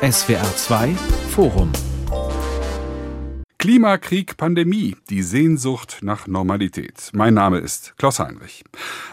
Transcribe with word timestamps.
SWR 0.00 0.54
2 0.54 0.94
Forum 1.30 1.72
Klimakrieg, 3.58 4.36
Pandemie, 4.36 4.94
die 5.10 5.24
Sehnsucht 5.24 5.98
nach 6.02 6.28
Normalität. 6.28 7.10
Mein 7.12 7.34
Name 7.34 7.58
ist 7.58 7.94
Klaus 7.98 8.20
Heinrich. 8.20 8.62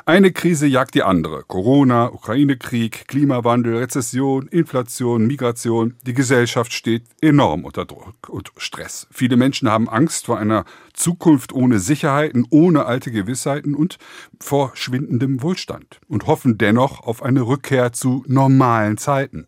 Eine 0.06 0.32
Krise 0.32 0.68
jagt 0.68 0.94
die 0.94 1.02
andere. 1.02 1.42
Corona, 1.42 2.14
Ukraine-Krieg, 2.14 3.08
Klimawandel, 3.08 3.78
Rezession, 3.78 4.48
Inflation, 4.48 5.26
Migration. 5.26 5.96
Die 6.06 6.14
Gesellschaft 6.14 6.72
steht 6.72 7.06
enorm 7.20 7.66
unter 7.66 7.86
Druck 7.86 8.30
und 8.30 8.52
Stress. 8.58 9.08
Viele 9.10 9.38
Menschen 9.38 9.72
haben 9.72 9.90
Angst 9.90 10.28
vor 10.28 10.38
einer 10.38 10.66
Zukunft 10.94 11.52
ohne 11.52 11.80
Sicherheiten, 11.80 12.46
ohne 12.52 12.86
alte 12.86 13.12
Gewissheiten 13.12 13.74
und 13.74 13.98
vor 14.40 14.74
schwindendem 14.76 15.42
Wohlstand 15.42 16.00
und 16.08 16.28
hoffen 16.28 16.60
dennoch 16.60 17.00
auf 17.02 17.24
eine 17.24 17.42
Rückkehr 17.42 17.92
zu 17.92 18.24
normalen 18.28 19.00
Zeiten. 19.00 19.48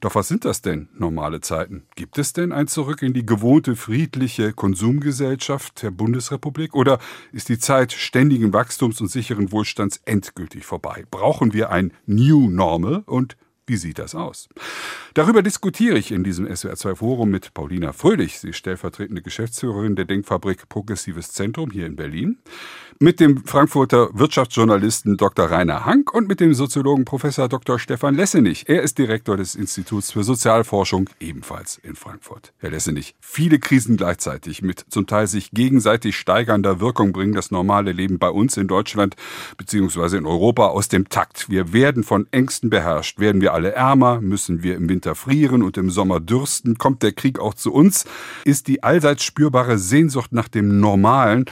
Doch 0.00 0.14
was 0.14 0.28
sind 0.28 0.44
das 0.44 0.62
denn, 0.62 0.88
normale 0.94 1.40
Zeiten? 1.40 1.84
Gibt 1.94 2.18
es 2.18 2.32
denn 2.32 2.52
ein 2.52 2.66
Zurück 2.66 3.02
in 3.02 3.12
die 3.12 3.26
gewohnte 3.26 3.76
friedliche 3.76 4.52
Konsumgesellschaft 4.52 5.82
der 5.82 5.90
Bundesrepublik? 5.90 6.74
Oder 6.74 6.98
ist 7.32 7.48
die 7.48 7.58
Zeit 7.58 7.92
ständigen 7.92 8.52
Wachstums 8.52 9.00
und 9.00 9.08
sicheren 9.08 9.52
Wohlstands 9.52 10.00
endgültig 10.04 10.64
vorbei? 10.64 11.04
Brauchen 11.10 11.52
wir 11.52 11.70
ein 11.70 11.92
New 12.06 12.50
Normal? 12.50 13.02
Und 13.06 13.36
wie 13.66 13.76
sieht 13.76 13.98
das 13.98 14.14
aus? 14.14 14.48
Darüber 15.14 15.42
diskutiere 15.42 15.96
ich 15.96 16.12
in 16.12 16.22
diesem 16.22 16.46
SWR2 16.46 16.96
Forum 16.96 17.30
mit 17.30 17.54
Paulina 17.54 17.92
Fröhlich. 17.92 18.38
Sie 18.38 18.50
ist 18.50 18.58
stellvertretende 18.58 19.22
Geschäftsführerin 19.22 19.96
der 19.96 20.04
Denkfabrik 20.04 20.68
Progressives 20.68 21.32
Zentrum 21.32 21.70
hier 21.70 21.86
in 21.86 21.96
Berlin. 21.96 22.38
Mit 23.00 23.18
dem 23.18 23.44
Frankfurter 23.44 24.08
Wirtschaftsjournalisten 24.12 25.16
Dr. 25.16 25.50
Rainer 25.50 25.84
Hank 25.84 26.14
und 26.14 26.28
mit 26.28 26.38
dem 26.38 26.54
Soziologen 26.54 27.04
Professor 27.04 27.48
Dr. 27.48 27.80
Stefan 27.80 28.14
Lessenich. 28.14 28.68
Er 28.68 28.82
ist 28.82 28.98
Direktor 28.98 29.36
des 29.36 29.56
Instituts 29.56 30.12
für 30.12 30.22
Sozialforschung, 30.22 31.10
ebenfalls 31.18 31.76
in 31.82 31.96
Frankfurt. 31.96 32.52
Herr 32.58 32.70
Lessenich, 32.70 33.16
viele 33.20 33.58
Krisen 33.58 33.96
gleichzeitig 33.96 34.62
mit 34.62 34.84
zum 34.88 35.08
Teil 35.08 35.26
sich 35.26 35.50
gegenseitig 35.50 36.16
steigernder 36.16 36.78
Wirkung 36.78 37.12
bringen 37.12 37.32
das 37.32 37.50
normale 37.50 37.90
Leben 37.90 38.20
bei 38.20 38.28
uns 38.28 38.56
in 38.56 38.68
Deutschland 38.68 39.16
bzw. 39.56 40.18
in 40.18 40.26
Europa 40.26 40.68
aus 40.68 40.86
dem 40.86 41.08
Takt. 41.08 41.50
Wir 41.50 41.72
werden 41.72 42.04
von 42.04 42.28
Ängsten 42.30 42.70
beherrscht, 42.70 43.18
werden 43.18 43.40
wir 43.40 43.54
alle 43.54 43.72
ärmer? 43.72 44.20
Müssen 44.20 44.62
wir 44.62 44.76
im 44.76 44.88
Winter 44.88 45.16
frieren 45.16 45.62
und 45.64 45.76
im 45.76 45.90
Sommer 45.90 46.20
dürsten? 46.20 46.78
Kommt 46.78 47.02
der 47.02 47.12
Krieg 47.12 47.40
auch 47.40 47.54
zu 47.54 47.72
uns? 47.72 48.04
Ist 48.44 48.68
die 48.68 48.84
allseits 48.84 49.24
spürbare 49.24 49.78
Sehnsucht 49.78 50.32
nach 50.32 50.46
dem 50.46 50.78
Normalen 50.78 51.46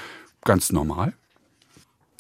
ganz 0.45 0.71
normal? 0.71 1.15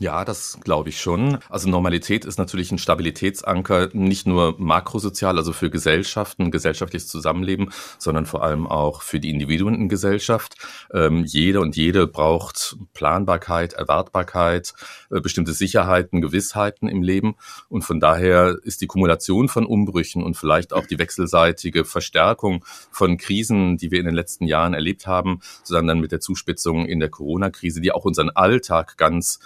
Ja, 0.02 0.24
das 0.24 0.58
glaube 0.64 0.88
ich 0.88 1.00
schon. 1.00 1.38
Also 1.48 1.68
Normalität 1.70 2.24
ist 2.24 2.36
natürlich 2.36 2.72
ein 2.72 2.78
Stabilitätsanker, 2.78 3.90
nicht 3.92 4.26
nur 4.26 4.56
makrosozial, 4.58 5.38
also 5.38 5.52
für 5.52 5.70
Gesellschaften, 5.70 6.50
gesellschaftliches 6.50 7.06
Zusammenleben, 7.06 7.70
sondern 7.98 8.26
vor 8.26 8.42
allem 8.42 8.66
auch 8.66 9.02
für 9.02 9.20
die 9.20 9.30
Individuen 9.30 9.76
in 9.76 9.88
Gesellschaft. 9.88 10.56
Ähm, 10.92 11.24
jede 11.24 11.60
und 11.60 11.76
jede 11.76 12.08
braucht 12.08 12.76
Planbarkeit, 12.94 13.74
Erwartbarkeit, 13.74 14.74
äh, 15.12 15.20
bestimmte 15.20 15.52
Sicherheiten, 15.52 16.20
Gewissheiten 16.20 16.88
im 16.88 17.02
Leben. 17.02 17.36
Und 17.68 17.82
von 17.82 18.00
daher 18.00 18.58
ist 18.64 18.80
die 18.80 18.88
Kumulation 18.88 19.48
von 19.48 19.64
Umbrüchen 19.64 20.24
und 20.24 20.36
vielleicht 20.36 20.72
auch 20.72 20.86
die 20.88 20.98
wechselseitige 20.98 21.84
Verstärkung 21.84 22.64
von 22.90 23.18
Krisen, 23.18 23.76
die 23.76 23.92
wir 23.92 24.00
in 24.00 24.06
den 24.06 24.16
letzten 24.16 24.46
Jahren 24.46 24.74
erlebt 24.74 25.06
haben, 25.06 25.42
sondern 25.62 25.86
dann 25.86 26.00
mit 26.00 26.10
der 26.10 26.18
Zuspitzung 26.18 26.86
in 26.86 26.98
der 26.98 27.08
Corona-Krise, 27.08 27.80
die 27.80 27.92
auch 27.92 28.04
unseren 28.04 28.30
Alltag 28.30 28.96
ganz 28.96 29.38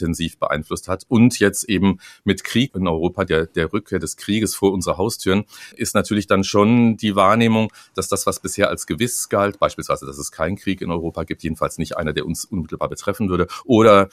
intensiv 0.00 0.38
beeinflusst 0.38 0.88
hat. 0.88 1.04
Und 1.08 1.38
jetzt 1.38 1.64
eben 1.68 1.98
mit 2.24 2.44
Krieg 2.44 2.74
in 2.74 2.86
Europa, 2.86 3.24
der, 3.24 3.46
der 3.46 3.72
Rückkehr 3.72 3.98
des 3.98 4.16
Krieges 4.16 4.54
vor 4.54 4.72
unsere 4.72 4.96
Haustüren, 4.96 5.44
ist 5.76 5.94
natürlich 5.94 6.26
dann 6.26 6.44
schon 6.44 6.96
die 6.96 7.16
Wahrnehmung, 7.16 7.72
dass 7.94 8.08
das, 8.08 8.26
was 8.26 8.40
bisher 8.40 8.68
als 8.68 8.86
gewiss 8.86 9.28
galt, 9.28 9.58
beispielsweise, 9.58 10.06
dass 10.06 10.18
es 10.18 10.32
keinen 10.32 10.56
Krieg 10.56 10.80
in 10.80 10.90
Europa 10.90 11.24
gibt, 11.24 11.42
jedenfalls 11.42 11.78
nicht 11.78 11.96
einer, 11.96 12.12
der 12.12 12.26
uns 12.26 12.44
unmittelbar 12.44 12.88
betreffen 12.88 13.28
würde, 13.28 13.46
oder 13.64 14.08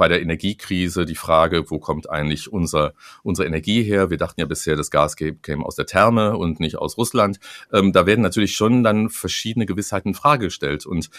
bei 0.00 0.08
der 0.08 0.22
Energiekrise 0.22 1.04
die 1.04 1.14
Frage, 1.14 1.70
wo 1.70 1.78
kommt 1.78 2.08
eigentlich 2.08 2.50
unser, 2.50 2.94
unsere 3.22 3.46
Energie 3.46 3.82
her? 3.82 4.08
Wir 4.08 4.16
dachten 4.16 4.40
ja 4.40 4.46
bisher, 4.46 4.74
das 4.74 4.90
Gas 4.90 5.14
käme 5.14 5.62
aus 5.62 5.76
der 5.76 5.84
Therme 5.84 6.38
und 6.38 6.58
nicht 6.58 6.76
aus 6.76 6.96
Russland. 6.96 7.38
Ähm, 7.70 7.92
da 7.92 8.06
werden 8.06 8.22
natürlich 8.22 8.54
schon 8.54 8.82
dann 8.82 9.10
verschiedene 9.10 9.66
Gewissheiten 9.66 10.08
in 10.08 10.14
Frage 10.14 10.46
gestellt. 10.46 10.86
Und 10.86 11.10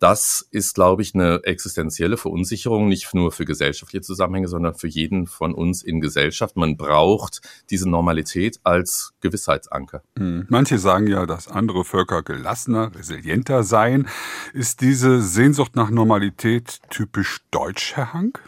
das 0.00 0.48
ist, 0.50 0.74
glaube 0.74 1.02
ich, 1.02 1.14
eine 1.14 1.42
existenzielle 1.44 2.16
Verunsicherung, 2.16 2.88
nicht 2.88 3.12
nur 3.14 3.30
für 3.32 3.44
gesellschaftliche 3.44 4.02
Zusammenhänge, 4.02 4.48
sondern 4.48 4.74
für 4.74 4.88
jeden 4.88 5.26
von 5.26 5.54
uns 5.54 5.82
in 5.82 6.00
Gesellschaft. 6.00 6.56
Man 6.56 6.76
braucht 6.76 7.42
diese 7.68 7.88
Normalität 7.88 8.58
als 8.64 9.12
Gewissheitsanker. 9.20 10.02
Hm. 10.18 10.46
Manche 10.48 10.78
sagen 10.78 11.06
ja, 11.06 11.26
dass 11.26 11.48
andere 11.48 11.84
Völker 11.84 12.22
gelassener, 12.22 12.94
resilienter 12.94 13.62
seien. 13.62 14.08
Ist 14.54 14.80
diese 14.80 15.20
Sehnsucht 15.20 15.76
nach 15.76 15.90
Normalität 15.90 16.80
typisch 16.88 17.40
deutsch, 17.50 17.92
Herr 17.94 18.14
Hank? 18.14 18.40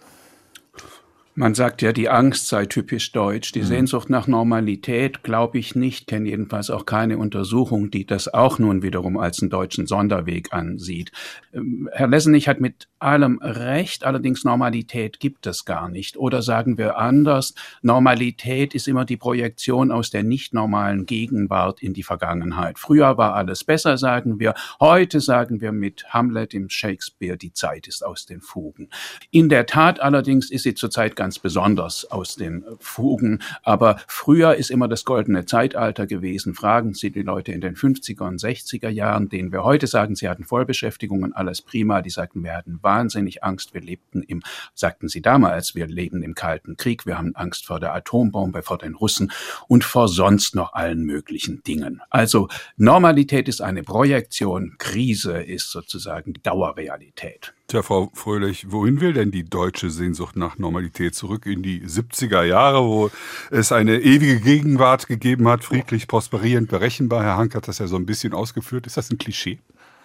Man 1.35 1.55
sagt 1.55 1.81
ja, 1.81 1.93
die 1.93 2.11
Angst 2.11 2.49
sei 2.49 2.67
typisch 2.67 3.13
deutsch. 3.13 3.53
Die 3.53 3.61
mhm. 3.61 3.67
Sehnsucht 3.67 4.11
nach 4.11 4.27
Normalität 4.27 5.23
glaube 5.23 5.59
ich 5.59 5.75
nicht, 5.75 6.07
kenne 6.07 6.29
jedenfalls 6.29 6.69
auch 6.69 6.85
keine 6.85 7.17
Untersuchung, 7.17 7.91
die 7.91 8.05
das 8.05 8.33
auch 8.33 8.59
nun 8.59 8.83
wiederum 8.83 9.17
als 9.17 9.41
einen 9.41 9.51
deutschen 9.51 9.87
Sonderweg 9.87 10.53
ansieht. 10.53 11.11
Ähm, 11.55 11.89
Herr 11.93 12.09
Lessenich 12.09 12.49
hat 12.49 12.61
mit 12.61 12.89
allem 13.03 13.39
recht, 13.43 14.05
allerdings 14.05 14.45
Normalität 14.45 15.21
gibt 15.21 15.47
es 15.47 15.65
gar 15.65 15.89
nicht. 15.89 16.17
Oder 16.17 16.43
sagen 16.43 16.79
wir 16.79 16.99
anders, 16.99 17.55
Normalität 17.83 18.75
ist 18.75 18.89
immer 18.89 19.05
die 19.05 19.17
Projektion 19.17 19.91
aus 19.91 20.11
der 20.11 20.23
nicht 20.23 20.55
normalen 20.55 21.07
Gegenwart 21.07 21.83
in 21.83 21.95
die 21.95 22.03
Vergangenheit. 22.03 22.79
Früher 22.79 23.19
war 23.19 23.35
alles 23.35 23.65
besser, 23.65 23.99
sagen 23.99 24.39
wir. 24.39 24.55
Heute 24.81 25.21
sagen 25.21 25.61
wir 25.61 25.73
mit 25.73 26.05
Hamlet 26.11 26.55
im 26.55 26.69
Shakespeare, 26.69 27.37
die 27.37 27.53
Zeit 27.53 27.89
ist 27.89 28.05
aus 28.05 28.27
den 28.27 28.41
Fugen. 28.41 28.89
In 29.31 29.49
der 29.49 29.67
Tat 29.67 30.01
allerdings 30.01 30.51
ist 30.51 30.63
sie 30.63 30.75
zurzeit 30.75 31.17
ganz 31.17 31.39
besonders 31.39 32.11
aus 32.11 32.37
den 32.37 32.65
Fugen. 32.79 33.41
Aber 33.63 33.97
früher 34.07 34.55
ist 34.55 34.71
immer 34.71 34.89
das 34.89 35.05
goldene 35.05 35.45
Zeitalter 35.47 36.07
gewesen. 36.07 36.55
Fragen 36.55 36.95
Sie 36.95 37.11
die 37.11 37.23
Leute 37.23 37.53
in 37.53 37.61
den 37.61 37.75
50er 37.75 38.27
und 38.27 38.41
60er 38.41 38.89
Jahren, 38.89 39.29
denen 39.29 39.53
wir 39.53 39.65
heute 39.65 39.87
sagen, 39.87 40.15
sie 40.15 40.29
hatten 40.29 40.45
Vollbeschäftigung 40.45 41.23
und 41.23 41.33
alles 41.33 41.63
prima. 41.63 42.03
Die 42.03 42.11
sagten, 42.11 42.43
wir 42.43 42.55
hatten 42.55 42.81
wahnsinnig 42.93 43.43
Angst. 43.43 43.73
Wir 43.73 43.81
lebten 43.81 44.23
im, 44.23 44.43
sagten 44.75 45.09
sie 45.09 45.23
damals, 45.23 45.75
wir 45.75 45.87
leben 45.87 46.23
im 46.23 46.35
Kalten 46.35 46.77
Krieg. 46.77 47.07
Wir 47.07 47.17
haben 47.17 47.35
Angst 47.35 47.67
vor 47.67 47.81
der 47.81 47.95
Atombombe, 47.95 48.63
vor 48.63 48.79
den 48.79 48.95
Russen 48.95 49.33
und 49.67 49.83
vor 49.83 50.09
sonst 50.09 50.55
noch 50.55 50.75
allen 50.75 51.05
möglichen 51.05 51.63
Dingen. 51.63 52.03
Also 52.11 52.49
Normalität 52.77 53.49
ist 53.49 53.63
eine 53.63 53.83
Projektion. 53.83 54.75
Krise 54.79 55.43
ist 55.43 55.71
sozusagen 55.71 56.35
Dauerrealität. 56.43 57.55
Tja, 57.69 57.81
Frau 57.81 58.11
Fröhlich, 58.13 58.71
wohin 58.71 59.01
will 59.01 59.15
denn 59.15 59.31
die 59.31 59.45
deutsche 59.45 59.89
Sehnsucht 59.89 60.37
nach 60.37 60.59
Normalität? 60.59 61.15
Zurück 61.15 61.47
in 61.47 61.63
die 61.63 61.81
70er 61.81 62.43
Jahre, 62.43 62.85
wo 62.85 63.11
es 63.51 63.73
eine 63.73 64.01
ewige 64.01 64.41
Gegenwart 64.41 65.07
gegeben 65.07 65.49
hat, 65.49 65.65
friedlich, 65.65 66.07
prosperierend, 66.07 66.69
berechenbar. 66.69 67.23
Herr 67.23 67.39
Hank 67.39 67.55
hat 67.55 67.69
das 67.69 67.79
ja 67.79 67.87
so 67.87 67.97
ein 67.97 68.05
bisschen 68.05 68.35
ausgeführt. 68.35 68.87
Ist 68.87 68.99
das 68.99 69.11
ein 69.11 69.17
Klischee? 69.17 69.59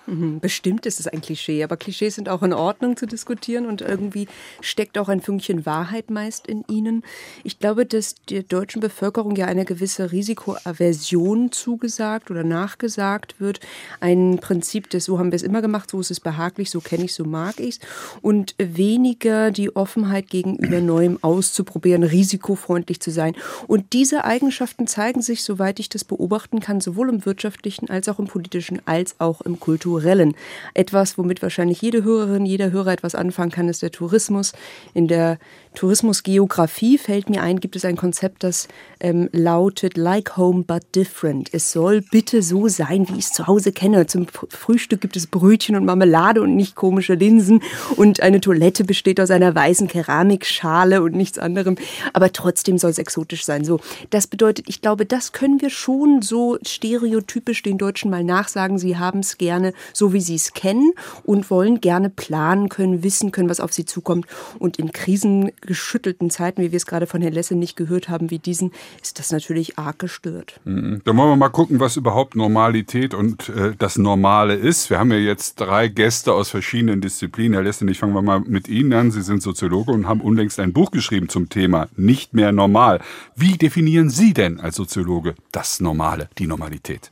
Mhm, 0.08 0.40
bestimmt 0.40 0.86
ist 0.86 1.02
es 1.02 1.08
ein 1.08 1.20
Klischee, 1.20 1.66
aber 1.66 1.76
Klischees 1.76 2.16
sind 2.16 2.30
auch 2.30 2.42
in 2.42 2.54
Ordnung 2.54 2.96
zu 2.96 3.06
diskutieren 3.06 3.66
und 3.66 3.82
irgendwie 3.82 4.30
steckt 4.62 4.98
auch 4.98 5.10
ein 5.10 5.20
Fünkchen 5.20 5.66
Wahrheit 5.66 6.10
meist 6.10 6.48
in 6.48 6.64
ihnen. 6.70 7.04
Ich 7.44 7.60
glaube, 7.60 7.86
dass 7.86 8.16
der 8.30 8.44
deutschen 8.44 8.80
Bevölkerung 8.80 9.36
ja 9.36 9.48
eine 9.48 9.66
gewisse 9.66 10.14
Risikoaversion 10.14 11.52
zugesagt 11.52 12.32
oder 12.32 12.46
nachgesagt 12.46 13.42
wird. 13.42 13.60
Ein 14.00 14.40
Prinzip, 14.40 14.90
das 14.92 15.04
so 15.04 15.20
haben 15.20 15.32
wir 15.32 15.36
es 15.36 15.44
immer 15.44 15.62
gemacht, 15.62 15.92
so 15.92 16.00
ist 16.00 16.12
es 16.12 16.22
behaglich, 16.22 16.70
so 16.72 16.80
kenne 16.80 17.04
ich, 17.04 17.14
so 17.14 17.26
mag 17.26 17.60
ich 17.60 17.76
es. 17.76 17.80
Und 18.22 18.56
weniger 18.58 19.52
die 19.52 19.76
Offenheit 19.76 20.30
gegenüber 20.30 20.80
Neuem 20.80 21.20
auszuprobieren, 21.22 22.04
risikofreundlich 22.04 23.02
zu 23.02 23.12
sein. 23.12 23.36
Und 23.68 23.92
diese 23.92 24.24
Eigenschaften 24.24 24.88
zeigen 24.88 25.22
sich, 25.22 25.44
soweit 25.44 25.82
ich 25.82 25.90
das 25.90 26.06
beobachten 26.06 26.62
kann, 26.62 26.80
sowohl 26.80 27.10
im 27.10 27.26
wirtschaftlichen 27.26 27.90
als 27.90 28.08
auch 28.08 28.20
im 28.20 28.28
politischen 28.28 28.82
als 28.86 29.20
auch 29.20 29.42
im 29.42 29.60
kulturellen 29.60 29.97
kulturellen. 29.98 30.36
Etwas, 30.74 31.18
womit 31.18 31.42
wahrscheinlich 31.42 31.82
jede 31.82 32.04
Hörerin, 32.04 32.46
jeder 32.46 32.72
Hörer 32.72 32.92
etwas 32.92 33.16
anfangen 33.16 33.52
kann, 33.52 33.70
ist 33.70 33.82
der 33.82 33.92
Tourismus. 33.92 34.54
In 34.94 35.08
der 35.08 35.40
Tourismusgeografie 35.74 36.98
fällt 36.98 37.30
mir 37.30 37.44
ein, 37.44 37.60
gibt 37.60 37.76
es 37.76 37.86
ein 37.86 37.98
Konzept, 37.98 38.44
das 38.44 38.68
ähm, 39.00 39.30
lautet 39.32 39.96
Like 39.96 40.36
Home 40.36 40.64
but 40.64 40.84
Different. 40.96 41.50
Es 41.54 41.72
soll 41.72 42.02
bitte 42.02 42.42
so 42.42 42.68
sein, 42.68 43.08
wie 43.10 43.20
ich 43.20 43.26
es 43.26 43.34
zu 43.34 43.46
Hause 43.46 43.72
kenne. 43.72 44.08
Zum 44.08 44.26
Frühstück 44.50 45.02
gibt 45.02 45.16
es 45.16 45.28
Brötchen 45.28 45.76
und 45.76 45.86
Marmelade 45.86 46.42
und 46.42 46.56
nicht 46.56 46.76
komische 46.76 47.14
Linsen. 47.14 47.62
Und 47.96 48.22
eine 48.22 48.42
Toilette 48.42 48.84
besteht 48.84 49.20
aus 49.20 49.30
einer 49.30 49.54
weißen 49.54 49.88
Keramikschale 49.88 51.04
und 51.04 51.16
nichts 51.16 51.38
anderem. 51.38 51.76
Aber 52.14 52.34
trotzdem 52.34 52.80
soll 52.80 52.90
es 52.90 52.98
exotisch 52.98 53.46
sein. 53.46 53.64
So, 53.64 53.80
das 54.10 54.26
bedeutet, 54.26 54.66
ich 54.68 54.82
glaube, 54.82 55.06
das 55.06 55.32
können 55.32 55.62
wir 55.62 55.70
schon 55.70 56.24
so 56.24 56.58
stereotypisch 56.66 57.62
den 57.62 57.78
Deutschen 57.78 58.10
mal 58.10 58.24
nachsagen. 58.24 58.80
Sie 58.80 58.98
haben 58.98 59.20
es 59.20 59.38
gerne 59.38 59.74
so 59.94 60.14
wie 60.14 60.22
sie 60.22 60.36
es 60.36 60.54
kennen 60.54 60.94
und 61.24 61.50
wollen 61.50 61.82
gerne 61.82 62.10
planen 62.10 62.70
können, 62.70 63.04
wissen 63.04 63.32
können, 63.32 63.50
was 63.50 63.60
auf 63.60 63.74
sie 63.74 63.86
zukommt. 63.86 64.26
Und 64.60 64.78
in 64.78 64.92
krisengeschüttelten 64.92 66.30
Zeiten, 66.30 66.62
wie 66.62 66.72
wir 66.72 66.78
es 66.78 66.86
gerade 66.86 67.08
von 67.08 67.22
Herrn 67.22 67.34
Lesse 67.34 67.56
nicht 67.56 67.76
gehört 67.76 68.10
haben, 68.10 68.30
wie 68.30 68.40
diesen, 68.40 68.72
ist 69.02 69.20
das 69.20 69.32
natürlich 69.32 69.78
arg 69.78 70.00
gestört. 70.00 70.60
Mhm. 70.66 71.02
Dann 71.06 71.18
wollen 71.18 71.30
wir 71.30 71.36
mal 71.36 71.50
gucken, 71.50 71.80
was 71.80 71.98
überhaupt 71.98 72.36
Normalität 72.36 73.14
und 73.14 73.50
äh, 73.50 73.74
das 73.78 73.98
Normale 73.98 74.56
ist. 74.56 74.90
Wir 74.90 75.00
haben 75.00 75.12
ja 75.12 75.18
jetzt 75.18 75.56
drei 75.60 75.88
Gäste 75.88 76.34
aus 76.34 76.50
verschiedenen 76.50 77.02
Disziplinen. 77.02 77.54
Herr 77.54 77.64
Lesse, 77.64 77.90
ich 77.90 78.00
fange 78.00 78.22
mal 78.22 78.40
mit 78.42 78.68
Ihnen 78.68 78.94
an. 78.94 79.12
Sie 79.12 79.22
sind 79.22 79.42
Soziologe 79.42 79.92
und 79.92 80.08
haben 80.08 80.22
unlängst 80.22 80.60
ein 80.60 80.74
Buch 80.74 80.92
geschrieben 80.92 81.30
zum 81.30 81.50
Thema 81.50 81.88
nicht 81.96 82.34
mehr 82.34 82.52
normal. 82.52 83.00
Wie 83.36 83.58
definieren 83.58 84.10
Sie 84.10 84.34
denn 84.34 84.60
als 84.60 84.76
Soziologe 84.76 85.36
das 85.52 85.80
Normale, 85.80 86.30
die 86.38 86.48
Normalität? 86.48 87.12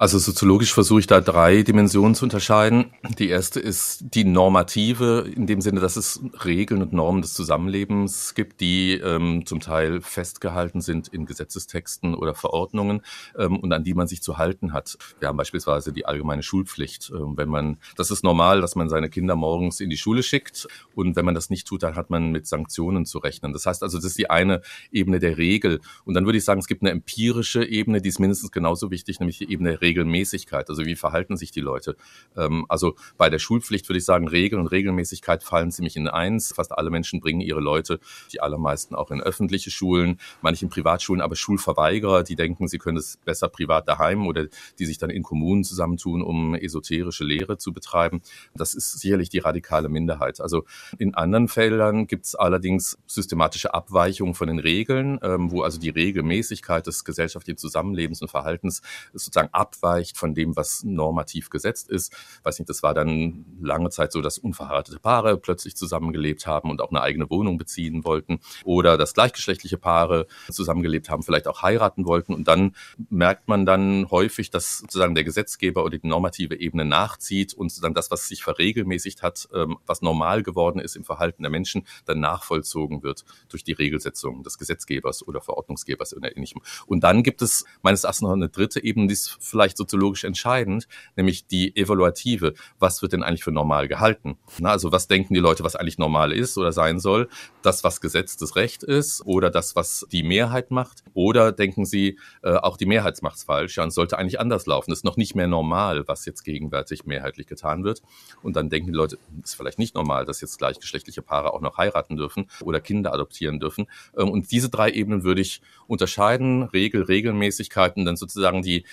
Also 0.00 0.18
soziologisch 0.18 0.72
versuche 0.72 1.00
ich 1.00 1.06
da 1.06 1.20
drei 1.20 1.62
Dimensionen 1.62 2.14
zu 2.14 2.24
unterscheiden. 2.24 2.86
Die 3.18 3.28
erste 3.28 3.60
ist 3.60 4.02
die 4.14 4.24
normative, 4.24 5.30
in 5.36 5.46
dem 5.46 5.60
Sinne, 5.60 5.80
dass 5.80 5.96
es 5.96 6.22
Regeln 6.42 6.80
und 6.80 6.94
Normen 6.94 7.20
des 7.20 7.34
Zusammenlebens 7.34 8.34
gibt, 8.34 8.62
die 8.62 8.94
ähm, 8.94 9.44
zum 9.44 9.60
Teil 9.60 10.00
festgehalten 10.00 10.80
sind 10.80 11.08
in 11.08 11.26
Gesetzestexten 11.26 12.14
oder 12.14 12.34
Verordnungen 12.34 13.02
ähm, 13.36 13.58
und 13.58 13.74
an 13.74 13.84
die 13.84 13.92
man 13.92 14.08
sich 14.08 14.22
zu 14.22 14.38
halten 14.38 14.72
hat. 14.72 14.96
Wir 15.18 15.28
haben 15.28 15.36
beispielsweise 15.36 15.92
die 15.92 16.06
allgemeine 16.06 16.42
Schulpflicht. 16.42 17.12
Ähm, 17.14 17.36
wenn 17.36 17.50
man, 17.50 17.76
das 17.98 18.10
ist 18.10 18.24
normal, 18.24 18.62
dass 18.62 18.76
man 18.76 18.88
seine 18.88 19.10
Kinder 19.10 19.36
morgens 19.36 19.80
in 19.80 19.90
die 19.90 19.98
Schule 19.98 20.22
schickt 20.22 20.66
und 20.94 21.14
wenn 21.14 21.26
man 21.26 21.34
das 21.34 21.50
nicht 21.50 21.68
tut, 21.68 21.82
dann 21.82 21.94
hat 21.94 22.08
man 22.08 22.32
mit 22.32 22.46
Sanktionen 22.46 23.04
zu 23.04 23.18
rechnen. 23.18 23.52
Das 23.52 23.66
heißt 23.66 23.82
also, 23.82 23.98
das 23.98 24.06
ist 24.06 24.18
die 24.18 24.30
eine 24.30 24.62
Ebene 24.90 25.18
der 25.18 25.36
Regel. 25.36 25.78
Und 26.06 26.14
dann 26.14 26.24
würde 26.24 26.38
ich 26.38 26.44
sagen, 26.46 26.60
es 26.60 26.68
gibt 26.68 26.80
eine 26.80 26.90
empirische 26.90 27.66
Ebene, 27.66 28.00
die 28.00 28.08
ist 28.08 28.18
mindestens 28.18 28.50
genauso 28.50 28.90
wichtig, 28.90 29.20
nämlich 29.20 29.36
die 29.36 29.52
Ebene 29.52 29.72
der 29.72 29.80
Regel. 29.82 29.89
Regelmäßigkeit, 29.90 30.68
also 30.68 30.84
wie 30.84 30.94
verhalten 30.94 31.36
sich 31.36 31.50
die 31.50 31.60
Leute. 31.60 31.96
Ähm, 32.36 32.64
also 32.68 32.94
bei 33.18 33.28
der 33.28 33.38
Schulpflicht 33.38 33.88
würde 33.88 33.98
ich 33.98 34.04
sagen, 34.04 34.28
Regeln 34.28 34.60
und 34.60 34.68
Regelmäßigkeit 34.68 35.42
fallen 35.42 35.72
ziemlich 35.72 35.96
in 35.96 36.06
eins. 36.08 36.52
Fast 36.54 36.72
alle 36.72 36.90
Menschen 36.90 37.20
bringen 37.20 37.40
ihre 37.40 37.60
Leute, 37.60 37.98
die 38.32 38.40
allermeisten 38.40 38.94
auch 38.94 39.10
in 39.10 39.20
öffentliche 39.20 39.70
Schulen, 39.70 40.18
manche 40.42 40.64
in 40.64 40.70
Privatschulen, 40.70 41.20
aber 41.20 41.34
Schulverweigerer, 41.34 42.22
die 42.22 42.36
denken, 42.36 42.68
sie 42.68 42.78
können 42.78 42.98
es 42.98 43.18
besser 43.24 43.48
privat 43.48 43.88
daheim 43.88 44.26
oder 44.26 44.46
die 44.78 44.86
sich 44.86 44.98
dann 44.98 45.10
in 45.10 45.22
Kommunen 45.22 45.64
zusammentun, 45.64 46.22
um 46.22 46.54
esoterische 46.54 47.24
Lehre 47.24 47.58
zu 47.58 47.72
betreiben. 47.72 48.22
Das 48.54 48.74
ist 48.74 49.00
sicherlich 49.00 49.28
die 49.28 49.38
radikale 49.38 49.88
Minderheit. 49.88 50.40
Also 50.40 50.64
in 50.98 51.14
anderen 51.14 51.48
Feldern 51.48 52.06
gibt 52.06 52.26
es 52.26 52.34
allerdings 52.34 52.96
systematische 53.06 53.74
Abweichungen 53.74 54.34
von 54.34 54.46
den 54.46 54.58
Regeln, 54.58 55.18
ähm, 55.22 55.50
wo 55.50 55.62
also 55.62 55.80
die 55.80 55.90
Regelmäßigkeit 55.90 56.86
des 56.86 57.04
gesellschaftlichen 57.04 57.58
Zusammenlebens 57.58 58.22
und 58.22 58.30
Verhaltens 58.30 58.82
sozusagen 59.12 59.48
ab 59.52 59.76
abweicht 59.80 60.16
von 60.16 60.34
dem, 60.34 60.56
was 60.56 60.82
normativ 60.84 61.50
gesetzt 61.50 61.88
ist. 61.88 62.14
Weiß 62.42 62.58
nicht, 62.58 62.68
das 62.68 62.82
war 62.82 62.94
dann 62.94 63.44
lange 63.60 63.90
Zeit 63.90 64.12
so, 64.12 64.20
dass 64.20 64.38
unverheiratete 64.38 64.98
Paare 64.98 65.36
plötzlich 65.36 65.76
zusammengelebt 65.76 66.46
haben 66.46 66.70
und 66.70 66.80
auch 66.80 66.90
eine 66.90 67.00
eigene 67.00 67.30
Wohnung 67.30 67.58
beziehen 67.58 68.04
wollten 68.04 68.40
oder 68.64 68.96
dass 68.96 69.14
gleichgeschlechtliche 69.14 69.78
Paare 69.78 70.26
zusammengelebt 70.50 71.10
haben, 71.10 71.22
vielleicht 71.22 71.48
auch 71.48 71.62
heiraten 71.62 72.06
wollten 72.06 72.34
und 72.34 72.48
dann 72.48 72.74
merkt 73.08 73.48
man 73.48 73.66
dann 73.66 74.10
häufig, 74.10 74.50
dass 74.50 74.78
sozusagen 74.78 75.14
der 75.14 75.24
Gesetzgeber 75.24 75.84
oder 75.84 75.98
die 75.98 76.06
normative 76.06 76.58
Ebene 76.60 76.84
nachzieht 76.84 77.54
und 77.54 77.70
sozusagen 77.70 77.94
das, 77.94 78.10
was 78.10 78.28
sich 78.28 78.42
verregelmäßigt 78.42 79.22
hat, 79.22 79.48
ähm, 79.54 79.78
was 79.86 80.02
normal 80.02 80.42
geworden 80.42 80.80
ist 80.80 80.96
im 80.96 81.04
Verhalten 81.04 81.42
der 81.42 81.50
Menschen, 81.50 81.86
dann 82.04 82.20
nachvollzogen 82.20 83.02
wird 83.02 83.24
durch 83.48 83.64
die 83.64 83.72
Regelsetzung 83.72 84.42
des 84.42 84.58
Gesetzgebers 84.58 85.26
oder 85.26 85.40
Verordnungsgebers 85.40 86.14
oder 86.14 86.36
ähnlichem. 86.36 86.62
Und 86.86 87.00
dann 87.04 87.22
gibt 87.22 87.42
es 87.42 87.64
meines 87.82 88.04
Erachtens 88.04 88.22
noch 88.22 88.32
eine 88.32 88.48
dritte 88.48 88.82
Ebene, 88.82 89.06
die 89.06 89.14
ist 89.14 89.38
vielleicht 89.40 89.69
soziologisch 89.76 90.24
entscheidend, 90.24 90.88
nämlich 91.16 91.46
die 91.46 91.76
evaluative. 91.76 92.54
Was 92.78 93.02
wird 93.02 93.12
denn 93.12 93.22
eigentlich 93.22 93.44
für 93.44 93.52
normal 93.52 93.88
gehalten? 93.88 94.36
Na, 94.58 94.70
also 94.70 94.92
was 94.92 95.08
denken 95.08 95.34
die 95.34 95.40
Leute, 95.40 95.64
was 95.64 95.76
eigentlich 95.76 95.98
normal 95.98 96.32
ist 96.32 96.56
oder 96.58 96.72
sein 96.72 96.98
soll? 96.98 97.28
Das, 97.62 97.84
was 97.84 98.00
gesetztes 98.00 98.56
Recht 98.56 98.82
ist 98.82 99.24
oder 99.24 99.50
das, 99.50 99.76
was 99.76 100.06
die 100.10 100.22
Mehrheit 100.22 100.70
macht? 100.70 101.02
Oder 101.14 101.52
denken 101.52 101.84
sie, 101.84 102.18
äh, 102.42 102.54
auch 102.54 102.76
die 102.76 102.86
Mehrheit 102.86 103.20
macht's 103.22 103.44
falsch? 103.44 103.76
Ja, 103.76 103.82
und 103.82 103.88
es 103.88 103.94
sollte 103.94 104.18
eigentlich 104.18 104.40
anders 104.40 104.66
laufen. 104.66 104.90
Das 104.90 105.00
ist 105.00 105.04
noch 105.04 105.16
nicht 105.16 105.34
mehr 105.34 105.46
normal, 105.46 106.06
was 106.06 106.24
jetzt 106.26 106.44
gegenwärtig 106.44 107.04
mehrheitlich 107.04 107.46
getan 107.46 107.84
wird. 107.84 108.02
Und 108.42 108.56
dann 108.56 108.70
denken 108.70 108.92
die 108.92 108.96
Leute, 108.96 109.18
ist 109.42 109.54
vielleicht 109.54 109.78
nicht 109.78 109.94
normal, 109.94 110.24
dass 110.24 110.40
jetzt 110.40 110.58
gleichgeschlechtliche 110.58 111.22
Paare 111.22 111.52
auch 111.52 111.60
noch 111.60 111.76
heiraten 111.76 112.16
dürfen 112.16 112.46
oder 112.62 112.80
Kinder 112.80 113.12
adoptieren 113.12 113.60
dürfen. 113.60 113.86
Ähm, 114.16 114.30
und 114.30 114.50
diese 114.50 114.68
drei 114.68 114.90
Ebenen 114.90 115.24
würde 115.24 115.40
ich 115.40 115.60
unterscheiden. 115.86 116.62
Regel, 116.64 117.02
Regelmäßigkeiten, 117.02 118.04
dann 118.04 118.16
sozusagen 118.16 118.62
die 118.62 118.84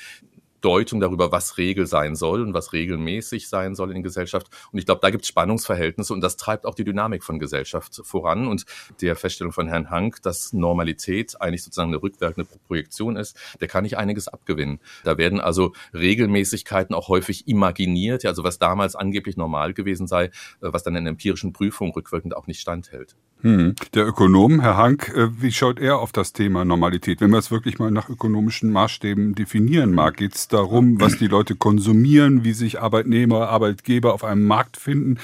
Deutung 0.61 0.99
darüber, 0.99 1.31
was 1.31 1.57
Regel 1.57 1.87
sein 1.87 2.15
soll 2.15 2.41
und 2.41 2.53
was 2.53 2.73
regelmäßig 2.73 3.47
sein 3.49 3.75
soll 3.75 3.91
in 3.91 4.03
Gesellschaft. 4.03 4.47
Und 4.71 4.79
ich 4.79 4.85
glaube, 4.85 5.01
da 5.01 5.09
gibt 5.09 5.23
es 5.23 5.29
Spannungsverhältnisse 5.29 6.13
und 6.13 6.21
das 6.21 6.37
treibt 6.37 6.65
auch 6.65 6.75
die 6.75 6.83
Dynamik 6.83 7.23
von 7.23 7.39
Gesellschaft 7.39 8.01
voran. 8.03 8.47
Und 8.47 8.65
der 9.01 9.15
Feststellung 9.15 9.53
von 9.53 9.67
Herrn 9.67 9.89
Hank, 9.89 10.21
dass 10.23 10.53
Normalität 10.53 11.39
eigentlich 11.41 11.63
sozusagen 11.63 11.89
eine 11.89 12.01
rückwirkende 12.01 12.49
Projektion 12.67 13.15
ist, 13.15 13.37
der 13.61 13.67
kann 13.67 13.85
ich 13.85 13.97
einiges 13.97 14.27
abgewinnen. 14.27 14.79
Da 15.03 15.17
werden 15.17 15.39
also 15.39 15.73
Regelmäßigkeiten 15.93 16.95
auch 16.95 17.07
häufig 17.07 17.47
imaginiert, 17.47 18.25
also 18.25 18.43
was 18.43 18.59
damals 18.59 18.95
angeblich 18.95 19.37
normal 19.37 19.73
gewesen 19.73 20.07
sei, 20.07 20.25
äh, 20.25 20.29
was 20.61 20.83
dann 20.83 20.95
in 20.95 21.07
empirischen 21.07 21.53
Prüfungen 21.53 21.93
rückwirkend 21.93 22.35
auch 22.35 22.47
nicht 22.47 22.59
standhält. 22.59 23.15
Hm. 23.41 23.75
Der 23.93 24.07
Ökonom, 24.07 24.61
Herr 24.61 24.77
Hank, 24.77 25.13
äh, 25.15 25.29
wie 25.41 25.51
schaut 25.51 25.79
er 25.79 25.99
auf 25.99 26.11
das 26.11 26.33
Thema 26.33 26.65
Normalität? 26.65 27.21
Wenn 27.21 27.29
man 27.29 27.39
es 27.39 27.51
wirklich 27.51 27.77
mal 27.77 27.91
nach 27.91 28.09
ökonomischen 28.09 28.71
Maßstäben 28.71 29.35
definieren 29.35 29.93
mag, 29.93 30.17
geht 30.17 30.33
es 30.33 30.47
darum, 30.47 30.99
was 30.99 31.17
die 31.17 31.27
Leute 31.27 31.55
konsumieren, 31.55 32.43
wie 32.43 32.53
sich 32.53 32.81
Arbeitnehmer, 32.81 33.49
Arbeitgeber 33.49 34.13
auf 34.13 34.23
einem 34.23 34.47
Markt 34.47 34.77
finden. 34.77 35.17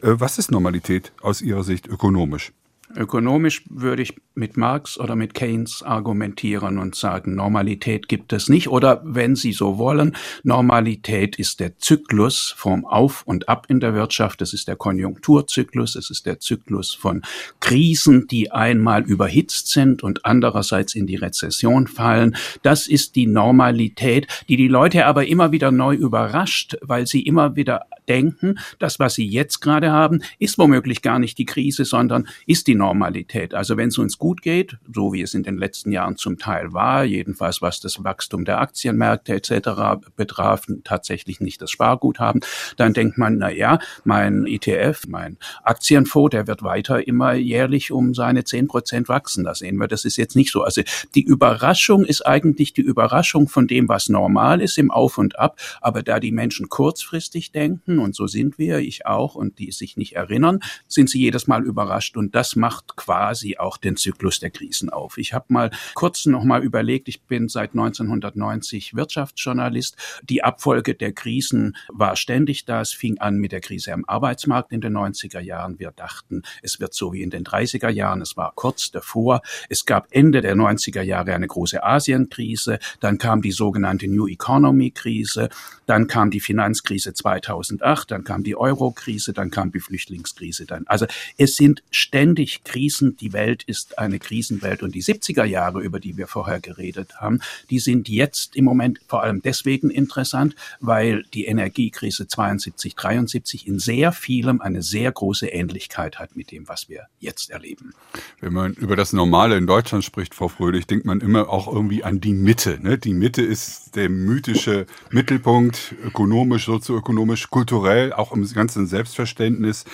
Äh, 0.00 0.14
was 0.18 0.38
ist 0.38 0.50
Normalität 0.50 1.12
aus 1.20 1.42
Ihrer 1.42 1.62
Sicht 1.62 1.86
ökonomisch? 1.86 2.52
Ökonomisch 2.96 3.64
würde 3.68 4.02
ich 4.02 4.14
mit 4.34 4.56
Marx 4.56 4.98
oder 4.98 5.14
mit 5.14 5.34
Keynes 5.34 5.82
argumentieren 5.82 6.78
und 6.78 6.94
sagen, 6.94 7.34
Normalität 7.34 8.08
gibt 8.08 8.32
es 8.32 8.48
nicht. 8.48 8.68
Oder 8.68 9.02
wenn 9.04 9.36
Sie 9.36 9.52
so 9.52 9.78
wollen, 9.78 10.16
Normalität 10.42 11.36
ist 11.36 11.60
der 11.60 11.78
Zyklus 11.78 12.54
vom 12.56 12.86
Auf 12.86 13.24
und 13.26 13.48
Ab 13.48 13.66
in 13.68 13.80
der 13.80 13.94
Wirtschaft. 13.94 14.40
Es 14.40 14.52
ist 14.52 14.68
der 14.68 14.76
Konjunkturzyklus. 14.76 15.96
Es 15.96 16.08
ist 16.08 16.24
der 16.24 16.40
Zyklus 16.40 16.94
von 16.94 17.22
Krisen, 17.60 18.26
die 18.26 18.52
einmal 18.52 19.02
überhitzt 19.02 19.68
sind 19.68 20.02
und 20.02 20.24
andererseits 20.24 20.94
in 20.94 21.06
die 21.06 21.16
Rezession 21.16 21.88
fallen. 21.88 22.36
Das 22.62 22.86
ist 22.86 23.16
die 23.16 23.26
Normalität, 23.26 24.26
die 24.48 24.56
die 24.56 24.68
Leute 24.68 25.04
aber 25.06 25.26
immer 25.26 25.52
wieder 25.52 25.70
neu 25.70 25.94
überrascht, 25.94 26.76
weil 26.80 27.06
sie 27.06 27.22
immer 27.22 27.54
wieder 27.56 27.82
denken, 28.08 28.58
das, 28.78 28.98
was 28.98 29.14
sie 29.14 29.26
jetzt 29.26 29.60
gerade 29.60 29.92
haben, 29.92 30.22
ist 30.38 30.58
womöglich 30.58 31.02
gar 31.02 31.18
nicht 31.18 31.38
die 31.38 31.46
Krise, 31.46 31.84
sondern 31.84 32.28
ist 32.46 32.66
die 32.66 32.74
Normalität. 32.74 33.54
Also 33.54 33.76
wenn 33.76 33.88
es 33.88 33.98
uns 33.98 34.18
gut 34.18 34.42
geht, 34.42 34.78
so 34.92 35.12
wie 35.12 35.22
es 35.22 35.34
in 35.34 35.42
den 35.42 35.58
letzten 35.58 35.92
Jahren 35.92 36.16
zum 36.16 36.38
Teil 36.38 36.72
war, 36.72 37.04
jedenfalls 37.04 37.62
was 37.62 37.80
das 37.80 38.02
Wachstum 38.04 38.44
der 38.44 38.60
Aktienmärkte 38.60 39.34
etc. 39.34 40.08
betraf, 40.16 40.66
tatsächlich 40.84 41.40
nicht 41.40 41.60
das 41.62 41.70
Sparguthaben, 41.70 42.40
dann 42.76 42.92
denkt 42.94 43.18
man, 43.18 43.38
na 43.38 43.50
ja, 43.50 43.78
mein 44.04 44.46
ETF, 44.46 45.04
mein 45.08 45.36
Aktienfonds, 45.62 46.30
der 46.30 46.46
wird 46.46 46.62
weiter 46.62 47.06
immer 47.06 47.34
jährlich 47.34 47.92
um 47.92 48.14
seine 48.14 48.44
zehn 48.44 48.68
Prozent 48.68 49.08
wachsen. 49.08 49.44
Da 49.44 49.54
sehen 49.54 49.76
wir, 49.76 49.88
das 49.88 50.04
ist 50.04 50.16
jetzt 50.16 50.36
nicht 50.36 50.50
so. 50.50 50.62
Also 50.62 50.82
die 51.14 51.22
Überraschung 51.22 52.04
ist 52.04 52.26
eigentlich 52.26 52.72
die 52.72 52.82
Überraschung 52.82 53.48
von 53.48 53.66
dem, 53.66 53.88
was 53.88 54.08
normal 54.08 54.60
ist 54.60 54.78
im 54.78 54.90
Auf 54.90 55.18
und 55.18 55.38
Ab. 55.38 55.58
Aber 55.80 56.02
da 56.02 56.20
die 56.20 56.32
Menschen 56.32 56.68
kurzfristig 56.68 57.52
denken, 57.52 57.97
und 58.00 58.14
so 58.14 58.26
sind 58.26 58.58
wir, 58.58 58.78
ich 58.78 59.06
auch, 59.06 59.34
und 59.34 59.58
die 59.58 59.72
sich 59.72 59.96
nicht 59.96 60.16
erinnern, 60.16 60.60
sind 60.86 61.10
sie 61.10 61.20
jedes 61.20 61.46
Mal 61.46 61.64
überrascht. 61.64 62.16
Und 62.16 62.34
das 62.34 62.56
macht 62.56 62.96
quasi 62.96 63.56
auch 63.56 63.76
den 63.76 63.96
Zyklus 63.96 64.40
der 64.40 64.50
Krisen 64.50 64.90
auf. 64.90 65.18
Ich 65.18 65.32
habe 65.32 65.46
mal 65.48 65.70
kurz 65.94 66.26
noch 66.26 66.44
mal 66.44 66.62
überlegt, 66.62 67.08
ich 67.08 67.22
bin 67.22 67.48
seit 67.48 67.70
1990 67.70 68.94
Wirtschaftsjournalist. 68.94 69.96
Die 70.22 70.42
Abfolge 70.42 70.94
der 70.94 71.12
Krisen 71.12 71.76
war 71.88 72.16
ständig 72.16 72.64
da. 72.64 72.80
Es 72.80 72.92
fing 72.92 73.18
an 73.18 73.36
mit 73.38 73.52
der 73.52 73.60
Krise 73.60 73.92
am 73.92 74.04
Arbeitsmarkt 74.06 74.72
in 74.72 74.80
den 74.80 74.96
90er 74.96 75.40
Jahren. 75.40 75.78
Wir 75.78 75.90
dachten, 75.90 76.42
es 76.62 76.80
wird 76.80 76.94
so 76.94 77.12
wie 77.12 77.22
in 77.22 77.30
den 77.30 77.44
30er 77.44 77.88
Jahren. 77.88 78.22
Es 78.22 78.36
war 78.36 78.52
kurz 78.54 78.90
davor. 78.90 79.42
Es 79.68 79.86
gab 79.86 80.08
Ende 80.10 80.40
der 80.40 80.56
90er 80.56 81.02
Jahre 81.02 81.34
eine 81.34 81.46
große 81.46 81.82
Asienkrise. 81.82 82.78
Dann 83.00 83.18
kam 83.18 83.42
die 83.42 83.52
sogenannte 83.52 84.08
New 84.08 84.28
Economy 84.28 84.90
Krise. 84.90 85.48
Dann 85.86 86.06
kam 86.06 86.30
die 86.30 86.40
Finanzkrise 86.40 87.14
2008 87.14 87.87
2008, 87.88 88.10
dann 88.10 88.24
kam 88.24 88.42
die 88.42 88.56
Euro-Krise, 88.56 89.32
dann 89.32 89.50
kam 89.50 89.72
die 89.72 89.80
Flüchtlingskrise. 89.80 90.66
Dann. 90.66 90.86
Also 90.86 91.06
es 91.36 91.56
sind 91.56 91.82
ständig 91.90 92.64
Krisen. 92.64 93.16
Die 93.16 93.32
Welt 93.32 93.62
ist 93.64 93.98
eine 93.98 94.18
Krisenwelt 94.18 94.82
und 94.82 94.94
die 94.94 95.02
70er 95.02 95.44
Jahre, 95.44 95.80
über 95.80 96.00
die 96.00 96.16
wir 96.16 96.26
vorher 96.26 96.60
geredet 96.60 97.20
haben, 97.20 97.40
die 97.70 97.78
sind 97.78 98.08
jetzt 98.08 98.56
im 98.56 98.64
Moment 98.64 99.00
vor 99.06 99.22
allem 99.22 99.42
deswegen 99.42 99.90
interessant, 99.90 100.54
weil 100.80 101.24
die 101.34 101.46
Energiekrise 101.46 102.28
72, 102.28 102.94
73 102.94 103.66
in 103.66 103.78
sehr 103.78 104.12
vielem 104.12 104.60
eine 104.60 104.82
sehr 104.82 105.10
große 105.10 105.46
Ähnlichkeit 105.46 106.18
hat 106.18 106.36
mit 106.36 106.50
dem, 106.50 106.68
was 106.68 106.88
wir 106.88 107.06
jetzt 107.20 107.50
erleben. 107.50 107.92
Wenn 108.40 108.52
man 108.52 108.74
über 108.74 108.96
das 108.96 109.12
Normale 109.12 109.56
in 109.56 109.66
Deutschland 109.66 110.04
spricht, 110.04 110.34
Frau 110.34 110.48
Fröhlich, 110.48 110.86
denkt 110.86 111.06
man 111.06 111.20
immer 111.20 111.48
auch 111.48 111.72
irgendwie 111.72 112.04
an 112.04 112.20
die 112.20 112.34
Mitte. 112.34 112.78
Ne? 112.82 112.98
Die 112.98 113.14
Mitte 113.14 113.42
ist 113.42 113.96
der 113.96 114.08
mythische 114.08 114.86
Mittelpunkt, 115.10 115.94
ökonomisch, 116.04 116.66
sozioökonomisch, 116.66 117.48
kulturell, 117.50 117.67
auch 117.72 118.32
im 118.32 118.46
ganzen 118.52 118.86
Selbstverständnis. 118.86 119.84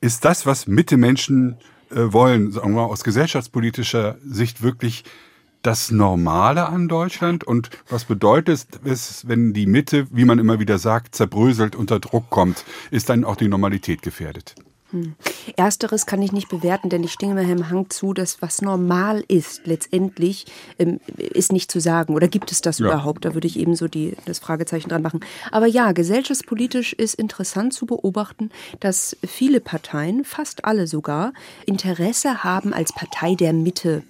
Ist 0.00 0.24
das, 0.24 0.46
was 0.46 0.66
Mitte-Menschen 0.66 1.56
äh, 1.90 2.12
wollen, 2.12 2.52
sagen 2.52 2.74
wir 2.74 2.82
mal, 2.82 2.86
aus 2.86 3.04
gesellschaftspolitischer 3.04 4.16
Sicht 4.24 4.62
wirklich 4.62 5.04
das 5.62 5.90
Normale 5.90 6.66
an 6.66 6.88
Deutschland? 6.88 7.44
Und 7.44 7.70
was 7.88 8.04
bedeutet 8.04 8.66
es, 8.84 9.28
wenn 9.28 9.52
die 9.52 9.66
Mitte, 9.66 10.06
wie 10.10 10.24
man 10.24 10.38
immer 10.38 10.60
wieder 10.60 10.78
sagt, 10.78 11.14
zerbröselt, 11.14 11.76
unter 11.76 12.00
Druck 12.00 12.30
kommt? 12.30 12.64
Ist 12.90 13.08
dann 13.08 13.24
auch 13.24 13.36
die 13.36 13.48
Normalität 13.48 14.02
gefährdet? 14.02 14.54
Hm. 14.90 15.14
Ersteres 15.56 16.06
kann 16.06 16.22
ich 16.22 16.32
nicht 16.32 16.48
bewerten, 16.48 16.88
denn 16.88 17.04
ich 17.04 17.12
stimme 17.12 17.42
Herrn 17.42 17.68
Hang 17.68 17.90
zu, 17.90 18.14
dass 18.14 18.40
was 18.40 18.62
normal 18.62 19.22
ist, 19.28 19.66
letztendlich 19.66 20.46
ähm, 20.78 21.00
ist 21.16 21.52
nicht 21.52 21.70
zu 21.70 21.80
sagen. 21.80 22.14
Oder 22.14 22.28
gibt 22.28 22.50
es 22.52 22.62
das 22.62 22.78
ja. 22.78 22.86
überhaupt? 22.86 23.24
Da 23.24 23.34
würde 23.34 23.46
ich 23.46 23.58
ebenso 23.58 23.86
die, 23.86 24.16
das 24.24 24.38
Fragezeichen 24.38 24.88
dran 24.88 25.02
machen. 25.02 25.20
Aber 25.52 25.66
ja, 25.66 25.92
gesellschaftspolitisch 25.92 26.94
ist 26.94 27.14
interessant 27.14 27.74
zu 27.74 27.86
beobachten, 27.86 28.50
dass 28.80 29.16
viele 29.26 29.60
Parteien, 29.60 30.24
fast 30.24 30.64
alle 30.64 30.86
sogar, 30.86 31.32
Interesse 31.66 32.42
haben, 32.44 32.72
als 32.72 32.92
Partei 32.92 33.34
der 33.34 33.52
Mitte 33.52 34.02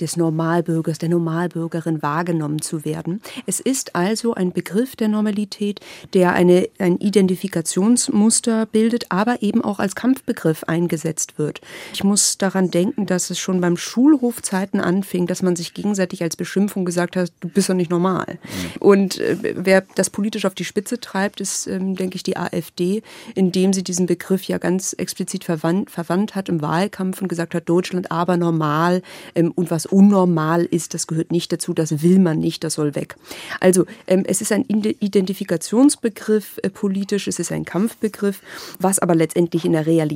des 0.00 0.16
Normalbürgers, 0.16 0.98
der 0.98 1.08
Normalbürgerin 1.08 2.02
wahrgenommen 2.02 2.60
zu 2.60 2.84
werden. 2.84 3.22
Es 3.46 3.60
ist 3.60 3.96
also 3.96 4.34
ein 4.34 4.52
Begriff 4.52 4.96
der 4.96 5.08
Normalität, 5.08 5.80
der 6.12 6.32
eine, 6.32 6.68
ein 6.78 6.98
Identifikationsmuster 6.98 8.66
bildet, 8.66 9.06
aber 9.10 9.42
eben 9.42 9.62
auch 9.62 9.78
als 9.78 9.94
Kampfbegriff 10.26 10.64
eingesetzt 10.64 11.38
wird. 11.38 11.60
Ich 11.92 12.02
muss 12.02 12.36
daran 12.38 12.70
denken, 12.70 13.06
dass 13.06 13.30
es 13.30 13.38
schon 13.38 13.60
beim 13.60 13.76
Schulhofzeiten 13.76 14.80
anfing, 14.80 15.26
dass 15.26 15.42
man 15.42 15.54
sich 15.54 15.72
gegenseitig 15.72 16.22
als 16.22 16.36
Beschimpfung 16.36 16.84
gesagt 16.84 17.16
hat, 17.16 17.32
du 17.40 17.48
bist 17.48 17.68
doch 17.68 17.74
nicht 17.74 17.90
normal. 17.90 18.38
Mhm. 18.42 18.80
Und 18.80 19.18
äh, 19.18 19.36
wer 19.56 19.84
das 19.94 20.10
politisch 20.10 20.44
auf 20.44 20.54
die 20.54 20.64
Spitze 20.64 20.98
treibt, 20.98 21.40
ist, 21.40 21.68
ähm, 21.68 21.94
denke 21.94 22.16
ich, 22.16 22.22
die 22.24 22.36
AfD, 22.36 23.02
indem 23.34 23.72
sie 23.72 23.84
diesen 23.84 24.06
Begriff 24.06 24.44
ja 24.44 24.58
ganz 24.58 24.94
explizit 24.94 25.44
verwandt, 25.44 25.90
verwandt 25.90 26.34
hat 26.34 26.48
im 26.48 26.60
Wahlkampf 26.60 27.22
und 27.22 27.28
gesagt 27.28 27.54
hat, 27.54 27.68
Deutschland 27.68 28.10
aber 28.10 28.36
normal 28.36 29.02
ähm, 29.34 29.52
und 29.54 29.70
was 29.70 29.86
unnormal 29.86 30.64
ist, 30.64 30.94
das 30.94 31.06
gehört 31.06 31.30
nicht 31.30 31.52
dazu, 31.52 31.72
das 31.72 32.02
will 32.02 32.18
man 32.18 32.38
nicht, 32.40 32.64
das 32.64 32.74
soll 32.74 32.94
weg. 32.94 33.16
Also 33.60 33.86
ähm, 34.06 34.24
es 34.26 34.40
ist 34.40 34.50
ein 34.50 34.64
Identifikationsbegriff 34.64 36.58
äh, 36.62 36.70
politisch, 36.70 37.28
es 37.28 37.38
ist 37.38 37.52
ein 37.52 37.64
Kampfbegriff, 37.64 38.40
was 38.80 38.98
aber 38.98 39.14
letztendlich 39.14 39.64
in 39.64 39.72
der 39.72 39.86
Realität 39.86 40.15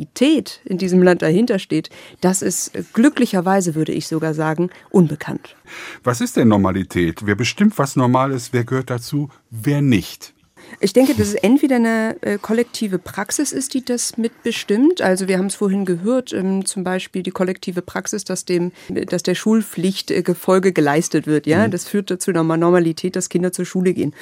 in 0.64 0.78
diesem 0.78 1.02
Land 1.02 1.22
dahinter 1.22 1.58
steht, 1.58 1.90
das 2.20 2.42
ist 2.42 2.74
äh, 2.74 2.82
glücklicherweise, 2.92 3.74
würde 3.74 3.92
ich 3.92 4.06
sogar 4.06 4.34
sagen, 4.34 4.70
unbekannt. 4.90 5.56
Was 6.04 6.20
ist 6.20 6.36
denn 6.36 6.48
Normalität? 6.48 7.26
Wer 7.26 7.34
bestimmt, 7.34 7.78
was 7.78 7.96
normal 7.96 8.32
ist? 8.32 8.52
Wer 8.52 8.64
gehört 8.64 8.90
dazu? 8.90 9.30
Wer 9.50 9.82
nicht? 9.82 10.34
Ich 10.78 10.92
denke, 10.92 11.14
dass 11.14 11.28
es 11.28 11.34
entweder 11.34 11.76
eine 11.76 12.16
äh, 12.22 12.38
kollektive 12.38 12.98
Praxis 12.98 13.52
ist, 13.52 13.74
die 13.74 13.84
das 13.84 14.16
mitbestimmt. 14.16 15.02
Also 15.02 15.28
wir 15.28 15.38
haben 15.38 15.46
es 15.46 15.56
vorhin 15.56 15.84
gehört, 15.84 16.32
ähm, 16.32 16.64
zum 16.64 16.84
Beispiel 16.84 17.22
die 17.22 17.32
kollektive 17.32 17.82
Praxis, 17.82 18.24
dass 18.24 18.44
dem, 18.44 18.72
dass 18.88 19.22
der 19.22 19.34
Schulpflicht 19.34 20.10
äh, 20.10 20.22
Gefolge 20.22 20.72
geleistet 20.72 21.26
wird. 21.26 21.46
Ja, 21.46 21.66
mhm. 21.66 21.70
das 21.72 21.84
führt 21.86 22.10
dazu 22.10 22.30
einer 22.30 22.44
Normalität, 22.44 23.16
dass 23.16 23.28
Kinder 23.28 23.52
zur 23.52 23.64
Schule 23.64 23.92
gehen. 23.92 24.14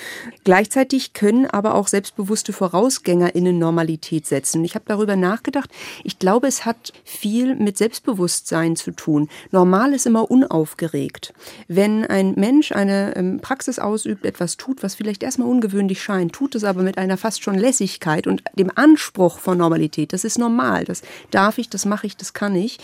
Gleichzeitig 0.45 1.13
können 1.13 1.47
aber 1.47 1.75
auch 1.75 1.89
selbstbewusste 1.89 2.53
VorausgängerInnen 2.53 3.59
Normalität 3.59 4.27
setzen. 4.27 4.65
Ich 4.65 4.75
habe 4.75 4.85
darüber 4.89 5.17
nachgedacht. 5.17 5.71
Ich 6.05 6.19
glaube, 6.19 6.47
es 6.47 6.65
hat 6.65 6.93
viel 7.05 7.55
mit 7.57 7.79
Selbstbewusstsein 7.79 8.77
zu 8.77 8.93
tun. 8.93 9.29
Normal 9.51 9.93
ist 9.93 10.07
immer 10.07 10.31
unaufgeregt. 10.31 11.35
Wenn 11.67 12.05
ein 12.05 12.35
Mensch 12.37 12.73
eine 12.73 13.17
ähm, 13.17 13.41
Praxis 13.41 13.79
ausübt, 13.79 14.25
etwas 14.25 14.57
tut, 14.57 14.83
was 14.83 14.95
vielleicht 14.95 15.23
erstmal 15.23 15.49
ungewöhnlich 15.49 16.03
scheint, 16.03 16.33
tut 16.39 16.55
es 16.55 16.63
aber 16.63 16.83
mit 16.83 16.99
einer 16.99 17.17
fast 17.17 17.43
schon 17.43 17.57
Lässigkeit 17.57 18.29
und 18.29 18.45
dem 18.55 18.71
Anspruch 18.73 19.41
von 19.41 19.59
Normalität. 19.59 20.13
Das 20.13 20.23
ist 20.23 20.39
normal, 20.39 20.85
das 20.85 21.03
darf 21.33 21.59
ich, 21.59 21.69
das 21.69 21.85
mache 21.85 22.07
ich, 22.07 22.17
das 22.17 22.33
kann 22.33 22.55
ich. 22.55 22.79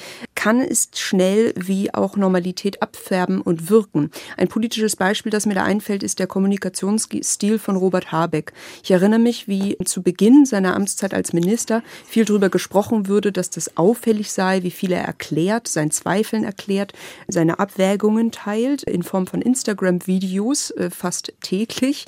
Kann 0.44 0.60
es 0.60 0.90
schnell 0.94 1.54
wie 1.56 1.94
auch 1.94 2.18
Normalität 2.18 2.82
abfärben 2.82 3.40
und 3.40 3.70
wirken. 3.70 4.10
Ein 4.36 4.48
politisches 4.48 4.94
Beispiel, 4.94 5.32
das 5.32 5.46
mir 5.46 5.54
da 5.54 5.64
einfällt, 5.64 6.02
ist 6.02 6.18
der 6.18 6.26
Kommunikationsstil 6.26 7.58
von 7.58 7.76
Robert 7.76 8.12
Habeck. 8.12 8.52
Ich 8.82 8.90
erinnere 8.90 9.20
mich, 9.20 9.48
wie 9.48 9.78
zu 9.86 10.02
Beginn 10.02 10.44
seiner 10.44 10.76
Amtszeit 10.76 11.14
als 11.14 11.32
Minister 11.32 11.82
viel 12.04 12.26
darüber 12.26 12.50
gesprochen 12.50 13.08
würde, 13.08 13.32
dass 13.32 13.48
das 13.48 13.78
auffällig 13.78 14.32
sei, 14.32 14.62
wie 14.62 14.70
viel 14.70 14.92
er 14.92 15.04
erklärt, 15.04 15.66
sein 15.66 15.90
Zweifeln 15.90 16.44
erklärt, 16.44 16.92
seine 17.26 17.58
Abwägungen 17.58 18.30
teilt 18.30 18.82
in 18.82 19.02
Form 19.02 19.26
von 19.26 19.40
Instagram-Videos 19.40 20.72
äh, 20.72 20.90
fast 20.90 21.32
täglich. 21.40 22.04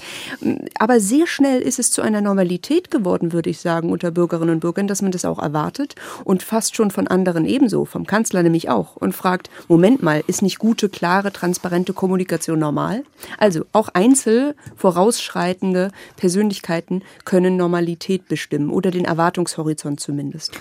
Aber 0.78 1.00
sehr 1.00 1.26
schnell 1.26 1.62
ist 1.62 1.78
es 1.78 1.90
zu 1.90 2.02
einer 2.02 2.20
Normalität 2.20 2.90
geworden, 2.90 3.32
würde 3.32 3.48
ich 3.48 3.60
sagen, 3.60 3.90
unter 3.90 4.10
Bürgerinnen 4.10 4.56
und 4.56 4.60
Bürgern, 4.60 4.88
dass 4.88 5.00
man 5.00 5.10
das 5.10 5.24
auch 5.24 5.38
erwartet 5.38 5.94
und 6.24 6.42
fast 6.42 6.76
schon 6.76 6.90
von 6.90 7.06
anderen 7.06 7.46
ebenso, 7.46 7.86
vom 7.86 8.06
Kanzler 8.06 8.25
nämlich 8.32 8.68
auch, 8.68 8.96
und 8.96 9.14
fragt, 9.14 9.50
Moment 9.68 10.02
mal, 10.02 10.22
ist 10.26 10.42
nicht 10.42 10.58
gute, 10.58 10.88
klare, 10.88 11.32
transparente 11.32 11.92
Kommunikation 11.92 12.58
normal? 12.58 13.04
Also 13.38 13.64
auch 13.72 13.88
einzel 13.94 14.54
vorausschreitende 14.76 15.90
Persönlichkeiten 16.16 17.02
können 17.24 17.56
Normalität 17.56 18.28
bestimmen 18.28 18.70
oder 18.70 18.90
den 18.90 19.04
Erwartungshorizont 19.04 20.00
zumindest. 20.00 20.58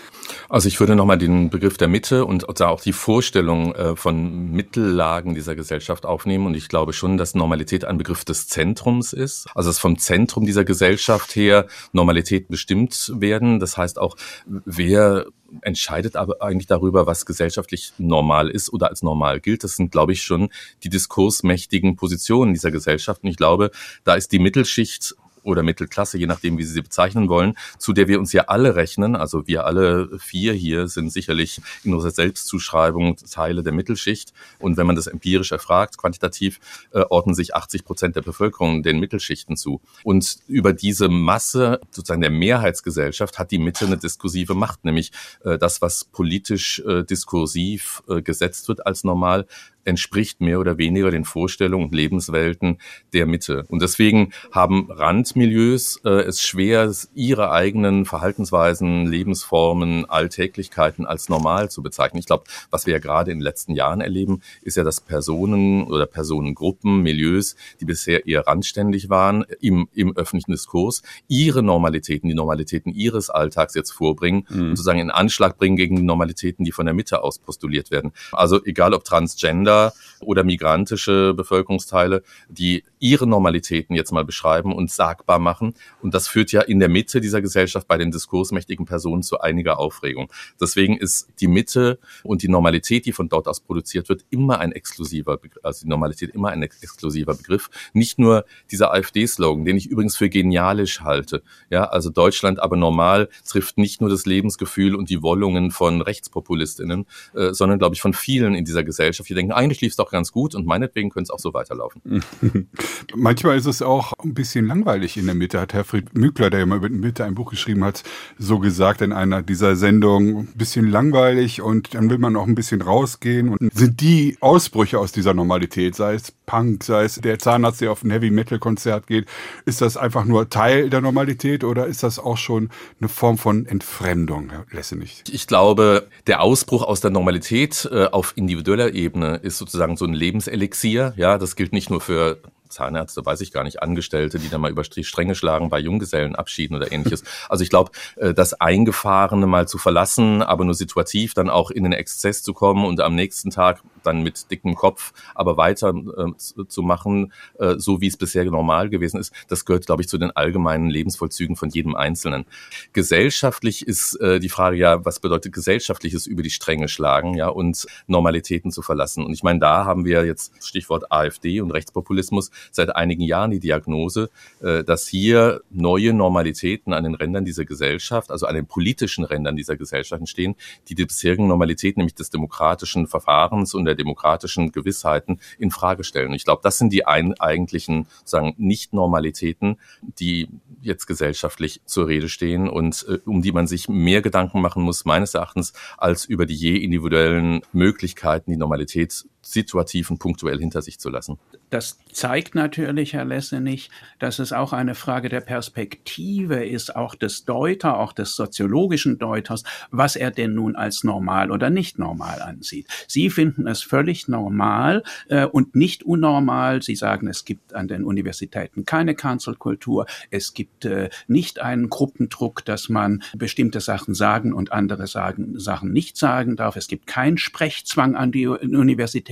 Also 0.49 0.67
ich 0.67 0.79
würde 0.79 0.95
nochmal 0.95 1.17
den 1.17 1.49
Begriff 1.49 1.77
der 1.77 1.87
Mitte 1.87 2.25
und 2.25 2.61
auch 2.61 2.81
die 2.81 2.93
Vorstellung 2.93 3.73
äh, 3.75 3.95
von 3.95 4.51
Mittellagen 4.51 5.35
dieser 5.35 5.55
Gesellschaft 5.55 6.05
aufnehmen. 6.05 6.45
Und 6.45 6.55
ich 6.55 6.69
glaube 6.69 6.93
schon, 6.93 7.17
dass 7.17 7.35
Normalität 7.35 7.85
ein 7.85 7.97
Begriff 7.97 8.25
des 8.25 8.47
Zentrums 8.47 9.13
ist. 9.13 9.47
Also 9.55 9.69
es 9.69 9.79
vom 9.79 9.97
Zentrum 9.97 10.45
dieser 10.45 10.63
Gesellschaft 10.63 11.35
her 11.35 11.67
Normalität 11.91 12.47
bestimmt 12.47 13.11
werden. 13.15 13.59
Das 13.59 13.77
heißt 13.77 13.99
auch, 13.99 14.15
wer 14.45 15.25
entscheidet 15.61 16.15
aber 16.15 16.41
eigentlich 16.41 16.67
darüber, 16.67 17.07
was 17.07 17.25
gesellschaftlich 17.25 17.93
normal 17.97 18.49
ist 18.49 18.71
oder 18.71 18.89
als 18.89 19.01
normal 19.01 19.39
gilt. 19.39 19.63
Das 19.63 19.75
sind, 19.75 19.91
glaube 19.91 20.13
ich, 20.13 20.21
schon 20.21 20.49
die 20.83 20.89
diskursmächtigen 20.89 21.95
Positionen 21.95 22.53
dieser 22.53 22.71
Gesellschaft. 22.71 23.23
Und 23.23 23.29
ich 23.29 23.37
glaube, 23.37 23.71
da 24.03 24.15
ist 24.15 24.31
die 24.31 24.39
Mittelschicht 24.39 25.15
oder 25.45 25.63
Mittelklasse, 25.63 26.17
je 26.17 26.27
nachdem, 26.27 26.57
wie 26.57 26.63
Sie 26.63 26.73
sie 26.73 26.81
bezeichnen 26.81 27.29
wollen, 27.29 27.55
zu 27.77 27.93
der 27.93 28.07
wir 28.07 28.19
uns 28.19 28.33
ja 28.33 28.43
alle 28.43 28.75
rechnen. 28.75 29.15
Also 29.15 29.47
wir 29.47 29.65
alle 29.65 30.19
vier 30.19 30.53
hier 30.53 30.87
sind 30.87 31.11
sicherlich 31.11 31.61
in 31.83 31.93
unserer 31.93 32.11
Selbstzuschreibung 32.11 33.17
Teile 33.17 33.63
der 33.63 33.73
Mittelschicht. 33.73 34.33
Und 34.59 34.77
wenn 34.77 34.87
man 34.87 34.95
das 34.95 35.07
empirisch 35.07 35.51
erfragt, 35.51 35.97
quantitativ, 35.97 36.59
äh, 36.91 37.01
ordnen 37.09 37.35
sich 37.35 37.55
80 37.55 37.85
Prozent 37.85 38.15
der 38.15 38.21
Bevölkerung 38.21 38.83
den 38.83 38.99
Mittelschichten 38.99 39.55
zu. 39.55 39.81
Und 40.03 40.39
über 40.47 40.73
diese 40.73 41.09
Masse, 41.09 41.79
sozusagen 41.91 42.21
der 42.21 42.31
Mehrheitsgesellschaft, 42.31 43.39
hat 43.39 43.51
die 43.51 43.59
Mitte 43.59 43.85
eine 43.85 43.97
diskursive 43.97 44.55
Macht, 44.55 44.83
nämlich 44.83 45.11
äh, 45.43 45.57
das, 45.57 45.81
was 45.81 46.05
politisch 46.05 46.79
äh, 46.79 47.03
diskursiv 47.03 48.03
äh, 48.09 48.21
gesetzt 48.21 48.67
wird 48.67 48.85
als 48.85 49.03
normal, 49.03 49.45
entspricht 49.85 50.41
mehr 50.41 50.59
oder 50.59 50.77
weniger 50.77 51.11
den 51.11 51.25
Vorstellungen 51.25 51.85
und 51.85 51.95
Lebenswelten 51.95 52.79
der 53.13 53.25
Mitte. 53.25 53.65
Und 53.69 53.81
deswegen 53.81 54.33
haben 54.51 54.91
Randmilieus 54.91 56.01
äh, 56.03 56.09
es 56.09 56.41
schwer, 56.41 56.91
ihre 57.13 57.51
eigenen 57.51 58.05
Verhaltensweisen, 58.05 59.05
Lebensformen, 59.05 60.05
Alltäglichkeiten 60.09 61.05
als 61.05 61.29
normal 61.29 61.69
zu 61.69 61.81
bezeichnen. 61.81 62.19
Ich 62.19 62.25
glaube, 62.25 62.45
was 62.71 62.85
wir 62.85 62.93
ja 62.93 62.99
gerade 62.99 63.31
in 63.31 63.37
den 63.37 63.43
letzten 63.43 63.73
Jahren 63.73 64.01
erleben, 64.01 64.41
ist 64.61 64.77
ja, 64.77 64.83
dass 64.83 65.01
Personen 65.01 65.83
oder 65.83 66.05
Personengruppen, 66.05 67.01
Milieus, 67.01 67.55
die 67.79 67.85
bisher 67.85 68.25
eher 68.25 68.47
randständig 68.47 69.09
waren 69.09 69.45
im, 69.61 69.87
im 69.93 70.15
öffentlichen 70.17 70.51
Diskurs, 70.51 71.03
ihre 71.27 71.63
Normalitäten, 71.63 72.27
die 72.29 72.35
Normalitäten 72.35 72.93
ihres 72.93 73.29
Alltags 73.29 73.75
jetzt 73.75 73.91
vorbringen 73.91 74.45
mhm. 74.49 74.61
und 74.61 74.75
sozusagen 74.75 74.99
in 74.99 75.11
Anschlag 75.11 75.57
bringen 75.57 75.75
gegen 75.75 75.95
die 75.95 76.01
Normalitäten, 76.01 76.65
die 76.65 76.71
von 76.71 76.85
der 76.85 76.95
Mitte 76.95 77.23
aus 77.23 77.39
postuliert 77.39 77.91
werden. 77.91 78.11
Also 78.31 78.63
egal 78.65 78.93
ob 78.93 79.03
Transgender, 79.03 79.74
Länder 79.75 79.93
oder 80.21 80.43
migrantische 80.43 81.33
Bevölkerungsteile, 81.33 82.23
die 82.47 82.83
ihre 82.99 83.27
Normalitäten 83.27 83.95
jetzt 83.95 84.11
mal 84.11 84.25
beschreiben 84.25 84.73
und 84.73 84.89
sagbar 84.89 85.39
machen. 85.39 85.75
Und 86.01 86.13
das 86.13 86.27
führt 86.27 86.51
ja 86.51 86.61
in 86.61 86.79
der 86.79 86.89
Mitte 86.89 87.21
dieser 87.21 87.41
Gesellschaft 87.41 87.87
bei 87.87 87.97
den 87.97 88.11
diskursmächtigen 88.11 88.85
Personen 88.85 89.23
zu 89.23 89.39
einiger 89.39 89.77
Aufregung. 89.77 90.31
Deswegen 90.59 90.97
ist 90.97 91.27
die 91.39 91.47
Mitte 91.47 91.99
und 92.23 92.41
die 92.41 92.47
Normalität, 92.47 93.05
die 93.05 93.11
von 93.11 93.29
dort 93.29 93.47
aus 93.47 93.59
produziert 93.59 94.09
wird, 94.09 94.25
immer 94.29 94.59
ein 94.59 94.71
exklusiver, 94.71 95.37
also 95.61 95.83
die 95.83 95.89
Normalität 95.89 96.31
immer 96.33 96.49
ein 96.49 96.63
exklusiver 96.63 97.35
Begriff. 97.35 97.69
Nicht 97.93 98.17
nur 98.17 98.45
dieser 98.71 98.93
AfD-Slogan, 98.93 99.65
den 99.65 99.77
ich 99.77 99.87
übrigens 99.87 100.17
für 100.17 100.29
genialisch 100.29 101.01
halte. 101.01 101.43
Ja, 101.69 101.85
also 101.85 102.09
Deutschland 102.09 102.59
aber 102.59 102.77
normal 102.77 103.29
trifft 103.47 103.77
nicht 103.77 104.01
nur 104.01 104.09
das 104.09 104.25
Lebensgefühl 104.25 104.95
und 104.95 105.09
die 105.09 105.21
Wollungen 105.21 105.71
von 105.71 106.01
Rechtspopulistinnen, 106.01 107.05
äh, 107.35 107.53
sondern 107.53 107.79
glaube 107.79 107.95
ich 107.95 108.01
von 108.01 108.13
vielen 108.13 108.55
in 108.55 108.65
dieser 108.65 108.83
Gesellschaft, 108.83 109.29
die 109.29 109.35
denken, 109.35 109.51
eigentlich 109.65 109.81
lief 109.81 109.91
es 109.91 109.97
doch 109.97 110.11
ganz 110.11 110.31
gut 110.31 110.55
und 110.55 110.65
meinetwegen 110.65 111.09
könnte 111.09 111.25
es 111.25 111.29
auch 111.31 111.39
so 111.39 111.53
weiterlaufen. 111.53 112.23
Manchmal 113.15 113.57
ist 113.57 113.65
es 113.65 113.81
auch 113.81 114.13
ein 114.23 114.33
bisschen 114.33 114.67
langweilig 114.67 115.17
in 115.17 115.25
der 115.25 115.35
Mitte, 115.35 115.59
hat 115.59 115.73
Herfried 115.73 116.15
Mückler, 116.17 116.49
der 116.49 116.61
ja 116.61 116.65
mal 116.65 116.77
über 116.77 116.89
die 116.89 116.95
Mitte 116.95 117.25
ein 117.25 117.35
Buch 117.35 117.49
geschrieben 117.49 117.83
hat, 117.83 118.03
so 118.37 118.59
gesagt 118.59 119.01
in 119.01 119.11
einer 119.11 119.41
dieser 119.41 119.75
Sendungen, 119.75 120.37
ein 120.37 120.53
bisschen 120.55 120.89
langweilig 120.89 121.61
und 121.61 121.93
dann 121.93 122.09
will 122.09 122.17
man 122.17 122.35
auch 122.35 122.47
ein 122.47 122.55
bisschen 122.55 122.81
rausgehen 122.81 123.49
und 123.49 123.73
sind 123.73 124.01
die 124.01 124.37
Ausbrüche 124.39 124.99
aus 124.99 125.11
dieser 125.11 125.33
Normalität, 125.33 125.95
sei 125.95 126.13
es 126.13 126.31
Punk, 126.45 126.83
sei 126.83 127.05
es 127.05 127.15
der 127.15 127.39
Zahnarzt, 127.39 127.81
der 127.81 127.91
auf 127.91 128.03
ein 128.03 128.11
Heavy-Metal-Konzert 128.11 129.07
geht, 129.07 129.25
ist 129.65 129.81
das 129.81 129.97
einfach 129.97 130.25
nur 130.25 130.49
Teil 130.49 130.89
der 130.89 131.01
Normalität 131.01 131.63
oder 131.63 131.87
ist 131.87 132.03
das 132.03 132.19
auch 132.19 132.37
schon 132.37 132.69
eine 132.99 133.09
Form 133.09 133.37
von 133.37 133.65
Entfremdung, 133.65 134.51
Herr 134.51 134.65
Lessenich? 134.71 135.23
Ich 135.31 135.47
glaube, 135.47 136.07
der 136.27 136.41
Ausbruch 136.41 136.83
aus 136.83 137.01
der 137.01 137.11
Normalität 137.11 137.89
äh, 137.91 138.05
auf 138.05 138.33
individueller 138.35 138.93
Ebene 138.93 139.37
ist 139.37 139.54
sozusagen 139.57 139.97
so 139.97 140.05
ein 140.05 140.13
Lebenselixier. 140.13 141.13
Ja, 141.17 141.37
das 141.37 141.55
gilt 141.55 141.73
nicht 141.73 141.89
nur 141.89 142.01
für 142.01 142.39
Zahnärzte, 142.69 143.25
weiß 143.25 143.41
ich 143.41 143.51
gar 143.51 143.63
nicht, 143.63 143.81
Angestellte, 143.81 144.39
die 144.39 144.49
dann 144.49 144.61
mal 144.61 144.71
über 144.71 144.83
Stränge 144.83 145.35
schlagen 145.35 145.69
bei 145.69 145.79
Junggesellenabschieden 145.79 146.75
oder 146.75 146.91
ähnliches. 146.91 147.23
Also 147.47 147.63
ich 147.63 147.69
glaube, 147.69 147.91
äh, 148.17 148.33
das 148.33 148.59
Eingefahrene 148.59 149.45
mal 149.45 149.67
zu 149.67 149.77
verlassen, 149.77 150.41
aber 150.41 150.65
nur 150.65 150.73
situativ 150.73 151.33
dann 151.33 151.49
auch 151.49 151.69
in 151.69 151.83
den 151.83 151.93
Exzess 151.93 152.43
zu 152.43 152.53
kommen 152.53 152.85
und 152.85 153.01
am 153.01 153.15
nächsten 153.15 153.49
Tag 153.49 153.81
dann 154.05 154.23
mit 154.23 154.51
dickem 154.51 154.75
Kopf 154.75 155.13
aber 155.33 155.57
weiter 155.57 155.93
äh, 155.93 156.65
zu 156.67 156.81
machen, 156.81 157.33
äh, 157.59 157.75
so 157.77 158.01
wie 158.01 158.07
es 158.07 158.17
bisher 158.17 158.45
normal 158.45 158.89
gewesen 158.89 159.19
ist, 159.19 159.33
das 159.47 159.65
gehört, 159.65 159.85
glaube 159.85 160.01
ich, 160.01 160.07
zu 160.07 160.17
den 160.17 160.31
allgemeinen 160.31 160.89
Lebensvollzügen 160.89 161.55
von 161.55 161.69
jedem 161.69 161.95
Einzelnen. 161.95 162.45
Gesellschaftlich 162.93 163.87
ist 163.87 164.15
äh, 164.21 164.39
die 164.39 164.49
Frage 164.49 164.77
ja, 164.77 165.03
was 165.05 165.19
bedeutet 165.19 165.53
gesellschaftliches 165.53 166.27
über 166.27 166.43
die 166.43 166.49
Stränge 166.49 166.87
schlagen, 166.87 167.35
ja, 167.35 167.47
und 167.47 167.85
Normalitäten 168.07 168.71
zu 168.71 168.81
verlassen. 168.81 169.25
Und 169.25 169.33
ich 169.33 169.43
meine, 169.43 169.59
da 169.59 169.85
haben 169.85 170.05
wir 170.05 170.25
jetzt 170.25 170.63
Stichwort 170.63 171.11
AfD 171.11 171.61
und 171.61 171.71
Rechtspopulismus 171.71 172.51
seit 172.71 172.95
einigen 172.95 173.21
Jahren 173.23 173.51
die 173.51 173.59
Diagnose, 173.59 174.29
äh, 174.61 174.83
dass 174.83 175.07
hier 175.07 175.61
neue 175.69 176.13
Normalitäten 176.13 176.93
an 176.93 177.03
den 177.03 177.15
Rändern 177.15 177.45
dieser 177.45 177.65
Gesellschaft, 177.65 178.31
also 178.31 178.45
an 178.45 178.55
den 178.55 178.67
politischen 178.67 179.23
Rändern 179.23 179.55
dieser 179.55 179.75
Gesellschaft 179.75 180.19
entstehen, 180.19 180.55
die 180.87 180.95
die 180.95 181.05
bisherigen 181.05 181.47
Normalitäten, 181.47 181.99
nämlich 181.99 182.15
des 182.15 182.29
demokratischen 182.29 183.07
Verfahrens 183.07 183.73
und 183.73 183.85
der 183.85 183.94
demokratischen 183.95 184.71
Gewissheiten 184.71 185.39
in 185.57 185.71
Frage 185.71 186.03
stellen. 186.03 186.33
Ich 186.33 186.45
glaube, 186.45 186.61
das 186.63 186.77
sind 186.77 186.91
die 186.91 187.05
ein, 187.05 187.33
eigentlichen 187.39 188.07
sagen 188.23 188.53
Nicht-Normalitäten, 188.57 189.77
die 190.01 190.49
jetzt 190.81 191.05
gesellschaftlich 191.07 191.81
zur 191.85 192.07
Rede 192.07 192.29
stehen 192.29 192.69
und 192.69 193.05
äh, 193.09 193.19
um 193.25 193.41
die 193.41 193.51
man 193.51 193.67
sich 193.67 193.89
mehr 193.89 194.21
Gedanken 194.21 194.61
machen 194.61 194.83
muss, 194.83 195.05
meines 195.05 195.33
Erachtens, 195.33 195.73
als 195.97 196.25
über 196.25 196.45
die 196.45 196.55
je 196.55 196.77
individuellen 196.77 197.61
Möglichkeiten, 197.71 198.51
die 198.51 198.57
Normalität 198.57 199.25
situativ 199.45 200.09
und 200.09 200.19
punktuell 200.19 200.59
hinter 200.59 200.81
sich 200.81 200.99
zu 200.99 201.09
lassen. 201.09 201.37
Das 201.69 201.99
zeigt 202.11 202.55
natürlich, 202.55 203.13
Herr 203.13 203.25
Lessenich, 203.25 203.89
dass 204.19 204.39
es 204.39 204.53
auch 204.53 204.73
eine 204.73 204.95
Frage 204.95 205.29
der 205.29 205.41
Perspektive 205.41 206.65
ist, 206.65 206.95
auch 206.95 207.15
des 207.15 207.45
Deuter, 207.45 207.97
auch 207.97 208.13
des 208.13 208.35
soziologischen 208.35 209.17
Deuters, 209.17 209.63
was 209.91 210.15
er 210.15 210.31
denn 210.31 210.55
nun 210.55 210.75
als 210.75 211.03
normal 211.03 211.51
oder 211.51 211.69
nicht 211.69 211.99
normal 211.99 212.41
ansieht. 212.41 212.87
Sie 213.07 213.29
finden 213.29 213.67
es 213.67 213.83
völlig 213.83 214.27
normal 214.27 215.03
äh, 215.27 215.45
und 215.45 215.75
nicht 215.75 216.03
unnormal. 216.03 216.81
Sie 216.81 216.95
sagen, 216.95 217.27
es 217.27 217.45
gibt 217.45 217.73
an 217.73 217.87
den 217.87 218.03
Universitäten 218.03 218.85
keine 218.85 219.15
Cancel-Kultur, 219.15 220.05
es 220.31 220.53
gibt 220.53 220.85
äh, 220.85 221.09
nicht 221.27 221.59
einen 221.59 221.89
Gruppendruck, 221.89 222.65
dass 222.65 222.89
man 222.89 223.23
bestimmte 223.35 223.81
Sachen 223.81 224.13
sagen 224.15 224.53
und 224.53 224.71
andere 224.71 225.07
sagen, 225.07 225.59
Sachen 225.59 225.91
nicht 225.91 226.17
sagen 226.17 226.55
darf. 226.55 226.75
Es 226.75 226.87
gibt 226.87 227.07
keinen 227.07 227.37
Sprechzwang 227.37 228.15
an 228.15 228.31
die 228.31 228.45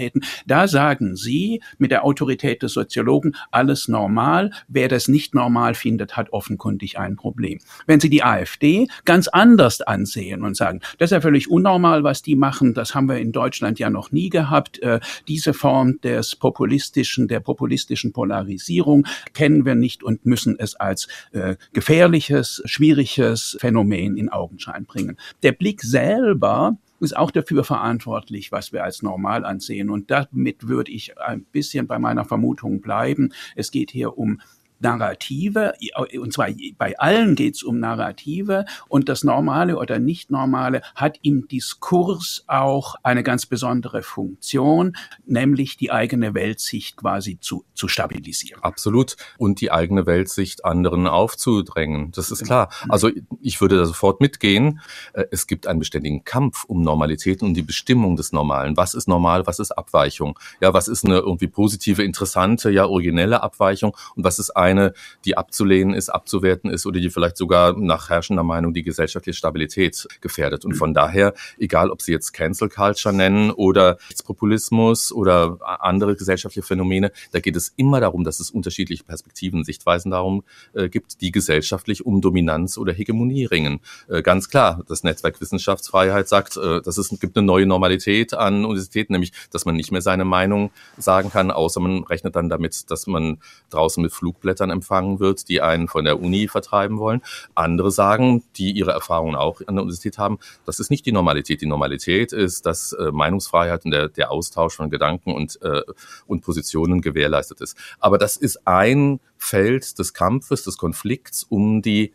Universitäten. 0.03 0.21
Da 0.45 0.67
sagen 0.67 1.15
Sie 1.15 1.61
mit 1.77 1.91
der 1.91 2.03
Autorität 2.03 2.23
Autorität 2.33 2.63
des 2.63 2.73
Soziologen, 2.73 3.35
alles 3.51 3.87
normal. 3.87 4.51
Wer 4.67 4.87
das 4.87 5.07
nicht 5.07 5.35
normal 5.35 5.75
findet, 5.75 6.17
hat 6.17 6.31
offenkundig 6.31 6.97
ein 6.99 7.15
Problem. 7.15 7.59
Wenn 7.85 7.99
Sie 7.99 8.09
die 8.09 8.23
AfD 8.23 8.87
ganz 9.05 9.27
anders 9.27 9.81
ansehen 9.81 10.43
und 10.43 10.55
sagen, 10.55 10.81
das 10.97 11.07
ist 11.07 11.15
ja 11.15 11.21
völlig 11.21 11.49
unnormal, 11.49 12.03
was 12.03 12.21
die 12.21 12.35
machen, 12.35 12.73
das 12.73 12.95
haben 12.95 13.07
wir 13.07 13.17
in 13.17 13.31
Deutschland 13.31 13.79
ja 13.79 13.89
noch 13.89 14.11
nie 14.11 14.29
gehabt, 14.29 14.79
äh, 14.79 14.99
diese 15.27 15.53
Form 15.53 15.99
des 16.01 16.35
populistischen, 16.35 17.27
der 17.27 17.39
populistischen 17.39 18.13
Polarisierung 18.13 19.05
kennen 19.33 19.65
wir 19.65 19.75
nicht 19.75 20.03
und 20.03 20.25
müssen 20.25 20.55
es 20.57 20.75
als 20.75 21.07
äh, 21.31 21.55
gefährliches, 21.73 22.61
schwieriges 22.65 23.57
Phänomen 23.59 24.17
in 24.17 24.29
Augenschein 24.29 24.85
bringen. 24.85 25.17
Der 25.43 25.51
Blick 25.51 25.81
selber 25.81 26.77
ist 27.03 27.15
auch 27.15 27.31
dafür 27.31 27.63
verantwortlich, 27.63 28.51
was 28.51 28.73
wir 28.73 28.83
als 28.83 29.01
normal 29.01 29.45
ansehen. 29.45 29.89
Und 29.89 30.09
damit 30.11 30.67
würde 30.67 30.91
ich 30.91 31.19
ein 31.19 31.43
bisschen 31.43 31.87
bei 31.87 31.99
meiner 31.99 32.25
Vermutung 32.25 32.81
bleiben. 32.81 33.33
Es 33.55 33.71
geht 33.71 33.91
hier 33.91 34.17
um 34.17 34.41
Narrative, 34.83 35.73
und 36.19 36.33
zwar 36.33 36.49
bei 36.77 36.99
allen 36.99 37.35
geht 37.35 37.55
es 37.55 37.63
um 37.63 37.79
Narrative 37.79 38.65
und 38.89 39.09
das 39.09 39.23
Normale 39.23 39.77
oder 39.77 39.97
Nicht-Normale 39.97 40.81
hat 40.93 41.17
im 41.23 41.47
Diskurs 41.47 42.43
auch 42.47 42.95
eine 43.01 43.23
ganz 43.23 43.45
besondere 43.45 44.03
Funktion, 44.03 44.95
nämlich 45.25 45.77
die 45.77 45.91
eigene 45.91 46.33
Weltsicht 46.33 46.97
quasi 46.97 47.39
zu, 47.39 47.65
zu 47.73 47.87
stabilisieren. 47.87 48.61
Absolut. 48.61 49.15
Und 49.37 49.61
die 49.61 49.71
eigene 49.71 50.05
Weltsicht 50.05 50.65
anderen 50.65 51.07
aufzudrängen. 51.07 52.11
Das 52.11 52.29
ist 52.29 52.43
klar. 52.43 52.69
Also 52.89 53.09
ich 53.41 53.61
würde 53.61 53.77
da 53.77 53.85
sofort 53.85 54.19
mitgehen. 54.19 54.81
Äh, 55.13 55.25
es 55.31 55.47
gibt 55.47 55.65
einen 55.67 55.79
beständigen 55.79 56.23
Kampf 56.23 56.65
um 56.65 56.81
Normalität 56.81 57.41
und 57.41 57.53
die 57.53 57.61
Bestimmung 57.61 58.15
des 58.17 58.33
Normalen. 58.33 58.75
Was 58.75 58.93
ist 58.93 59.07
normal, 59.07 59.47
was 59.47 59.59
ist 59.59 59.71
Abweichung? 59.71 60.37
Ja, 60.59 60.73
was 60.73 60.87
ist 60.87 61.05
eine 61.05 61.19
irgendwie 61.19 61.47
positive, 61.47 62.03
interessante, 62.03 62.69
ja, 62.69 62.85
originelle 62.85 63.41
Abweichung 63.41 63.95
und 64.15 64.23
was 64.23 64.39
ist 64.39 64.51
ein 64.51 64.72
eine, 64.73 64.93
die 65.25 65.37
abzulehnen 65.37 65.93
ist, 65.93 66.09
abzuwerten 66.09 66.69
ist 66.69 66.85
oder 66.85 66.99
die 66.99 67.09
vielleicht 67.09 67.37
sogar 67.37 67.77
nach 67.77 68.09
herrschender 68.09 68.43
Meinung 68.43 68.73
die 68.73 68.83
gesellschaftliche 68.83 69.37
Stabilität 69.37 70.07
gefährdet. 70.21 70.65
Und 70.65 70.75
von 70.75 70.93
daher, 70.93 71.33
egal 71.57 71.89
ob 71.89 72.01
Sie 72.01 72.11
jetzt 72.11 72.33
Cancel 72.33 72.69
Culture 72.69 73.13
nennen 73.13 73.51
oder 73.51 73.97
Rechtspopulismus 74.09 75.11
oder 75.11 75.57
andere 75.79 76.15
gesellschaftliche 76.15 76.65
Phänomene, 76.65 77.11
da 77.31 77.39
geht 77.39 77.55
es 77.55 77.73
immer 77.77 77.99
darum, 77.99 78.23
dass 78.23 78.39
es 78.39 78.51
unterschiedliche 78.51 79.03
Perspektiven, 79.03 79.63
Sichtweisen 79.63 80.11
darum 80.11 80.43
äh, 80.73 80.89
gibt, 80.89 81.21
die 81.21 81.31
gesellschaftlich 81.31 82.05
um 82.05 82.21
Dominanz 82.21 82.77
oder 82.77 82.93
Hegemonie 82.93 83.45
ringen. 83.45 83.79
Äh, 84.07 84.21
ganz 84.21 84.49
klar, 84.49 84.83
das 84.87 85.03
Netzwerk 85.03 85.39
Wissenschaftsfreiheit 85.41 86.27
sagt, 86.27 86.57
äh, 86.57 86.81
dass 86.81 86.97
es 86.97 87.09
gibt 87.19 87.37
eine 87.37 87.45
neue 87.45 87.65
Normalität 87.65 88.33
an 88.33 88.65
Universitäten, 88.65 89.13
nämlich, 89.13 89.31
dass 89.51 89.65
man 89.65 89.75
nicht 89.75 89.91
mehr 89.91 90.01
seine 90.01 90.25
Meinung 90.25 90.71
sagen 90.97 91.29
kann, 91.31 91.51
außer 91.51 91.79
man 91.79 92.03
rechnet 92.03 92.35
dann 92.35 92.49
damit, 92.49 92.89
dass 92.91 93.07
man 93.07 93.39
draußen 93.69 94.01
mit 94.01 94.11
Flugblättern 94.11 94.62
dann 94.63 94.71
empfangen 94.71 95.19
wird, 95.19 95.49
die 95.49 95.61
einen 95.61 95.87
von 95.87 96.05
der 96.05 96.19
Uni 96.21 96.47
vertreiben 96.47 96.97
wollen. 96.97 97.21
Andere 97.55 97.91
sagen, 97.91 98.43
die 98.55 98.71
ihre 98.71 98.91
Erfahrungen 98.91 99.35
auch 99.35 99.61
an 99.67 99.75
der 99.75 99.83
Universität 99.83 100.17
haben, 100.17 100.39
das 100.65 100.79
ist 100.79 100.89
nicht 100.89 101.05
die 101.05 101.11
Normalität. 101.11 101.61
Die 101.61 101.65
Normalität 101.65 102.33
ist, 102.33 102.65
dass 102.65 102.93
äh, 102.93 103.11
Meinungsfreiheit 103.11 103.85
und 103.85 103.91
der, 103.91 104.09
der 104.09 104.31
Austausch 104.31 104.75
von 104.75 104.89
Gedanken 104.89 105.33
und, 105.33 105.61
äh, 105.61 105.81
und 106.25 106.41
Positionen 106.41 107.01
gewährleistet 107.01 107.61
ist. 107.61 107.77
Aber 107.99 108.17
das 108.17 108.37
ist 108.37 108.67
ein 108.67 109.19
Feld 109.37 109.99
des 109.99 110.13
Kampfes, 110.13 110.63
des 110.63 110.77
Konflikts 110.77 111.43
um 111.43 111.81
die 111.81 112.13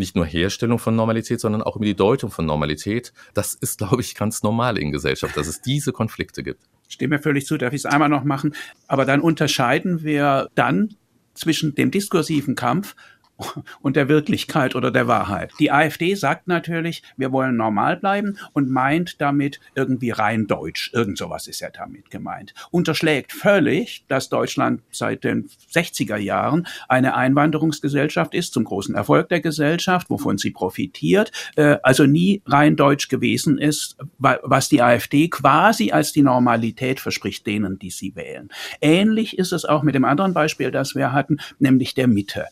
nicht 0.00 0.16
nur 0.16 0.26
Herstellung 0.26 0.78
von 0.78 0.96
Normalität, 0.96 1.40
sondern 1.40 1.62
auch 1.62 1.76
um 1.76 1.82
die 1.82 1.94
Deutung 1.94 2.30
von 2.30 2.46
Normalität. 2.46 3.12
Das 3.34 3.54
ist, 3.54 3.78
glaube 3.78 4.00
ich, 4.00 4.14
ganz 4.14 4.42
normal 4.42 4.78
in 4.78 4.90
Gesellschaft, 4.90 5.36
dass 5.36 5.46
es 5.46 5.60
diese 5.60 5.92
Konflikte 5.92 6.42
gibt. 6.42 6.64
Stimme 6.88 7.20
völlig 7.20 7.46
zu, 7.46 7.56
darf 7.56 7.72
ich 7.72 7.82
es 7.82 7.86
einmal 7.86 8.08
noch 8.08 8.24
machen. 8.24 8.54
Aber 8.88 9.04
dann 9.04 9.20
unterscheiden 9.20 10.02
wir 10.02 10.48
dann 10.56 10.96
zwischen 11.34 11.74
dem 11.74 11.90
diskursiven 11.90 12.54
Kampf 12.54 12.94
und 13.80 13.96
der 13.96 14.08
Wirklichkeit 14.08 14.74
oder 14.74 14.90
der 14.90 15.08
Wahrheit. 15.08 15.52
Die 15.58 15.72
AfD 15.72 16.14
sagt 16.14 16.48
natürlich, 16.48 17.02
wir 17.16 17.32
wollen 17.32 17.56
normal 17.56 17.96
bleiben 17.96 18.38
und 18.52 18.70
meint 18.70 19.20
damit 19.20 19.60
irgendwie 19.74 20.10
rein 20.10 20.46
deutsch. 20.46 20.90
Irgend 20.92 21.18
sowas 21.18 21.46
ist 21.46 21.60
ja 21.60 21.70
damit 21.70 22.10
gemeint. 22.10 22.54
Unterschlägt 22.70 23.32
völlig, 23.32 24.04
dass 24.08 24.28
Deutschland 24.28 24.82
seit 24.90 25.24
den 25.24 25.48
60er 25.72 26.16
Jahren 26.16 26.66
eine 26.88 27.14
Einwanderungsgesellschaft 27.14 28.34
ist, 28.34 28.52
zum 28.52 28.64
großen 28.64 28.94
Erfolg 28.94 29.28
der 29.28 29.40
Gesellschaft, 29.40 30.10
wovon 30.10 30.38
sie 30.38 30.50
profitiert, 30.50 31.32
äh, 31.56 31.78
also 31.82 32.06
nie 32.06 32.42
rein 32.46 32.76
deutsch 32.76 33.08
gewesen 33.08 33.58
ist, 33.58 33.96
was 34.18 34.68
die 34.68 34.82
AfD 34.82 35.28
quasi 35.28 35.92
als 35.92 36.12
die 36.12 36.22
Normalität 36.22 37.00
verspricht 37.00 37.46
denen, 37.46 37.78
die 37.78 37.90
sie 37.90 38.14
wählen. 38.16 38.48
Ähnlich 38.80 39.38
ist 39.38 39.52
es 39.52 39.64
auch 39.64 39.82
mit 39.82 39.94
dem 39.94 40.04
anderen 40.04 40.34
Beispiel, 40.34 40.70
das 40.70 40.94
wir 40.94 41.12
hatten, 41.12 41.38
nämlich 41.58 41.94
der 41.94 42.08
Mitte. 42.08 42.46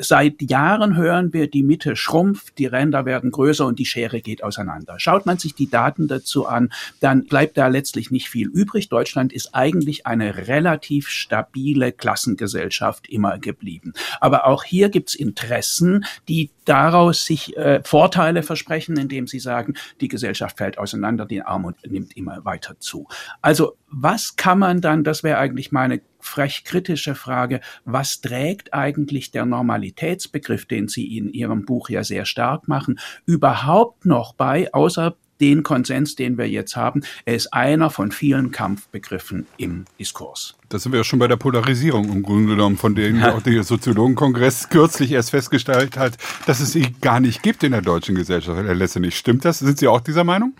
Seit 0.00 0.42
Jahren 0.42 0.96
hören 0.96 1.32
wir, 1.32 1.48
die 1.48 1.62
Mitte 1.62 1.94
schrumpft, 1.94 2.58
die 2.58 2.66
Ränder 2.66 3.04
werden 3.04 3.30
größer 3.30 3.66
und 3.66 3.78
die 3.78 3.84
Schere 3.84 4.20
geht 4.20 4.42
auseinander. 4.42 4.98
Schaut 4.98 5.26
man 5.26 5.38
sich 5.38 5.54
die 5.54 5.70
Daten 5.70 6.08
dazu 6.08 6.46
an, 6.46 6.72
dann 7.00 7.24
bleibt 7.24 7.56
da 7.56 7.68
letztlich 7.68 8.10
nicht 8.10 8.28
viel 8.28 8.48
übrig. 8.48 8.88
Deutschland 8.88 9.32
ist 9.32 9.54
eigentlich 9.54 10.06
eine 10.06 10.48
relativ 10.48 11.08
stabile 11.08 11.92
Klassengesellschaft 11.92 13.08
immer 13.08 13.38
geblieben. 13.38 13.92
Aber 14.20 14.46
auch 14.46 14.64
hier 14.64 14.88
gibt's 14.88 15.14
Interessen, 15.14 16.04
die 16.28 16.50
daraus 16.64 17.24
sich 17.24 17.56
äh, 17.56 17.80
Vorteile 17.84 18.42
versprechen, 18.42 18.96
indem 18.96 19.26
sie 19.26 19.38
sagen, 19.38 19.74
die 20.00 20.08
Gesellschaft 20.08 20.58
fällt 20.58 20.78
auseinander, 20.78 21.26
die 21.26 21.42
Armut 21.42 21.76
nimmt 21.88 22.16
immer 22.16 22.44
weiter 22.44 22.78
zu. 22.78 23.06
Also 23.40 23.76
was 23.90 24.36
kann 24.36 24.58
man 24.58 24.80
dann, 24.80 25.04
das 25.04 25.22
wäre 25.22 25.38
eigentlich 25.38 25.72
meine 25.72 26.00
frech 26.20 26.64
kritische 26.64 27.14
Frage, 27.14 27.60
was 27.84 28.20
trägt 28.20 28.74
eigentlich 28.74 29.30
der 29.30 29.46
Normalitätsbegriff, 29.46 30.66
den 30.66 30.88
Sie 30.88 31.16
in 31.16 31.32
Ihrem 31.32 31.64
Buch 31.64 31.88
ja 31.88 32.04
sehr 32.04 32.24
stark 32.24 32.68
machen, 32.68 32.98
überhaupt 33.26 34.04
noch 34.04 34.34
bei, 34.34 34.72
außer 34.72 35.16
den 35.40 35.62
Konsens, 35.62 36.16
den 36.16 36.38
wir 36.38 36.48
jetzt 36.48 36.76
haben. 36.76 37.02
Er 37.24 37.34
ist 37.34 37.52
einer 37.52 37.90
von 37.90 38.12
vielen 38.12 38.50
Kampfbegriffen 38.50 39.46
im 39.56 39.84
Diskurs. 39.98 40.56
Da 40.68 40.78
sind 40.78 40.92
wir 40.92 40.98
ja 40.98 41.04
schon 41.04 41.18
bei 41.18 41.28
der 41.28 41.36
Polarisierung 41.36 42.10
im 42.10 42.22
Grunde 42.22 42.54
genommen, 42.54 42.76
von 42.76 42.94
denen 42.94 43.22
auch 43.24 43.42
der 43.42 43.62
Soziologenkongress 43.62 44.68
kürzlich 44.68 45.12
erst 45.12 45.30
festgestellt 45.30 45.96
hat, 45.96 46.16
dass 46.46 46.60
es 46.60 46.72
sie 46.72 46.92
gar 47.00 47.20
nicht 47.20 47.42
gibt 47.42 47.62
in 47.62 47.72
der 47.72 47.82
deutschen 47.82 48.14
Gesellschaft. 48.14 48.60
Herr 48.62 48.74
Lesse 48.74 49.00
nicht. 49.00 49.16
Stimmt 49.16 49.44
das? 49.44 49.60
Sind 49.60 49.78
Sie 49.78 49.88
auch 49.88 50.00
dieser 50.00 50.24
Meinung? 50.24 50.54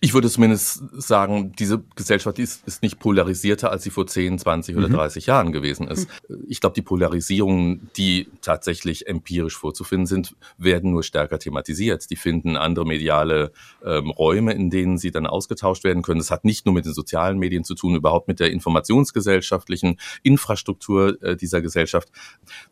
Ich 0.00 0.14
würde 0.14 0.28
zumindest 0.28 0.82
sagen, 0.92 1.52
diese 1.58 1.82
Gesellschaft 1.96 2.38
ist, 2.38 2.66
ist 2.66 2.82
nicht 2.82 2.98
polarisierter, 2.98 3.70
als 3.70 3.82
sie 3.82 3.90
vor 3.90 4.06
10, 4.06 4.38
20 4.38 4.76
oder 4.76 4.88
mhm. 4.88 4.94
30 4.94 5.26
Jahren 5.26 5.52
gewesen 5.52 5.88
ist. 5.88 6.08
Ich 6.48 6.60
glaube, 6.60 6.74
die 6.74 6.82
Polarisierungen, 6.82 7.90
die 7.96 8.28
tatsächlich 8.42 9.06
empirisch 9.06 9.56
vorzufinden 9.56 10.06
sind, 10.06 10.36
werden 10.58 10.90
nur 10.90 11.02
stärker 11.02 11.38
thematisiert. 11.38 12.10
Die 12.10 12.16
finden 12.16 12.56
andere 12.56 12.84
mediale 12.84 13.52
ähm, 13.84 14.10
Räume, 14.10 14.52
in 14.52 14.70
denen 14.70 14.98
sie 14.98 15.10
dann 15.10 15.26
ausgetauscht 15.26 15.84
werden 15.84 16.02
können. 16.02 16.20
Das 16.20 16.30
hat 16.30 16.44
nicht 16.44 16.66
nur 16.66 16.74
mit 16.74 16.84
den 16.84 16.94
sozialen 16.94 17.38
Medien 17.38 17.64
zu 17.64 17.74
tun, 17.74 17.94
überhaupt 17.94 18.28
mit 18.28 18.40
der 18.40 18.50
informationsgesellschaftlichen 18.50 19.98
Infrastruktur 20.22 21.22
äh, 21.22 21.36
dieser 21.36 21.62
Gesellschaft. 21.62 22.08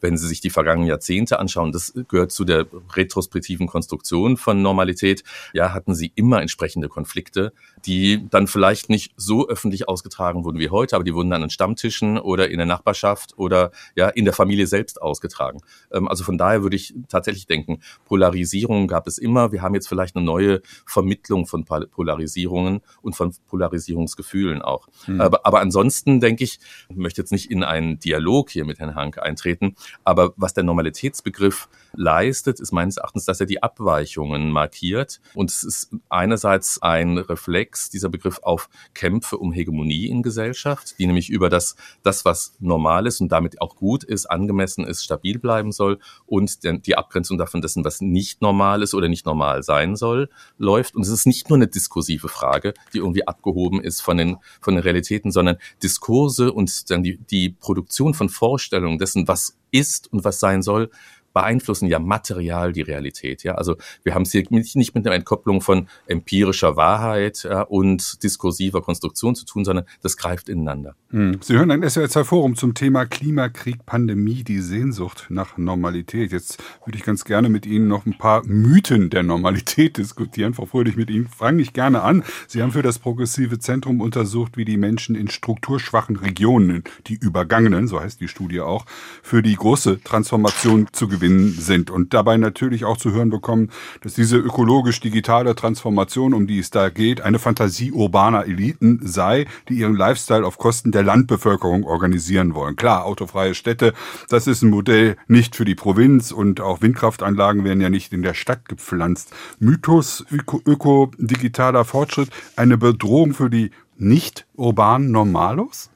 Wenn 0.00 0.16
Sie 0.16 0.26
sich 0.26 0.40
die 0.40 0.50
vergangenen 0.50 0.88
Jahrzehnte 0.88 1.38
anschauen, 1.38 1.72
das 1.72 1.94
gehört 2.08 2.32
zu 2.32 2.44
der 2.44 2.66
retrospektiven 2.94 3.66
Konstruktion 3.66 4.36
von 4.36 4.62
Normalität. 4.62 5.24
Ja, 5.52 5.72
hatten 5.72 5.94
sie 5.94 6.12
immer 6.14 6.40
entsprechende 6.40 6.88
Konflikte, 6.98 7.52
die 7.86 8.28
dann 8.28 8.48
vielleicht 8.48 8.90
nicht 8.90 9.12
so 9.16 9.48
öffentlich 9.48 9.88
ausgetragen 9.88 10.44
wurden 10.44 10.58
wie 10.58 10.70
heute, 10.70 10.96
aber 10.96 11.04
die 11.04 11.14
wurden 11.14 11.30
dann 11.30 11.44
an 11.44 11.50
Stammtischen 11.50 12.18
oder 12.18 12.50
in 12.50 12.56
der 12.56 12.66
Nachbarschaft 12.66 13.38
oder 13.38 13.70
ja 13.94 14.08
in 14.08 14.24
der 14.24 14.34
Familie 14.34 14.66
selbst 14.66 15.00
ausgetragen. 15.00 15.60
Ähm, 15.92 16.08
also 16.08 16.24
von 16.24 16.38
daher 16.38 16.64
würde 16.64 16.74
ich 16.74 16.94
tatsächlich 17.08 17.46
denken, 17.46 17.78
Polarisierung 18.04 18.88
gab 18.88 19.06
es 19.06 19.16
immer. 19.16 19.52
Wir 19.52 19.62
haben 19.62 19.74
jetzt 19.74 19.88
vielleicht 19.88 20.16
eine 20.16 20.24
neue 20.24 20.60
Vermittlung 20.86 21.46
von 21.46 21.64
Polarisierungen 21.64 22.80
und 23.00 23.14
von 23.14 23.32
Polarisierungsgefühlen 23.46 24.60
auch. 24.60 24.88
Mhm. 25.06 25.20
Aber, 25.20 25.46
aber 25.46 25.60
ansonsten 25.60 26.18
denke 26.18 26.42
ich, 26.42 26.58
ich 26.88 26.96
möchte 26.96 27.20
jetzt 27.20 27.30
nicht 27.30 27.48
in 27.48 27.62
einen 27.62 28.00
Dialog 28.00 28.50
hier 28.50 28.64
mit 28.64 28.80
Herrn 28.80 28.96
Hanke 28.96 29.22
eintreten, 29.22 29.76
aber 30.02 30.32
was 30.36 30.52
der 30.52 30.64
Normalitätsbegriff 30.64 31.68
leistet, 31.92 32.58
ist 32.58 32.72
meines 32.72 32.96
Erachtens, 32.96 33.24
dass 33.24 33.38
er 33.38 33.46
die 33.46 33.62
Abweichungen 33.62 34.50
markiert. 34.50 35.20
Und 35.34 35.50
es 35.50 35.62
ist 35.62 35.90
einerseits 36.08 36.82
ein 36.88 37.18
Reflex, 37.18 37.90
dieser 37.90 38.08
Begriff, 38.08 38.40
auf 38.42 38.70
Kämpfe 38.94 39.36
um 39.36 39.52
Hegemonie 39.52 40.06
in 40.06 40.22
Gesellschaft, 40.22 40.98
die 40.98 41.06
nämlich 41.06 41.28
über 41.28 41.50
das, 41.50 41.76
das, 42.02 42.24
was 42.24 42.54
normal 42.60 43.06
ist 43.06 43.20
und 43.20 43.30
damit 43.30 43.60
auch 43.60 43.76
gut 43.76 44.04
ist, 44.04 44.26
angemessen 44.26 44.84
ist, 44.84 45.04
stabil 45.04 45.38
bleiben 45.38 45.70
soll 45.70 45.98
und 46.26 46.60
die 46.64 46.96
Abgrenzung 46.96 47.36
davon 47.36 47.60
dessen, 47.60 47.84
was 47.84 48.00
nicht 48.00 48.40
normal 48.40 48.82
ist 48.82 48.94
oder 48.94 49.08
nicht 49.08 49.26
normal 49.26 49.62
sein 49.62 49.96
soll, 49.96 50.30
läuft. 50.56 50.96
Und 50.96 51.02
es 51.02 51.10
ist 51.10 51.26
nicht 51.26 51.50
nur 51.50 51.58
eine 51.58 51.68
diskursive 51.68 52.28
Frage, 52.28 52.72
die 52.94 52.98
irgendwie 52.98 53.26
abgehoben 53.26 53.82
ist 53.82 54.00
von 54.00 54.16
den, 54.16 54.38
von 54.60 54.74
den 54.74 54.82
Realitäten, 54.82 55.30
sondern 55.30 55.58
Diskurse 55.82 56.52
und 56.52 56.90
dann 56.90 57.02
die, 57.02 57.18
die 57.18 57.50
Produktion 57.50 58.14
von 58.14 58.30
Vorstellungen 58.30 58.98
dessen, 58.98 59.28
was 59.28 59.58
ist 59.70 60.10
und 60.12 60.24
was 60.24 60.40
sein 60.40 60.62
soll, 60.62 60.90
beeinflussen 61.32 61.86
ja 61.86 61.98
material 61.98 62.72
die 62.72 62.82
Realität. 62.82 63.44
Ja, 63.44 63.54
also 63.54 63.76
wir 64.02 64.14
haben 64.14 64.22
es 64.22 64.32
hier 64.32 64.44
nicht, 64.50 64.94
mit 64.94 65.06
einer 65.06 65.14
Entkopplung 65.14 65.60
von 65.60 65.88
empirischer 66.06 66.76
Wahrheit 66.76 67.44
ja, 67.44 67.62
und 67.62 68.22
diskursiver 68.22 68.82
Konstruktion 68.82 69.34
zu 69.34 69.44
tun, 69.44 69.64
sondern 69.64 69.84
das 70.02 70.16
greift 70.16 70.48
ineinander. 70.48 70.94
Hm. 71.10 71.38
Sie 71.42 71.56
hören 71.56 71.70
ein 71.70 71.84
SWR2 71.84 72.24
Forum 72.24 72.56
zum 72.56 72.74
Thema 72.74 73.06
Klimakrieg, 73.06 73.84
Pandemie, 73.86 74.42
die 74.42 74.58
Sehnsucht 74.60 75.26
nach 75.28 75.58
Normalität. 75.58 76.32
Jetzt 76.32 76.62
würde 76.84 76.98
ich 76.98 77.04
ganz 77.04 77.24
gerne 77.24 77.48
mit 77.48 77.66
Ihnen 77.66 77.88
noch 77.88 78.06
ein 78.06 78.18
paar 78.18 78.44
Mythen 78.44 79.10
der 79.10 79.22
Normalität 79.22 79.96
diskutieren. 79.98 80.54
Frau 80.54 80.66
Fröhlich, 80.66 80.96
mit 80.96 81.10
Ihnen 81.10 81.28
fange 81.28 81.62
ich 81.62 81.72
gerne 81.72 82.02
an. 82.02 82.24
Sie 82.46 82.62
haben 82.62 82.72
für 82.72 82.82
das 82.82 82.98
Progressive 82.98 83.58
Zentrum 83.58 84.00
untersucht, 84.00 84.56
wie 84.56 84.64
die 84.64 84.76
Menschen 84.76 85.14
in 85.14 85.28
strukturschwachen 85.28 86.16
Regionen, 86.16 86.84
die 87.06 87.14
Übergangenen, 87.14 87.86
so 87.86 88.00
heißt 88.00 88.20
die 88.20 88.28
Studie 88.28 88.60
auch, 88.60 88.86
für 89.22 89.42
die 89.42 89.54
große 89.54 90.02
Transformation 90.02 90.88
zu 90.92 91.06
gewinnen 91.06 91.17
gewinnen 91.18 91.52
sind 91.52 91.90
und 91.90 92.14
dabei 92.14 92.36
natürlich 92.36 92.84
auch 92.84 92.96
zu 92.96 93.12
hören 93.12 93.30
bekommen, 93.30 93.70
dass 94.02 94.14
diese 94.14 94.36
ökologisch-digitale 94.36 95.54
Transformation, 95.54 96.34
um 96.34 96.46
die 96.46 96.58
es 96.58 96.70
da 96.70 96.88
geht, 96.88 97.20
eine 97.20 97.38
Fantasie 97.38 97.92
urbaner 97.92 98.46
Eliten 98.46 99.00
sei, 99.02 99.46
die 99.68 99.74
ihren 99.74 99.96
Lifestyle 99.96 100.46
auf 100.46 100.58
Kosten 100.58 100.92
der 100.92 101.02
Landbevölkerung 101.02 101.84
organisieren 101.84 102.54
wollen. 102.54 102.76
Klar, 102.76 103.04
autofreie 103.04 103.54
Städte, 103.54 103.92
das 104.28 104.46
ist 104.46 104.62
ein 104.62 104.70
Modell 104.70 105.16
nicht 105.26 105.56
für 105.56 105.64
die 105.64 105.74
Provinz 105.74 106.30
und 106.32 106.60
auch 106.60 106.80
Windkraftanlagen 106.82 107.64
werden 107.64 107.80
ja 107.80 107.90
nicht 107.90 108.12
in 108.12 108.22
der 108.22 108.34
Stadt 108.34 108.68
gepflanzt. 108.68 109.32
Mythos 109.58 110.24
öko-digitaler 110.30 111.84
Fortschritt, 111.84 112.30
eine 112.56 112.78
Bedrohung 112.78 113.34
für 113.34 113.50
die 113.50 113.70
nicht 113.98 114.46
urbanen 114.56 115.10
Normalos? 115.10 115.90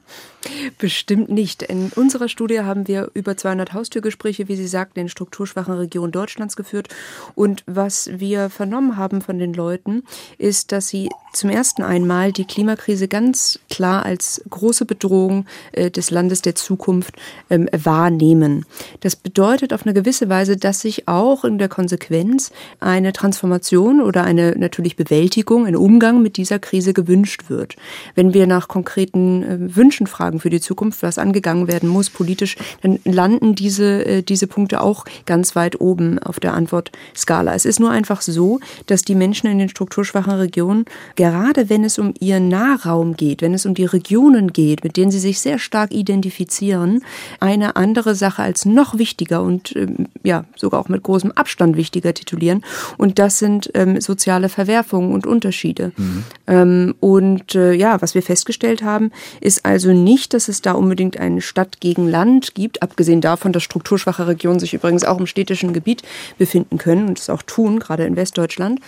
Bestimmt 0.79 1.29
nicht. 1.29 1.63
In 1.63 1.91
unserer 1.95 2.29
Studie 2.29 2.61
haben 2.61 2.89
wir 2.89 3.11
über 3.15 3.37
200 3.37 3.75
Haustürgespräche, 3.75 4.49
wie 4.49 4.57
Sie 4.57 4.67
sagten, 4.67 4.99
in 4.99 5.09
strukturschwachen 5.09 5.75
Regionen 5.75 6.11
Deutschlands 6.11 6.57
geführt. 6.57 6.89
Und 7.37 7.63
was 7.67 8.11
wir 8.13 8.51
vernommen 8.51 8.97
haben 8.97 9.21
von 9.21 9.39
den 9.39 9.55
Leuten, 9.55 10.03
ist, 10.39 10.73
dass 10.73 10.89
sie 10.89 11.11
zum 11.33 11.49
ersten 11.49 11.83
einmal 11.83 12.33
die 12.33 12.45
Klimakrise 12.45 13.07
ganz 13.07 13.61
klar 13.71 14.05
als 14.05 14.43
große 14.51 14.85
Bedrohung 14.85 15.47
äh, 15.73 15.91
des 15.91 16.11
Landes 16.11 16.43
der 16.43 16.57
Zukunft 16.57 17.15
ähm, 17.49 17.69
wahrnehmen. 17.73 18.67
Das 19.01 19.15
bedeutet 19.15 19.73
auf 19.73 19.87
eine 19.87 19.95
gewisse 19.95 20.29
Weise, 20.29 20.57
dass 20.57 20.81
sich 20.81 21.07
auch 21.07 21.45
in 21.45 21.59
der 21.59 21.69
Konsequenz 21.69 22.51
eine 22.81 23.13
Transformation 23.13 24.01
oder 24.01 24.25
eine 24.25 24.57
natürlich 24.59 24.97
Bewältigung, 24.97 25.67
ein 25.67 25.77
Umgang 25.77 26.21
mit 26.21 26.37
dieser 26.37 26.59
Krise 26.59 26.93
gewünscht 26.93 27.45
wird. 27.49 27.77
Wenn 28.15 28.35
wir 28.35 28.47
nach 28.47 28.69
konkreten 28.69 29.43
äh, 29.43 29.77
Wünschen 29.77 30.07
fragen, 30.07 30.41
für 30.41 30.51
die 30.51 30.61
Zukunft, 30.61 31.03
was 31.03 31.19
angegangen 31.19 31.69
werden 31.69 31.89
muss 31.89 32.11
politisch, 32.11 32.57
dann 32.83 32.99
landen 33.05 33.55
diese, 33.55 34.05
äh, 34.05 34.23
diese 34.23 34.47
Punkte 34.47 34.81
auch 34.81 35.05
ganz 35.27 35.57
weit 35.57 35.81
oben 35.81 36.19
auf 36.19 36.41
der 36.41 36.55
Antwortskala. 36.55 37.55
Es 37.55 37.65
ist 37.65 37.81
nur 37.81 37.91
einfach 37.91 38.23
so, 38.23 38.61
dass 38.87 39.03
die 39.03 39.15
Menschen 39.15 39.49
in 39.49 39.59
den 39.59 39.69
strukturschwachen 39.69 40.35
Regionen, 40.35 40.85
gerade 41.17 41.69
wenn 41.69 41.85
es 41.85 41.99
um 41.99 42.15
ihren 42.21 42.49
Nahraum 42.49 43.15
geht, 43.17 43.43
wenn 43.43 43.55
es 43.55 43.67
um 43.67 43.75
die 43.75 43.85
Regionen 43.85 44.53
geht, 44.53 44.85
mit 44.85 44.97
denen 44.97 45.11
sie 45.11 45.19
sich 45.19 45.41
sehr 45.41 45.59
stark 45.59 45.93
identifizieren, 45.93 47.03
eine 47.41 47.77
andere 47.77 48.15
Sache 48.15 48.43
als 48.43 48.65
noch 48.65 48.99
wichtiger 48.99 49.43
und 49.43 49.75
ähm, 49.77 50.09
ja 50.23 50.45
sogar 50.57 50.81
auch 50.81 50.89
mit 50.89 51.03
großem 51.03 51.33
Abstand 51.33 51.77
wichtiger 51.77 52.15
titulieren. 52.15 52.65
Und 52.99 53.19
das 53.19 53.39
sind 53.39 53.71
ähm, 53.75 54.01
soziale 54.01 54.49
Verwerfungen 54.49 55.13
und 55.13 55.27
Unterschiede. 55.27 55.93
Mhm. 55.97 56.25
Ähm, 56.47 56.95
und 57.01 57.55
äh, 57.55 57.73
ja, 57.83 58.01
was 58.01 58.15
wir 58.15 58.23
festgestellt 58.23 58.83
haben, 58.83 59.11
ist 59.41 59.65
also 59.67 59.93
nicht 59.93 60.35
dass 60.35 60.47
es 60.47 60.63
da 60.63 60.73
unbedingt 60.73 61.19
eine 61.19 61.41
Stadt 61.41 61.81
gegen 61.81 62.07
Land 62.09 62.55
gibt, 62.55 62.81
abgesehen 62.81 63.21
davon, 63.21 63.53
dass 63.53 63.65
strukturschwache 63.65 64.29
Regionen 64.29 64.61
sich 64.61 64.73
übrigens 64.73 65.05
auch 65.05 65.19
im 65.19 65.27
städtischen 65.27 65.73
Gebiet 65.73 66.03
befinden 66.39 66.79
können 66.79 67.09
und 67.09 67.19
es 67.19 67.29
auch 67.29 67.43
tun, 67.43 67.81
gerade 67.81 68.07
in 68.07 68.15
Westdeutschland 68.15 68.81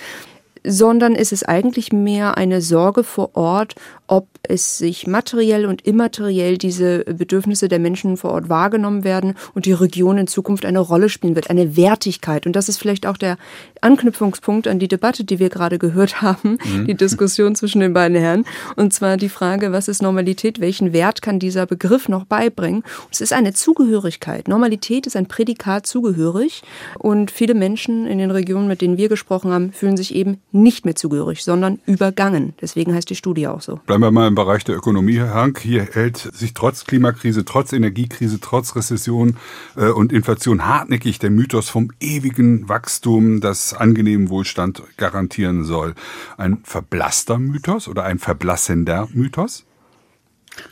sondern 0.67 1.15
es 1.15 1.33
ist 1.33 1.49
eigentlich 1.49 1.93
mehr 1.93 2.37
eine 2.37 2.61
Sorge 2.63 3.05
vor 3.05 3.37
Ort, 3.37 3.75
ob 4.07 4.29
es 4.43 4.79
sich 4.79 5.07
materiell 5.07 5.65
und 5.65 5.87
immateriell 5.87 6.59
diese 6.59 7.05
Bedürfnisse 7.05 7.69
der 7.69 7.79
Menschen 7.79 8.17
vor 8.17 8.33
Ort 8.33 8.49
wahrgenommen 8.51 9.03
werden 9.03 9.35
und 9.55 9.65
die 9.65 9.73
Region 9.73 10.19
in 10.19 10.27
Zukunft 10.27 10.67
eine 10.67 10.81
Rolle 10.81 11.09
spielen 11.09 11.35
wird, 11.35 11.49
eine 11.49 11.77
Wertigkeit. 11.77 12.47
Und 12.47 12.55
das 12.55 12.69
ist 12.69 12.79
vielleicht 12.79 13.07
auch 13.07 13.17
der 13.17 13.39
Anknüpfungspunkt 13.81 14.69
an 14.69 14.79
die 14.79 14.89
Debatte, 14.89 15.25
die 15.25 15.39
wir 15.39 15.49
gerade 15.49 15.79
gehört 15.79 16.21
haben, 16.23 16.59
mhm. 16.65 16.87
die 16.87 16.95
Diskussion 16.95 17.55
zwischen 17.55 17.81
den 17.81 17.95
beiden 17.95 18.17
Herren. 18.17 18.45
Und 18.77 18.93
zwar 18.93 19.17
die 19.17 19.31
Frage, 19.31 19.73
was 19.73 19.89
ist 19.89 20.03
Normalität? 20.03 20.61
Welchen 20.61 20.93
Wert 20.93 21.23
kann 21.23 21.39
dieser 21.39 21.67
Begriff 21.67 22.09
noch 22.09 22.25
beibringen? 22.25 22.81
Und 22.81 23.13
es 23.13 23.21
ist 23.21 23.33
eine 23.33 23.55
Zugehörigkeit. 23.55 24.49
Normalität 24.49 25.07
ist 25.07 25.17
ein 25.17 25.27
Prädikat 25.27 25.87
zugehörig. 25.87 26.63
Und 26.99 27.31
viele 27.31 27.55
Menschen 27.55 28.07
in 28.07 28.19
den 28.19 28.31
Regionen, 28.31 28.69
mit 28.69 28.83
denen 28.83 28.99
wir 28.99 29.09
gesprochen 29.09 29.51
haben, 29.51 29.73
fühlen 29.73 29.97
sich 29.97 30.15
eben 30.15 30.43
nicht 30.55 30.85
mehr 30.85 30.95
zugehörig, 30.95 31.43
sondern 31.43 31.81
übergangen. 31.85 32.55
Deswegen 32.61 32.95
heißt 32.95 33.11
die 33.11 33.17
Studie 33.17 33.49
auch 33.49 33.61
so. 33.61 33.81
Bleiben 33.87 34.03
wir 34.03 34.11
mal 34.11 34.29
im 34.29 34.35
Bereich 34.35 34.65
der 34.65 34.77
Ökonomie, 34.77 35.19
Herr 35.19 35.35
Hank. 35.35 35.59
Hier 35.61 35.83
hält 35.93 36.17
sich 36.17 36.55
trotz 36.55 36.85
Klimakrise, 36.85 37.45
trotz 37.45 37.73
Energiekrise, 37.73 38.41
trotz 38.41 38.77
Rezession 38.77 39.37
äh, 39.77 39.89
und 39.89 40.13
Inflation 40.13 40.65
hartnäckig 40.65 41.19
der 41.19 41.31
Mythos 41.31 41.69
vom 41.69 41.91
ewigen 42.01 42.69
Wachstum, 42.69 43.41
das 43.41 43.75
angenehmen 43.75 44.31
Wohlstand 44.31 44.83
garantieren 44.97 45.65
soll. 45.65 45.95
Ein 46.37 46.59
verblasster 46.63 47.39
Mythos 47.39 47.89
oder 47.89 48.05
ein 48.05 48.19
verblassender 48.19 49.09
Mythos? 49.13 49.65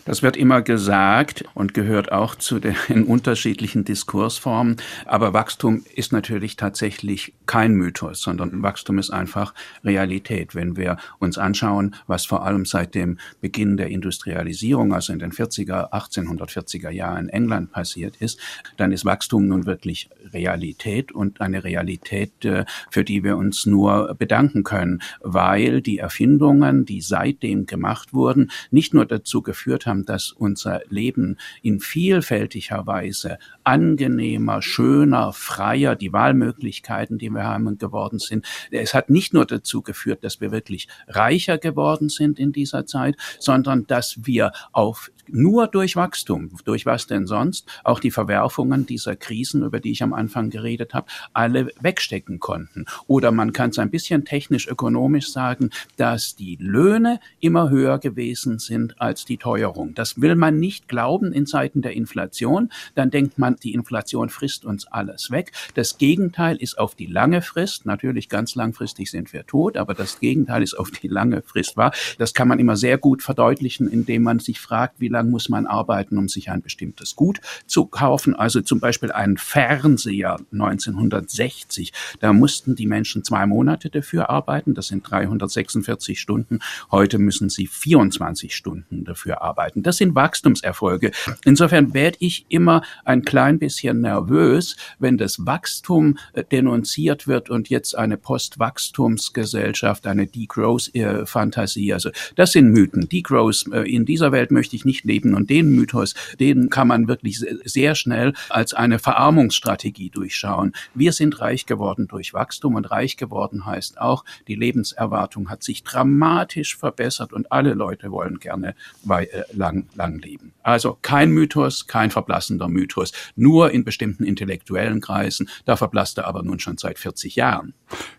Das 0.05 0.23
wird 0.23 0.37
immer 0.37 0.63
gesagt 0.63 1.45
und 1.55 1.75
gehört 1.75 2.11
auch 2.11 2.35
zu 2.35 2.59
den 2.59 2.77
unterschiedlichen 3.07 3.85
Diskursformen. 3.85 4.77
Aber 5.07 5.33
Wachstum 5.33 5.85
ist 5.95 6.13
natürlich 6.13 6.57
tatsächlich 6.57 7.35
kein 7.47 7.75
Mythos, 7.75 8.21
sondern 8.21 8.63
Wachstum 8.63 8.99
ist 8.99 9.11
einfach 9.11 9.55
Realität. 9.85 10.55
Wenn 10.55 10.77
wir 10.77 10.97
uns 11.19 11.39
anschauen, 11.39 11.95
was 12.07 12.27
vor 12.27 12.45
allem 12.45 12.65
seit 12.65 12.95
dem 12.95 13.19
Beginn 13.41 13.77
der 13.77 13.89
Industrialisierung, 13.89 14.93
also 14.93 15.13
in 15.13 15.19
den 15.19 15.33
40er, 15.33 15.93
1840er 15.93 16.91
Jahren 16.91 17.29
in 17.29 17.29
England 17.29 17.73
passiert 17.73 18.17
ist, 18.17 18.41
dann 18.77 18.93
ist 18.93 19.05
Wachstum 19.05 19.47
nun 19.47 19.67
wirklich 19.67 20.11
Realität 20.33 21.13
und 21.13 21.41
eine 21.41 21.65
Realität, 21.65 22.45
äh, 22.45 22.65
für 22.91 23.05
die 23.05 23.23
wir 23.23 23.37
uns 23.37 23.67
nur 23.67 24.15
bedanken 24.19 24.65
können, 24.65 25.03
weil 25.21 25.81
die 25.81 25.99
Erfindungen, 25.99 26.85
die 26.85 27.01
seitdem 27.01 27.67
gemacht 27.67 28.13
wurden, 28.13 28.51
nicht 28.71 28.95
nur 28.95 29.07
dazu 29.07 29.43
geführt 29.43 29.72
geführt 29.73 29.87
haben, 29.87 30.05
dass 30.05 30.33
unser 30.33 30.83
Leben 30.91 31.39
in 31.63 31.81
vielfältiger 31.81 32.87
Weise 32.87 33.39
angenehmer, 33.65 34.61
schöner, 34.61 35.33
freier, 35.33 35.97
die 35.97 36.13
Wahlmöglichkeiten, 36.13 37.17
die 37.17 37.31
wir 37.31 37.45
haben, 37.45 37.79
geworden 37.79 38.19
sind. 38.19 38.45
Es 38.71 38.93
hat 38.93 39.09
nicht 39.09 39.33
nur 39.33 39.47
dazu 39.47 39.81
geführt, 39.83 40.25
dass 40.25 40.41
wir 40.41 40.53
wirklich 40.53 40.89
reicher 41.09 41.57
geworden 41.57 42.11
sind 42.11 42.39
in 42.39 42.53
dieser 42.53 42.85
Zeit, 42.85 43.17
sondern 43.39 43.87
dass 43.87 44.19
wir 44.25 44.53
auf 44.73 45.11
nur 45.29 45.69
durch 45.69 45.97
Wachstum, 45.97 46.51
durch 46.65 46.87
was 46.87 47.07
denn 47.07 47.27
sonst, 47.27 47.67
auch 47.85 48.01
die 48.01 48.11
Verwerfungen 48.11 48.87
dieser 48.87 49.17
Krisen, 49.17 49.63
über 49.63 49.81
die 49.81 49.93
ich 49.93 50.03
am 50.03 50.13
Anfang 50.13 50.51
geredet 50.51 50.95
habe, 50.95 51.07
alle 51.33 51.71
wegstecken 51.81 52.41
konnten. 52.41 52.87
Oder 53.07 53.31
man 53.33 53.53
kann 53.53 53.71
es 53.71 53.79
ein 53.79 53.91
bisschen 53.91 54.25
technisch 54.25 54.67
ökonomisch 54.69 55.31
sagen, 55.31 55.71
dass 55.97 56.37
die 56.37 56.57
Löhne 56.61 57.21
immer 57.41 57.71
höher 57.71 57.99
gewesen 57.99 58.59
sind 58.59 59.01
als 59.01 59.25
die 59.25 59.37
Teuerung. 59.37 59.95
Das 59.95 60.21
will 60.21 60.37
man 60.37 60.59
nicht 60.59 60.89
glauben 60.89 61.33
in 61.33 61.47
Zeiten 61.47 61.83
der 61.83 61.93
Inflation. 61.95 62.71
Dann 62.95 63.11
denkt 63.11 63.39
man, 63.39 63.57
die 63.57 63.75
Inflation 63.75 64.29
frisst 64.29 64.65
uns 64.65 64.87
alles 64.87 65.31
weg. 65.31 65.53
Das 65.75 65.99
Gegenteil 65.99 66.57
ist 66.57 66.79
auf 66.79 66.95
die 66.95 67.07
lange 67.07 67.43
Frist, 67.43 67.87
natürlich 67.87 68.29
ganz 68.29 68.55
langfristig 68.55 69.11
sind 69.11 69.33
wir 69.33 69.47
tot, 69.47 69.77
aber 69.77 69.95
das 69.95 70.21
Gegenteil 70.21 70.63
ist 70.63 70.75
auf 70.75 70.91
die 70.91 71.09
lange 71.09 71.43
Frist 71.43 71.77
wahr. 71.77 71.93
Das 72.19 72.35
kann 72.35 72.49
man 72.49 72.59
immer 72.59 72.77
sehr 72.77 72.99
gut 72.99 73.23
verdeutlichen, 73.23 73.89
indem 73.91 74.23
man 74.23 74.39
sich 74.39 74.61
fragt, 74.61 75.01
wie 75.01 75.09
lang 75.13 75.31
muss 75.31 75.49
man 75.49 75.67
arbeiten, 75.67 76.19
um 76.19 76.29
sich 76.29 76.51
ein 76.51 76.63
bestimmtes 76.63 77.15
Gut 77.15 77.41
zu 77.67 77.87
kaufen. 77.87 78.35
Also 78.35 78.61
zum 78.61 78.81
Beispiel 78.81 79.13
einen 79.13 79.37
Fernseher 79.37 80.39
1960. 80.53 81.93
Da 82.21 82.33
mussten 82.33 82.75
die 82.75 82.87
Menschen 82.87 83.23
zwei 83.23 83.47
Monate 83.47 83.91
dafür 83.91 84.31
arbeiten. 84.31 84.75
Das 84.75 84.89
sind 84.89 85.09
346 85.09 86.19
Stunden. 86.19 86.59
Heute 86.91 87.19
müssen 87.19 87.49
sie 87.49 87.67
24 87.67 88.55
Stunden 88.55 89.05
dafür 89.05 89.43
arbeiten. 89.43 89.83
Das 89.83 89.99
sind 89.99 90.15
Wachstumserfolge. 90.15 91.13
Insofern 91.45 91.95
werde 91.95 92.17
ich 92.21 92.47
immer 92.49 92.83
ein 93.05 93.23
klein 93.23 93.59
bisschen 93.59 94.01
nervös, 94.01 94.77
wenn 94.99 95.19
das 95.19 95.47
Wachstum 95.47 96.19
äh, 96.33 96.45
denunziert 96.45 97.27
wird 97.27 97.51
und 97.51 97.69
jetzt 97.69 97.97
eine 97.97 98.17
Postwachstumsgesellschaft, 98.17 100.07
eine 100.07 100.27
Degrowth-Fantasie. 100.27 101.93
Also 101.93 102.11
das 102.37 102.53
sind 102.53 102.71
Mythen. 102.71 103.09
Degrowth 103.09 103.67
äh, 103.73 103.83
in 103.83 104.05
dieser 104.05 104.33
Welt 104.33 104.51
möchte 104.51 104.77
ich 104.77 104.85
nicht 104.85 105.02
leben. 105.05 105.35
Und 105.35 105.51
den 105.51 105.71
Mythos, 105.71 106.15
den 106.39 106.71
kann 106.71 106.89
man 106.89 107.09
wirklich 107.09 107.39
sehr 107.65 107.95
schnell 107.95 108.33
als 108.49 108.75
eine 108.75 108.99
Verarmungsstrategie 108.99 110.11
durchschauen. 110.11 110.73
Wir 110.95 111.13
sind 111.13 111.41
reich 111.41 111.67
geworden 111.67 112.09
durch 112.09 112.35
Wachstum 112.35 112.75
und 112.75 112.91
reich 112.91 113.17
geworden 113.17 113.67
heißt 113.67 114.01
auch, 114.01 114.25
die 114.49 114.55
Lebenserwartung 114.55 115.51
hat 115.51 115.63
sich 115.63 115.83
dramatisch 115.83 116.77
verbessert 116.77 117.33
und 117.33 117.51
alle 117.53 117.75
Leute 117.75 118.11
wollen 118.11 118.39
gerne 118.39 118.75
äh, 119.09 119.27
lang, 119.53 119.87
lang 119.95 120.19
leben. 120.19 120.53
Also 120.63 120.99
kein 121.03 121.31
Mythos, 121.31 121.87
kein 121.87 122.11
verblassender 122.11 122.69
Mythos, 122.69 123.13
nur 123.37 123.71
in 123.71 123.85
bestimmten 123.85 124.25
intellektuellen 124.25 125.01
Kreisen. 125.01 125.49
Da 125.65 125.77
verblasst 125.77 126.19
er 126.19 126.27
aber 126.27 126.43
nun 126.43 126.59
schon 126.59 126.79
seit 126.79 126.99
40 126.99 127.37
Jahren. 127.37 127.75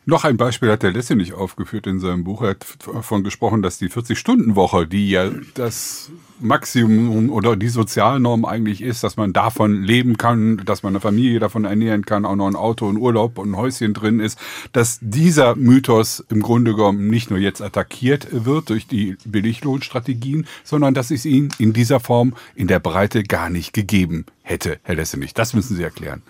Noch 0.05 0.25
ein 0.25 0.37
Beispiel 0.37 0.69
hat 0.69 0.83
der 0.83 0.91
Lesse 0.91 1.15
nicht 1.15 1.33
aufgeführt 1.33 1.87
in 1.87 1.99
seinem 1.99 2.23
Buch. 2.23 2.41
Er 2.41 2.51
hat 2.51 2.65
davon 2.85 3.23
gesprochen, 3.23 3.61
dass 3.61 3.77
die 3.77 3.89
40-Stunden-Woche, 3.89 4.85
die 4.85 5.09
ja 5.09 5.29
das 5.53 6.11
Maximum 6.39 7.29
oder 7.29 7.55
die 7.55 7.69
Sozialnorm 7.69 8.43
eigentlich 8.43 8.81
ist, 8.81 9.03
dass 9.03 9.15
man 9.15 9.31
davon 9.31 9.81
leben 9.81 10.17
kann, 10.17 10.61
dass 10.65 10.83
man 10.83 10.91
eine 10.91 10.99
Familie 10.99 11.39
davon 11.39 11.63
ernähren 11.63 12.05
kann, 12.05 12.25
auch 12.25 12.35
noch 12.35 12.47
ein 12.47 12.55
Auto, 12.55 12.89
ein 12.89 12.97
Urlaub 12.97 13.37
und 13.37 13.51
ein 13.51 13.57
Häuschen 13.57 13.93
drin 13.93 14.19
ist, 14.19 14.37
dass 14.73 14.99
dieser 15.01 15.55
Mythos 15.55 16.23
im 16.29 16.41
Grunde 16.41 16.75
genommen 16.75 17.07
nicht 17.07 17.29
nur 17.29 17.39
jetzt 17.39 17.61
attackiert 17.61 18.27
wird 18.31 18.69
durch 18.69 18.87
die 18.87 19.15
Billiglohnstrategien, 19.25 20.45
sondern 20.65 20.93
dass 20.93 21.11
es 21.11 21.25
ihn 21.25 21.49
in 21.59 21.71
dieser 21.71 22.01
Form 22.01 22.33
in 22.55 22.67
der 22.67 22.79
Breite 22.79 23.23
gar 23.23 23.49
nicht 23.49 23.73
gegeben 23.73 24.25
hätte, 24.41 24.79
Herr 24.83 24.95
Lessenich. 24.95 25.33
Das 25.33 25.53
müssen 25.53 25.77
Sie 25.77 25.83
erklären. 25.83 26.23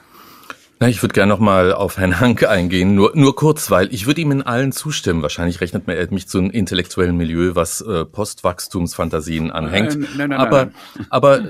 Na, 0.79 0.89
ich 0.89 1.01
würde 1.01 1.13
gerne 1.13 1.31
noch 1.31 1.39
mal 1.39 1.71
auf 1.71 1.97
Herrn 1.97 2.19
Hanke 2.19 2.49
eingehen, 2.49 2.95
nur, 2.95 3.11
nur 3.15 3.35
kurz, 3.35 3.71
weil 3.71 3.93
ich 3.93 4.05
würde 4.05 4.19
ihm 4.21 4.31
in 4.31 4.41
allen 4.41 4.71
zustimmen. 4.71 5.21
Wahrscheinlich 5.21 5.61
rechnet 5.61 5.87
man 5.87 5.95
mich 6.09 6.27
zu 6.27 6.39
einem 6.39 6.49
intellektuellen 6.49 7.15
Milieu, 7.15 7.55
was 7.55 7.79
äh, 7.81 8.03
Postwachstumsfantasien 8.03 9.51
anhängt. 9.51 9.95
Nein, 9.95 10.09
nein, 10.17 10.29
nein, 10.31 10.39
aber, 10.39 10.71
aber 11.09 11.41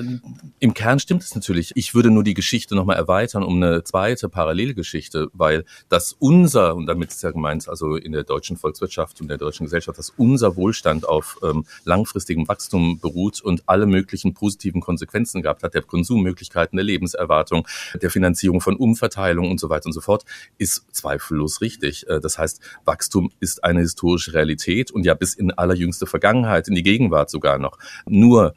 im 0.59 0.73
Kern 0.73 0.99
stimmt 0.99 1.23
es 1.23 1.33
natürlich. 1.33 1.71
Ich 1.75 1.95
würde 1.95 2.11
nur 2.11 2.23
die 2.23 2.35
Geschichte 2.35 2.75
noch 2.75 2.85
mal 2.85 2.93
erweitern 2.93 3.43
um 3.43 3.55
eine 3.55 3.83
zweite 3.83 4.29
Parallelgeschichte, 4.29 5.29
weil 5.33 5.63
das 5.89 6.15
unser, 6.19 6.75
und 6.75 6.85
damit 6.85 7.09
ist 7.09 7.23
ja 7.23 7.31
gemeint, 7.31 7.67
also 7.67 7.95
in 7.95 8.11
der 8.11 8.23
deutschen 8.23 8.57
Volkswirtschaft 8.57 9.19
und 9.19 9.29
der 9.29 9.37
deutschen 9.37 9.65
Gesellschaft, 9.65 9.97
dass 9.97 10.11
unser 10.11 10.57
Wohlstand 10.57 11.07
auf 11.07 11.37
ähm, 11.43 11.65
langfristigem 11.85 12.47
Wachstum 12.47 12.99
beruht 12.99 13.41
und 13.41 13.63
alle 13.67 13.87
möglichen 13.87 14.35
positiven 14.35 14.81
Konsequenzen 14.81 15.41
gehabt 15.41 15.63
hat, 15.63 15.73
der 15.73 15.81
Konsummöglichkeiten, 15.81 16.77
der 16.77 16.85
Lebenserwartung, 16.85 17.67
der 17.99 18.11
Finanzierung 18.11 18.61
von 18.61 18.75
Umverteilung, 18.75 19.12
Umverteilung 19.13 19.51
und 19.51 19.59
so 19.59 19.69
weiter 19.69 19.85
und 19.85 19.93
so 19.93 20.01
fort, 20.01 20.23
ist 20.57 20.85
zweifellos 20.91 21.61
richtig. 21.61 22.07
Äh, 22.07 22.19
das 22.19 22.37
heißt, 22.37 22.61
Wachstum 22.85 23.31
ist 23.39 23.63
eine 23.63 23.81
historische 23.81 24.33
Realität 24.33 24.91
und 24.91 25.05
ja 25.05 25.13
bis 25.13 25.33
in 25.33 25.51
allerjüngste 25.51 26.05
Vergangenheit, 26.05 26.67
in 26.67 26.75
die 26.75 26.83
Gegenwart 26.83 27.29
sogar 27.29 27.57
noch. 27.57 27.77
Nur 28.05 28.53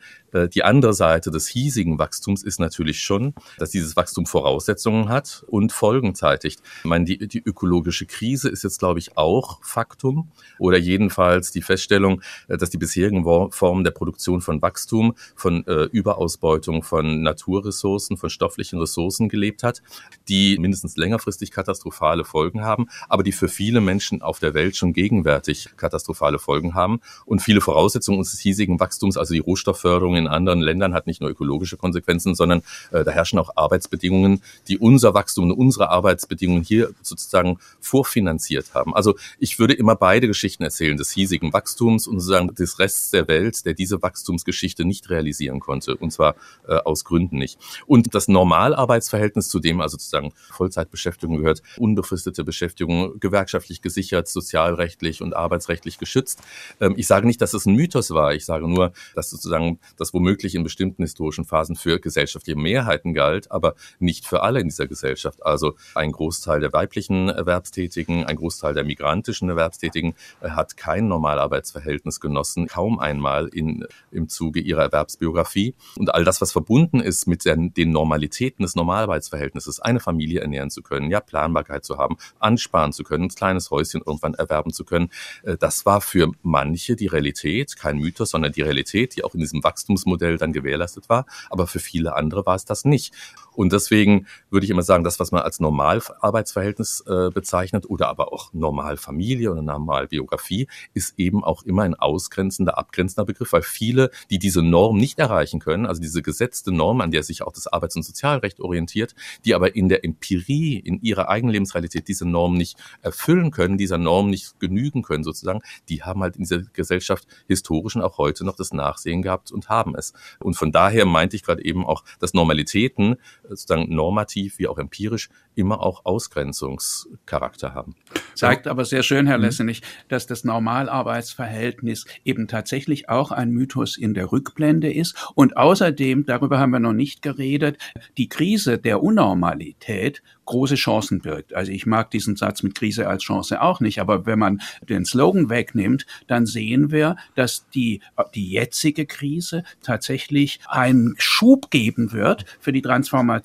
die 0.49 0.63
andere 0.63 0.95
Seite 0.95 1.31
des 1.31 1.49
hiesigen 1.49 1.99
Wachstums 1.99 2.43
ist 2.43 2.61
natürlich 2.61 3.01
schon, 3.01 3.35
dass 3.59 3.71
dieses 3.71 3.97
Wachstum 3.97 4.27
Voraussetzungen 4.27 5.09
hat 5.09 5.45
und 5.47 5.73
Folgen 5.73 6.15
zeitigt. 6.15 6.61
Ich 6.81 6.85
meine, 6.85 7.05
die, 7.05 7.29
die 7.29 7.43
ökologische 7.45 8.07
Krise 8.07 8.49
ist 8.49 8.65
jetzt, 8.65 8.79
glaube 8.79 8.99
ich, 8.99 9.17
auch 9.17 9.65
Faktum 9.65 10.31
oder 10.59 10.79
jedenfalls 10.79 11.53
die 11.53 11.63
Feststellung, 11.63 12.23
äh, 12.49 12.57
dass 12.57 12.71
die 12.71 12.79
bisherigen 12.79 13.25
Formen 13.51 13.85
der 13.85 13.91
Produktion 13.91 14.41
von 14.41 14.63
Wachstum, 14.63 15.15
von 15.35 15.67
äh, 15.67 15.85
Überausbeutung 15.85 16.83
von 16.83 17.23
Naturressourcen, 17.23 18.17
von 18.17 18.31
stofflichen 18.31 18.79
Ressourcen 18.79 19.29
gelebt 19.29 19.63
hat, 19.63 19.83
die 20.29 20.59
mindestens 20.59 20.97
längerfristig 20.97 21.51
katastrophale 21.51 22.25
Folgen 22.25 22.63
haben, 22.65 22.87
aber 23.09 23.23
die 23.23 23.33
für 23.33 23.49
viele 23.49 23.81
Menschen 23.81 24.23
auf 24.23 24.39
der 24.39 24.55
Welt 24.55 24.77
schon 24.77 24.93
gegenwärtig 24.93 25.71
katastrophale 25.77 26.39
Folgen 26.39 26.75
haben 26.75 27.01
und 27.25 27.41
viele 27.41 27.61
Voraussetzungen 27.61 28.19
unseres 28.19 28.41
hiesigen 28.41 28.81
Wachstums, 28.81 29.17
also 29.17 29.35
die 29.35 29.41
Rohstoffförderung 29.41 30.17
in 30.17 30.26
in 30.27 30.33
anderen 30.33 30.61
Ländern 30.61 30.95
hat 30.95 31.07
nicht 31.07 31.21
nur 31.21 31.31
ökologische 31.31 31.77
Konsequenzen, 31.77 32.35
sondern 32.35 32.63
äh, 32.91 33.05
da 33.05 33.11
herrschen 33.11 33.39
auch 33.39 33.51
Arbeitsbedingungen, 33.57 34.43
die 34.69 34.79
unser 34.79 35.15
Wachstum 35.15 35.51
und 35.51 35.53
unsere 35.53 35.91
Arbeitsbedingungen 35.91 36.63
hier 36.63 36.91
sozusagen 37.03 37.59
vorfinanziert 37.81 38.75
haben. 38.75 38.95
Also 38.95 39.15
ich 39.39 39.59
würde 39.59 39.75
immer 39.75 39.97
beide 39.97 40.27
Geschichten 40.27 40.63
erzählen, 40.63 40.97
des 40.97 41.11
hiesigen 41.11 41.53
Wachstums 41.53 42.07
und 42.07 42.21
sozusagen 42.21 42.55
des 42.55 42.79
Rests 42.79 43.11
der 43.11 43.29
Welt, 43.29 43.65
der 43.65 43.75
diese 43.75 44.03
Wachstumsgeschichte 44.03 44.85
nicht 44.85 45.11
realisieren 45.11 45.61
konnte, 45.61 45.97
und 45.97 46.13
zwar 46.13 46.35
äh, 46.67 46.75
aus 46.75 47.05
Gründen 47.05 47.39
nicht. 47.39 47.59
Und 47.87 48.15
das 48.15 48.29
Normalarbeitsverhältnis, 48.29 49.49
zu 49.49 49.61
dem 49.61 49.81
also 49.81 49.97
sozusagen 49.97 50.33
Vollzeitbeschäftigung 50.51 51.39
gehört, 51.39 51.63
unbefristete 51.79 52.45
Beschäftigung, 52.45 53.19
gewerkschaftlich 53.21 53.83
gesichert, 53.83 54.29
sozialrechtlich 54.29 55.23
und 55.23 55.35
arbeitsrechtlich 55.35 55.99
geschützt. 55.99 56.41
Ähm, 56.81 56.95
ich 56.97 57.07
sage 57.07 57.27
nicht, 57.27 57.41
dass 57.41 57.55
es 57.55 57.67
ein 57.67 57.75
Mythos 57.75 58.11
war, 58.11 58.35
ich 58.35 58.45
sage 58.45 58.69
nur, 58.69 58.93
dass 59.15 59.31
sozusagen 59.31 59.79
das 59.97 60.13
womöglich 60.17 60.55
in 60.55 60.65
bestimmten 60.65 61.03
historischen 61.03 61.45
Phasen 61.45 61.77
für 61.77 62.01
gesellschaftliche 62.01 62.59
Mehrheiten 62.59 63.13
galt, 63.13 63.51
aber 63.51 63.75
nicht 63.99 64.27
für 64.27 64.43
alle 64.43 64.61
in 64.61 64.69
dieser 64.69 64.87
Gesellschaft. 64.87 65.45
Also 65.45 65.75
ein 65.95 66.11
Großteil 66.11 66.59
der 66.61 66.73
weiblichen 66.73 67.29
Erwerbstätigen, 67.29 68.25
ein 68.25 68.37
Großteil 68.37 68.73
der 68.73 68.85
migrantischen 68.85 69.51
Erwerbstätigen 69.51 70.15
äh, 70.41 70.49
hat 70.49 70.79
kein 70.79 71.07
Normalarbeitsverhältnis 71.09 72.19
genossen, 72.19 72.67
kaum 72.67 72.99
einmal 72.99 73.49
in, 73.49 73.85
im 74.11 74.31
Zuge 74.31 74.61
ihrer 74.61 74.85
Erwerbsbiografie. 74.85 75.75
Und 75.99 76.15
all 76.15 76.25
das, 76.25 76.41
was 76.41 76.51
verbunden 76.51 77.01
ist 77.01 77.27
mit 77.27 77.45
den, 77.45 77.75
den 77.75 77.91
Normalitäten 77.91 78.63
des 78.63 78.75
Normalarbeitsverhältnisses, 78.75 79.81
eine 79.81 80.01
Familie 80.01 80.41
ernähren 80.41 80.71
zu 80.71 80.81
können, 80.81 81.11
ja, 81.11 81.21
Planbarkeit 81.21 81.85
zu 81.85 81.99
haben, 81.99 82.17
ansparen 82.39 82.95
zu 82.95 83.05
können, 83.05 83.25
ein 83.25 83.29
kleines 83.29 83.71
Häuschen 83.71 84.01
irgendwann 84.07 84.33
erwerben 84.33 84.73
zu 84.73 84.85
können, 84.85 85.11
äh, 85.43 85.59
das 85.59 85.85
war 85.85 86.01
für 86.01 86.33
manche 86.43 86.97
die 86.97 87.07
Realität, 87.07 87.77
kein 87.77 87.99
Mythos, 87.99 88.31
sondern 88.31 88.53
die 88.53 88.63
Realität, 88.63 89.15
die 89.15 89.25
auch 89.25 89.35
in 89.35 89.41
diesem 89.41 89.63
Wachstumsmodell 89.97 90.37
dann 90.37 90.53
gewährleistet 90.53 91.09
war. 91.09 91.27
Aber 91.51 91.67
für 91.67 91.81
viele 91.81 92.15
andere 92.15 92.47
war 92.47 92.55
es 92.55 92.65
das 92.65 92.85
nicht. 92.85 93.15
Und 93.57 93.73
deswegen 93.73 94.27
würde 94.51 94.65
ich 94.65 94.71
immer 94.71 94.83
sagen, 94.83 95.03
das, 95.03 95.19
was 95.19 95.33
man 95.33 95.43
als 95.43 95.61
Normalarbeitsverhältnis 95.61 97.05
äh, 97.07 97.31
bezeichnet 97.31 97.89
oder 97.89 98.09
aber 98.09 98.33
auch 98.33 98.53
Normalfamilie 98.53 99.51
oder 99.51 99.63
Normalbiografie, 99.63 100.69
ist 100.95 101.19
eben 101.19 101.43
auch 101.43 101.63
immer 101.65 101.83
ein 101.83 101.95
ausgrenzender, 101.95 102.79
abgrenzender 102.79 103.25
Begriff, 103.25 103.53
weil 103.53 103.63
viele, 103.63 104.11
die 104.31 104.39
diese 104.39 104.63
Norm 104.63 104.99
nicht 104.99 105.19
erreichen 105.19 105.61
können, 105.61 105.87
also 105.87 106.01
diese 106.01 106.23
gesetzte 106.23 106.71
Norm, 106.73 107.01
an 107.01 107.11
der 107.11 107.23
sich 107.23 107.43
auch 107.43 107.53
das 107.53 107.67
Arbeits- 107.67 107.97
und 107.97 108.03
Sozialrecht 108.03 108.61
orientiert, 108.61 109.15
die 109.45 109.55
aber 109.55 109.75
in 109.75 109.89
der 109.89 110.05
Empirie, 110.05 110.79
in 110.79 111.01
ihrer 111.01 111.29
eigenen 111.29 111.53
Lebensrealität 111.53 112.09
diese 112.09 112.29
Norm 112.29 112.55
nicht 112.55 112.79
erfüllen 113.03 113.51
können, 113.51 113.79
dieser 113.79 113.99
Norm 113.99 114.31
nicht 114.31 114.61
genügen 114.61 115.03
können 115.03 115.25
sozusagen, 115.25 115.61
die 115.89 116.03
haben 116.03 116.23
halt 116.23 116.37
in 116.37 116.43
dieser 116.43 116.63
Gesellschaft 116.73 117.27
historisch 117.49 117.97
und 117.97 118.03
auch 118.03 118.19
heute 118.19 118.45
noch 118.45 118.57
das 118.57 118.73
Nachsehen 118.73 119.23
gehabt 119.23 119.51
und 119.51 119.69
haben 119.69 119.95
es. 119.95 120.13
Und 120.41 120.57
von 120.57 120.73
daher 120.73 121.07
meinte 121.07 121.37
ich 121.37 121.43
gerade 121.43 121.65
eben 121.65 121.87
auch, 121.87 122.05
dass 122.19 122.35
Normalitäten 122.35 123.17
sozusagen 123.49 123.95
normativ 123.95 124.59
wie 124.59 124.69
auch 124.69 124.79
empirisch 124.79 125.29
immer 125.55 125.81
auch 125.83 126.05
Ausgrenzungscharakter 126.05 127.75
haben. 127.75 127.97
Zeigt 128.35 128.67
aber 128.67 128.85
sehr 128.85 129.03
schön, 129.03 129.27
Herr 129.27 129.39
mhm. 129.39 129.45
Lessenich, 129.45 129.83
dass 130.09 130.27
das 130.27 130.45
Normalarbeitsverhältnis 130.45 132.05
eben 132.25 132.47
tatsächlich 132.47 133.09
auch 133.09 133.33
ein 133.33 133.51
Mythos 133.51 133.97
in 133.97 134.15
der 134.15 134.31
Rückblende 134.31 134.93
ist. 134.93 135.17
Und 135.35 135.57
außerdem, 135.57 136.27
darüber 136.27 136.59
haben 136.59 136.71
wir 136.71 136.81
noch 136.81 136.93
nicht 136.93 137.23
geredet, 137.23 137.79
die 138.19 138.29
Krise 138.29 138.79
der 138.79 139.03
Unnormalität 139.03 140.23
große 140.45 140.77
Chancen 140.77 141.21
birgt. 141.21 141.55
Also 141.55 141.73
ich 141.73 141.87
mag 141.87 142.11
diesen 142.13 142.37
Satz 142.37 142.63
mit 142.63 142.77
Krise 142.77 143.09
als 143.09 143.25
Chance 143.25 143.61
auch 143.61 143.81
nicht, 143.81 144.01
aber 144.01 144.27
wenn 144.27 144.39
man 144.39 144.61
den 144.89 145.05
Slogan 145.05 145.51
wegnimmt, 145.51 146.07
dann 146.29 146.47
sehen 146.47 146.93
wir, 146.93 147.17
dass 147.35 147.69
die, 147.71 148.01
die 148.35 148.51
jetzige 148.51 149.07
Krise 149.07 149.65
tatsächlich 149.83 150.61
einen 150.69 151.15
Schub 151.19 151.71
geben 151.71 152.13
wird 152.13 152.45
für 152.61 152.73
die 152.73 152.83
Transformation 152.83 153.36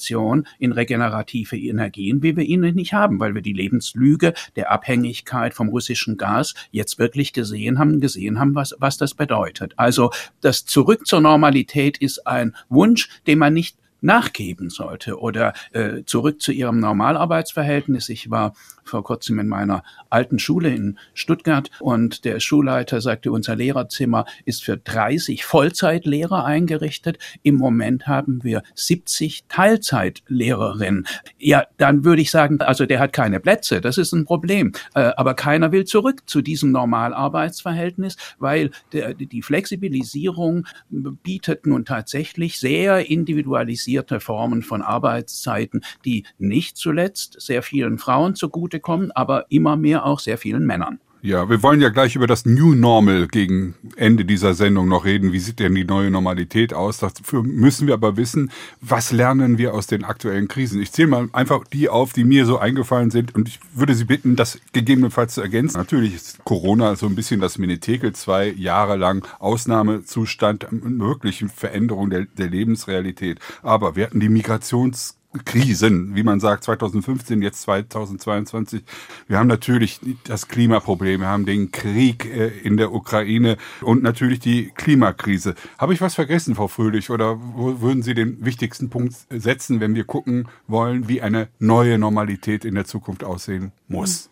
in 0.60 0.72
regenerative 0.72 1.58
Energien, 1.58 2.24
wie 2.24 2.36
wir 2.36 2.44
ihn 2.44 2.62
nicht 2.62 2.94
haben, 2.94 3.20
weil 3.20 3.36
wir 3.36 3.42
die 3.42 3.54
Lebenslüge 3.54 4.34
der 4.56 4.72
Abhängigkeit 4.72 5.54
vom 5.54 5.70
russischen 5.70 6.18
Gas 6.18 6.54
jetzt 6.72 7.00
wirklich 7.00 7.34
gesehen 7.34 7.80
haben, 7.80 8.00
gesehen 8.00 8.40
haben, 8.40 8.56
was, 8.56 8.76
was 8.80 8.98
das 8.98 9.14
bedeutet. 9.14 9.74
Also 9.78 10.12
das 10.42 10.66
Zurück 10.66 11.08
zur 11.08 11.22
Normalität 11.22 11.98
ist 11.98 12.28
ein 12.28 12.56
Wunsch, 12.70 13.10
den 13.28 13.40
man 13.40 13.54
nicht 13.54 13.81
nachgeben 14.02 14.70
sollte 14.70 15.20
oder 15.20 15.54
äh, 15.72 16.04
zurück 16.06 16.42
zu 16.42 16.52
ihrem 16.52 16.80
Normalarbeitsverhältnis. 16.80 18.10
Ich 18.10 18.30
war 18.30 18.54
vor 18.84 19.04
kurzem 19.04 19.40
in 19.40 19.48
meiner 19.48 19.84
alten 20.10 20.40
Schule 20.40 20.70
in 20.70 20.98
Stuttgart 21.14 21.70
und 21.80 22.26
der 22.26 22.40
Schulleiter 22.40 23.00
sagte, 23.00 23.32
unser 23.32 23.56
Lehrerzimmer 23.56 24.26
ist 24.44 24.64
für 24.64 24.78
30 24.78 25.46
Vollzeitlehrer 25.46 26.44
eingerichtet. 26.44 27.20
Im 27.44 27.56
Moment 27.56 28.08
haben 28.08 28.44
wir 28.44 28.64
70 28.76 29.46
Teilzeitlehrerinnen. 29.48 31.08
Ja, 31.38 31.66
dann 31.78 32.04
würde 32.04 32.24
ich 32.24 32.32
sagen, 32.32 32.60
also 32.62 32.86
der 32.86 33.00
hat 33.00 33.14
keine 33.14 33.40
Plätze, 33.40 33.82
das 33.82 33.98
ist 33.98 34.14
ein 34.14 34.26
Problem. 34.26 34.74
Äh, 34.96 35.12
aber 35.16 35.36
keiner 35.36 35.72
will 35.72 35.86
zurück 35.86 36.24
zu 36.26 36.42
diesem 36.42 36.72
Normalarbeitsverhältnis, 36.72 38.18
weil 38.40 38.72
der, 38.94 39.14
die 39.14 39.42
Flexibilisierung 39.42 40.66
bietet 40.90 41.66
nun 41.68 41.86
tatsächlich 41.86 42.60
sehr 42.60 43.10
individualisiert 43.10 43.91
differenzierte 43.92 44.20
Formen 44.22 44.64
von 44.64 44.82
Arbeitszeiten, 44.82 45.82
die 46.06 46.26
nicht 46.38 46.78
zuletzt 46.78 47.42
sehr 47.42 47.62
vielen 47.62 47.98
Frauen 47.98 48.36
zugutekommen, 48.36 49.12
aber 49.12 49.46
immer 49.50 49.76
mehr 49.76 50.06
auch 50.06 50.20
sehr 50.20 50.38
vielen 50.38 50.66
Männern. 50.66 51.00
Ja, 51.24 51.48
wir 51.48 51.62
wollen 51.62 51.82
ja 51.82 51.90
gleich 51.90 52.16
über 52.16 52.26
das 52.26 52.48
New 52.48 52.74
Normal 52.74 53.28
gegen 53.28 53.76
Ende 53.96 54.26
dieser 54.26 54.56
Sendung 54.56 54.88
noch 54.88 55.06
reden. 55.06 55.32
Wie 55.32 55.40
sieht 55.40 55.60
denn 55.60 55.76
die 55.76 55.86
neue 55.86 56.10
Normalität 56.10 56.74
aus? 56.74 56.98
Dafür 56.98 57.44
müssen 57.44 57.86
wir 57.86 57.94
aber 57.94 58.18
wissen, 58.18 58.50
was 58.82 59.12
lernen 59.12 59.60
wir 59.60 59.76
aus 59.76 59.86
den 59.86 60.04
aktuellen 60.04 60.48
Krisen? 60.48 60.82
Ich 60.82 60.92
zähle 60.92 61.10
mal 61.10 61.30
einfach 61.32 61.64
die 61.66 61.90
auf, 61.90 62.14
die 62.14 62.24
mir 62.24 62.48
so 62.48 62.58
eingefallen 62.58 63.12
sind 63.12 63.36
und 63.36 63.48
ich 63.48 63.60
würde 63.76 63.94
Sie 63.94 64.06
bitten, 64.06 64.36
das 64.36 64.60
gegebenenfalls 64.74 65.36
zu 65.36 65.42
ergänzen. 65.42 65.78
Natürlich 65.78 66.16
ist 66.16 66.44
Corona 66.44 66.96
so 66.96 67.06
ein 67.06 67.14
bisschen 67.14 67.40
das 67.40 67.60
Minitekel, 67.60 68.14
zwei 68.14 68.48
Jahre 68.50 68.98
lang 68.98 69.24
Ausnahmezustand, 69.38 70.66
wirklich 70.72 71.46
Veränderung 71.56 72.10
der, 72.10 72.26
der 72.26 72.50
Lebensrealität. 72.50 73.40
Aber 73.62 73.96
wir 73.96 74.06
hatten 74.06 74.20
die 74.20 74.30
Migrations 74.30 75.21
Krisen, 75.46 76.16
wie 76.16 76.24
man 76.24 76.40
sagt, 76.40 76.66
2015, 76.66 77.42
jetzt 77.42 77.62
2022. 77.62 78.84
Wir 79.28 79.40
haben 79.40 79.48
natürlich 79.48 80.00
das 80.26 80.48
Klimaproblem, 80.48 81.22
wir 81.22 81.28
haben 81.28 81.46
den 81.46 81.72
Krieg 81.72 82.26
äh, 82.26 82.48
in 82.48 82.78
der 82.78 82.94
Ukraine 82.94 83.58
und 83.82 84.04
natürlich 84.04 84.40
die 84.40 84.72
Klimakrise. 84.76 85.56
Habe 85.78 85.94
ich 85.94 86.02
was 86.02 86.16
vergessen, 86.16 86.56
Frau 86.56 86.68
Fröhlich, 86.68 87.10
oder 87.10 87.40
wo 87.40 87.82
würden 87.82 88.04
Sie 88.04 88.14
den 88.14 88.44
wichtigsten 88.44 88.90
Punkt 88.90 89.16
setzen, 89.30 89.80
wenn 89.80 89.96
wir 89.96 90.04
gucken 90.04 90.48
wollen, 90.68 91.08
wie 91.08 91.22
eine 91.22 91.48
neue 91.60 91.98
Normalität 91.98 92.66
in 92.66 92.76
der 92.76 92.86
Zukunft 92.86 93.24
aussehen 93.24 93.72
muss? 93.88 94.30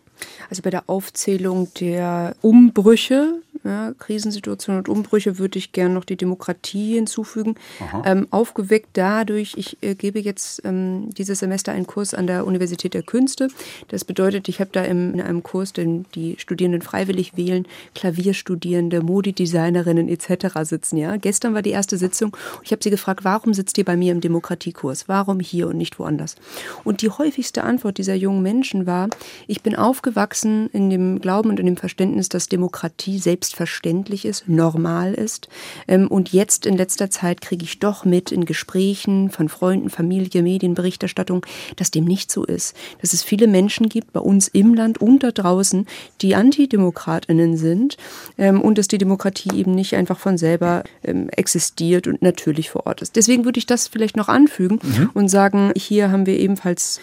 Also 0.50 0.62
bei 0.62 0.70
der 0.70 0.84
Aufzählung 0.88 1.68
der 1.80 2.36
Umbrüche 2.42 3.40
ja, 3.64 3.92
Krisensituationen 3.98 4.80
und 4.80 4.88
Umbrüche 4.88 5.38
würde 5.38 5.58
ich 5.58 5.72
gerne 5.72 5.94
noch 5.94 6.04
die 6.04 6.16
Demokratie 6.16 6.94
hinzufügen. 6.94 7.56
Ähm, 8.04 8.26
aufgeweckt 8.30 8.90
dadurch, 8.94 9.54
ich 9.56 9.78
äh, 9.82 9.94
gebe 9.94 10.18
jetzt 10.18 10.62
ähm, 10.64 11.10
dieses 11.16 11.40
Semester 11.40 11.72
einen 11.72 11.86
Kurs 11.86 12.14
an 12.14 12.26
der 12.26 12.46
Universität 12.46 12.94
der 12.94 13.02
Künste. 13.02 13.48
Das 13.88 14.04
bedeutet, 14.04 14.48
ich 14.48 14.60
habe 14.60 14.70
da 14.72 14.84
im, 14.84 15.14
in 15.14 15.20
einem 15.20 15.42
Kurs, 15.42 15.72
den 15.72 16.06
die 16.14 16.36
Studierenden 16.38 16.82
freiwillig 16.82 17.36
wählen, 17.36 17.66
Klavierstudierende, 17.94 19.02
Modedesignerinnen 19.02 20.08
etc. 20.08 20.58
sitzen. 20.62 20.96
Ja, 20.96 21.16
Gestern 21.16 21.54
war 21.54 21.62
die 21.62 21.70
erste 21.70 21.96
Sitzung 21.96 22.30
und 22.30 22.64
ich 22.64 22.72
habe 22.72 22.82
sie 22.82 22.90
gefragt, 22.90 23.24
warum 23.24 23.54
sitzt 23.54 23.78
ihr 23.78 23.84
bei 23.84 23.96
mir 23.96 24.12
im 24.12 24.20
Demokratiekurs? 24.20 25.08
Warum 25.08 25.38
hier 25.38 25.68
und 25.68 25.76
nicht 25.76 25.98
woanders? 25.98 26.36
Und 26.82 27.02
die 27.02 27.10
häufigste 27.10 27.62
Antwort 27.62 27.98
dieser 27.98 28.14
jungen 28.14 28.42
Menschen 28.42 28.86
war, 28.86 29.08
ich 29.46 29.62
bin 29.62 29.76
aufgewachsen 29.76 30.68
in 30.72 30.90
dem 30.90 31.20
Glauben 31.20 31.50
und 31.50 31.60
in 31.60 31.66
dem 31.66 31.76
Verständnis, 31.76 32.28
dass 32.28 32.48
Demokratie 32.48 33.18
selbst 33.18 33.49
selbstverständlich 33.50 34.24
ist, 34.24 34.48
normal 34.48 35.14
ist. 35.14 35.48
Ähm, 35.88 36.06
und 36.08 36.32
jetzt 36.32 36.66
in 36.66 36.76
letzter 36.76 37.10
Zeit 37.10 37.40
kriege 37.40 37.64
ich 37.64 37.78
doch 37.80 38.04
mit 38.04 38.30
in 38.32 38.44
Gesprächen 38.44 39.30
von 39.30 39.48
Freunden, 39.48 39.90
Familie, 39.90 40.42
Medienberichterstattung, 40.42 41.44
dass 41.76 41.90
dem 41.90 42.04
nicht 42.04 42.30
so 42.30 42.44
ist. 42.44 42.76
Dass 43.00 43.12
es 43.12 43.22
viele 43.22 43.48
Menschen 43.48 43.88
gibt 43.88 44.12
bei 44.12 44.20
uns 44.20 44.48
im 44.48 44.74
Land 44.74 44.98
und 44.98 45.22
da 45.22 45.32
draußen, 45.32 45.86
die 46.20 46.34
Antidemokratinnen 46.34 47.56
sind 47.56 47.96
ähm, 48.38 48.60
und 48.60 48.78
dass 48.78 48.88
die 48.88 48.98
Demokratie 48.98 49.50
eben 49.54 49.74
nicht 49.74 49.96
einfach 49.96 50.18
von 50.18 50.38
selber 50.38 50.84
ähm, 51.02 51.28
existiert 51.30 52.06
und 52.06 52.22
natürlich 52.22 52.70
vor 52.70 52.86
Ort 52.86 53.02
ist. 53.02 53.16
Deswegen 53.16 53.44
würde 53.44 53.58
ich 53.58 53.66
das 53.66 53.88
vielleicht 53.88 54.16
noch 54.16 54.28
anfügen 54.28 54.78
mhm. 54.82 55.10
und 55.14 55.28
sagen, 55.28 55.72
hier 55.76 56.10
haben 56.10 56.26
wir 56.26 56.38
ebenfalls 56.38 57.00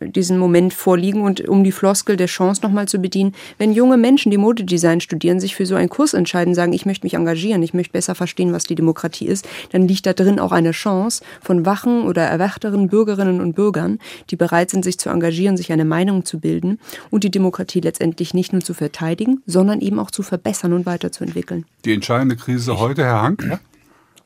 diesen 0.00 0.38
Moment 0.38 0.72
vorliegen 0.72 1.22
und 1.22 1.46
um 1.48 1.62
die 1.64 1.72
Floskel 1.72 2.16
der 2.16 2.26
Chance 2.26 2.62
nochmal 2.62 2.88
zu 2.88 2.98
bedienen, 2.98 3.34
wenn 3.58 3.72
junge 3.72 3.96
Menschen, 3.96 4.30
die 4.30 4.38
Modedesign 4.38 5.00
studieren, 5.00 5.40
sich 5.40 5.54
für 5.54 5.66
so 5.66 5.74
einen 5.74 5.88
Kurs 5.88 6.14
entscheiden, 6.14 6.54
sagen, 6.54 6.72
ich 6.72 6.86
möchte 6.86 7.04
mich 7.04 7.14
engagieren, 7.14 7.62
ich 7.62 7.74
möchte 7.74 7.92
besser 7.92 8.14
verstehen, 8.14 8.52
was 8.52 8.64
die 8.64 8.74
Demokratie 8.74 9.26
ist, 9.26 9.46
dann 9.72 9.86
liegt 9.86 10.06
da 10.06 10.12
drin 10.12 10.40
auch 10.40 10.52
eine 10.52 10.70
Chance 10.70 11.22
von 11.40 11.66
wachen 11.66 12.04
oder 12.04 12.22
erwachteren 12.22 12.88
Bürgerinnen 12.88 13.40
und 13.40 13.54
Bürgern, 13.54 13.98
die 14.30 14.36
bereit 14.36 14.70
sind, 14.70 14.84
sich 14.84 14.98
zu 14.98 15.10
engagieren, 15.10 15.56
sich 15.56 15.72
eine 15.72 15.84
Meinung 15.84 16.24
zu 16.24 16.40
bilden 16.40 16.78
und 17.10 17.24
die 17.24 17.30
Demokratie 17.30 17.80
letztendlich 17.80 18.34
nicht 18.34 18.52
nur 18.52 18.62
zu 18.62 18.74
verteidigen, 18.74 19.42
sondern 19.46 19.80
eben 19.80 19.98
auch 19.98 20.10
zu 20.10 20.22
verbessern 20.22 20.72
und 20.72 20.86
weiterzuentwickeln. 20.86 21.64
Die 21.84 21.92
entscheidende 21.92 22.36
Krise 22.36 22.78
heute, 22.78 23.04
Herr 23.04 23.22
Hank? 23.22 23.44
Ja? 23.48 23.60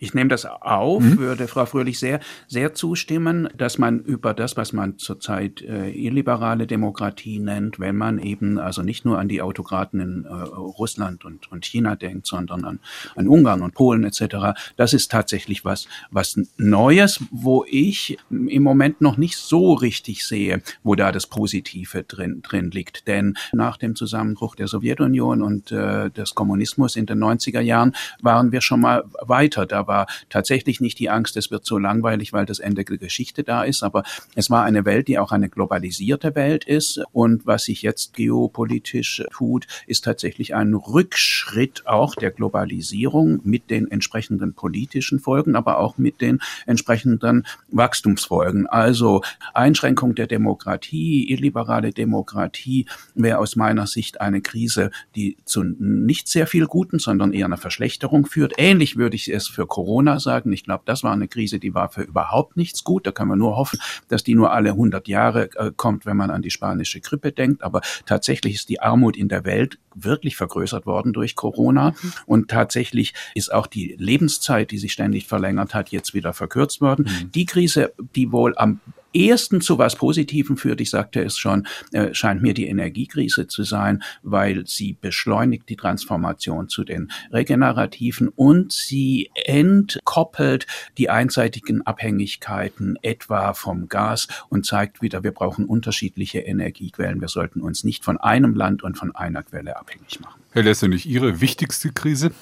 Ich 0.03 0.15
nehme 0.15 0.29
das 0.29 0.47
auf, 0.47 1.03
mhm. 1.03 1.19
würde 1.19 1.47
Frau 1.47 1.67
Fröhlich 1.67 1.99
sehr, 1.99 2.21
sehr 2.49 2.73
zustimmen, 2.73 3.51
dass 3.57 3.77
man 3.77 4.01
über 4.01 4.33
das, 4.33 4.57
was 4.57 4.73
man 4.73 4.97
zurzeit 4.97 5.61
äh, 5.61 5.91
illiberale 5.91 6.67
Demokratie 6.67 7.39
nennt, 7.39 7.79
wenn 7.79 7.97
man 7.97 8.19
eben 8.19 8.59
also 8.59 8.83
nicht 8.83 9.05
nur 9.05 9.19
an 9.19 9.29
die 9.29 9.43
Autokraten 9.43 10.01
in 10.01 10.25
äh, 10.25 10.33
Russland 10.33 11.27
und, 11.27 11.53
und 11.53 11.67
China 11.67 11.97
denkt, 11.97 12.27
sondern 12.27 12.65
an, 12.65 12.81
an 13.15 13.29
Ungarn 13.29 13.61
und 13.61 13.75
Polen 13.75 14.05
etc., 14.05 14.59
das 14.77 14.95
ist 14.95 15.11
tatsächlich 15.11 15.67
was, 15.67 15.87
was 16.11 16.41
Neues, 16.57 17.21
wo 17.31 17.67
ich 17.69 18.17
im 18.31 18.63
Moment 18.63 19.03
noch 19.03 19.19
nicht 19.19 19.37
so 19.37 19.75
richtig 19.75 20.25
sehe, 20.27 20.63
wo 20.83 20.95
da 20.95 21.13
das 21.13 21.27
Positive 21.27 22.05
drin, 22.05 22.41
drin 22.41 22.71
liegt. 22.71 23.07
Denn 23.07 23.37
nach 23.53 23.77
dem 23.77 23.95
Zusammenbruch 23.97 24.57
der 24.57 24.67
Sowjetunion 24.67 25.43
und 25.43 25.73
äh, 25.73 26.09
des 26.11 26.35
Kommunismus 26.35 26.97
in 26.97 27.05
den 27.05 27.23
90er 27.23 27.61
Jahren 27.61 27.95
waren 28.23 28.51
wir 28.51 28.63
schon 28.63 28.81
mal 28.81 29.05
weiter. 29.21 29.67
Da 29.67 29.89
war 29.90 30.07
tatsächlich 30.29 30.81
nicht 30.81 31.00
die 31.00 31.11
Angst, 31.11 31.37
es 31.37 31.50
wird 31.50 31.66
so 31.66 31.76
langweilig, 31.76 32.33
weil 32.33 32.46
das 32.46 32.61
Ende 32.61 32.85
der 32.85 32.98
Geschichte 32.98 33.42
da 33.42 33.64
ist, 33.64 33.83
aber 33.83 34.05
es 34.37 34.48
war 34.48 34.62
eine 34.62 34.85
Welt, 34.85 35.09
die 35.09 35.18
auch 35.18 35.33
eine 35.33 35.48
globalisierte 35.50 36.37
Welt 36.37 36.64
ist. 36.64 37.03
Und 37.12 37.44
was 37.44 37.64
sich 37.64 37.83
jetzt 37.83 38.14
geopolitisch 38.14 39.24
tut, 39.33 39.66
ist 39.88 40.05
tatsächlich 40.05 40.55
ein 40.55 40.74
Rückschritt 40.74 41.87
auch 41.87 42.14
der 42.14 42.31
Globalisierung 42.31 43.40
mit 43.42 43.68
den 43.68 43.90
entsprechenden 43.90 44.55
politischen 44.55 45.18
Folgen, 45.18 45.57
aber 45.57 45.79
auch 45.79 45.98
mit 45.98 46.20
den 46.20 46.38
entsprechenden 46.66 47.46
Wachstumsfolgen. 47.68 48.68
Also 48.68 49.22
Einschränkung 49.53 50.14
der 50.14 50.29
Demokratie, 50.29 51.29
illiberale 51.31 51.90
Demokratie 51.90 52.87
wäre 53.14 53.38
aus 53.38 53.57
meiner 53.57 53.88
Sicht 53.88 54.20
eine 54.20 54.40
Krise, 54.40 54.92
die 55.16 55.37
zu 55.44 55.64
nicht 55.64 56.29
sehr 56.29 56.46
viel 56.46 56.66
Guten, 56.66 57.00
sondern 57.00 57.33
eher 57.33 57.46
einer 57.46 57.57
Verschlechterung 57.57 58.26
führt. 58.26 58.55
Ähnlich 58.59 58.96
würde 58.96 59.16
ich 59.16 59.33
es 59.33 59.48
für 59.48 59.66
Corona 59.81 60.21
sagen. 60.21 60.53
Ich 60.53 60.64
glaube, 60.64 60.83
das 60.85 61.03
war 61.03 61.12
eine 61.12 61.27
Krise, 61.27 61.59
die 61.59 61.73
war 61.73 61.88
für 61.88 62.03
überhaupt 62.03 62.59
nichts 62.59 62.85
gut. 62.85 63.07
Da 63.07 63.12
kann 63.12 63.29
man 63.29 63.38
nur 63.38 63.57
hoffen, 63.57 63.79
dass 64.09 64.23
die 64.23 64.35
nur 64.35 64.53
alle 64.53 64.73
100 64.73 65.09
Jahre 65.09 65.49
äh, 65.57 65.73
kommt, 65.75 66.05
wenn 66.05 66.19
man 66.19 66.29
an 66.29 66.43
die 66.43 66.51
spanische 66.51 67.01
Grippe 67.01 67.33
denkt. 67.33 67.62
Aber 67.62 67.81
tatsächlich 68.05 68.57
ist 68.57 68.69
die 68.69 68.83
Armut 68.83 69.16
in 69.16 69.29
der 69.29 69.47
Welt 69.47 69.79
wirklich 69.95 70.37
vergrößert 70.37 70.85
worden 70.85 71.15
durch 71.15 71.35
Corona. 71.35 71.92
Mhm. 71.92 72.13
Und 72.27 72.50
tatsächlich 72.50 73.15
ist 73.35 73.54
auch 73.54 73.67
die 73.67 73.96
Lebenszeit, 73.98 74.71
die 74.71 74.77
sich 74.77 74.92
ständig 74.92 75.27
verlängert 75.27 75.73
hat, 75.73 75.88
jetzt 75.88 76.13
wieder 76.13 76.35
verkürzt 76.35 76.83
worden. 76.83 77.07
Mhm. 77.09 77.33
Die 77.33 77.46
Krise, 77.46 77.94
die 78.15 78.33
wohl 78.33 78.52
am 78.59 78.81
ersten 79.15 79.61
zu 79.61 79.79
was 79.79 79.96
Positivem 79.96 80.56
führt, 80.56 80.81
ich 80.81 80.90
sagte 80.90 81.23
es 81.23 81.38
schon, 81.38 81.67
äh, 81.92 82.15
scheint 82.15 82.42
mir 82.42 82.54
die 82.54 82.67
Energiekrise 82.67 83.46
zu 83.46 83.63
sein, 83.63 84.02
weil 84.23 84.67
sie 84.67 84.96
beschleunigt 85.00 85.69
die 85.69 85.77
Transformation 85.77 86.69
zu 86.69 86.85
den 86.85 87.11
regenerativen 87.33 88.29
und 88.29 88.73
sie 88.73 89.31
entkoppelt 89.35 90.67
die 90.98 91.11
einseitigen 91.11 91.87
Abhängigkeiten 91.87 92.96
etwa 93.02 93.54
vom 93.54 93.88
Gas 93.88 94.29
und 94.48 94.67
zeigt 94.67 95.02
wieder, 95.02 95.23
wir 95.23 95.33
brauchen 95.33 95.65
unterschiedliche 95.65 96.40
Energiequellen. 96.40 97.21
Wir 97.21 97.29
sollten 97.29 97.61
uns 97.61 97.85
nicht 97.85 98.04
von 98.04 98.19
einem 98.19 98.54
Land 98.54 98.83
und 98.83 98.96
von 98.96 99.15
einer 99.15 99.42
Quelle 99.42 99.77
abhängig 99.77 100.21
machen. 100.21 100.40
Herr 100.52 100.63
Lessenich, 100.63 101.06
Ihre 101.06 101.40
wichtigste 101.40 101.92
Krise? 101.92 102.33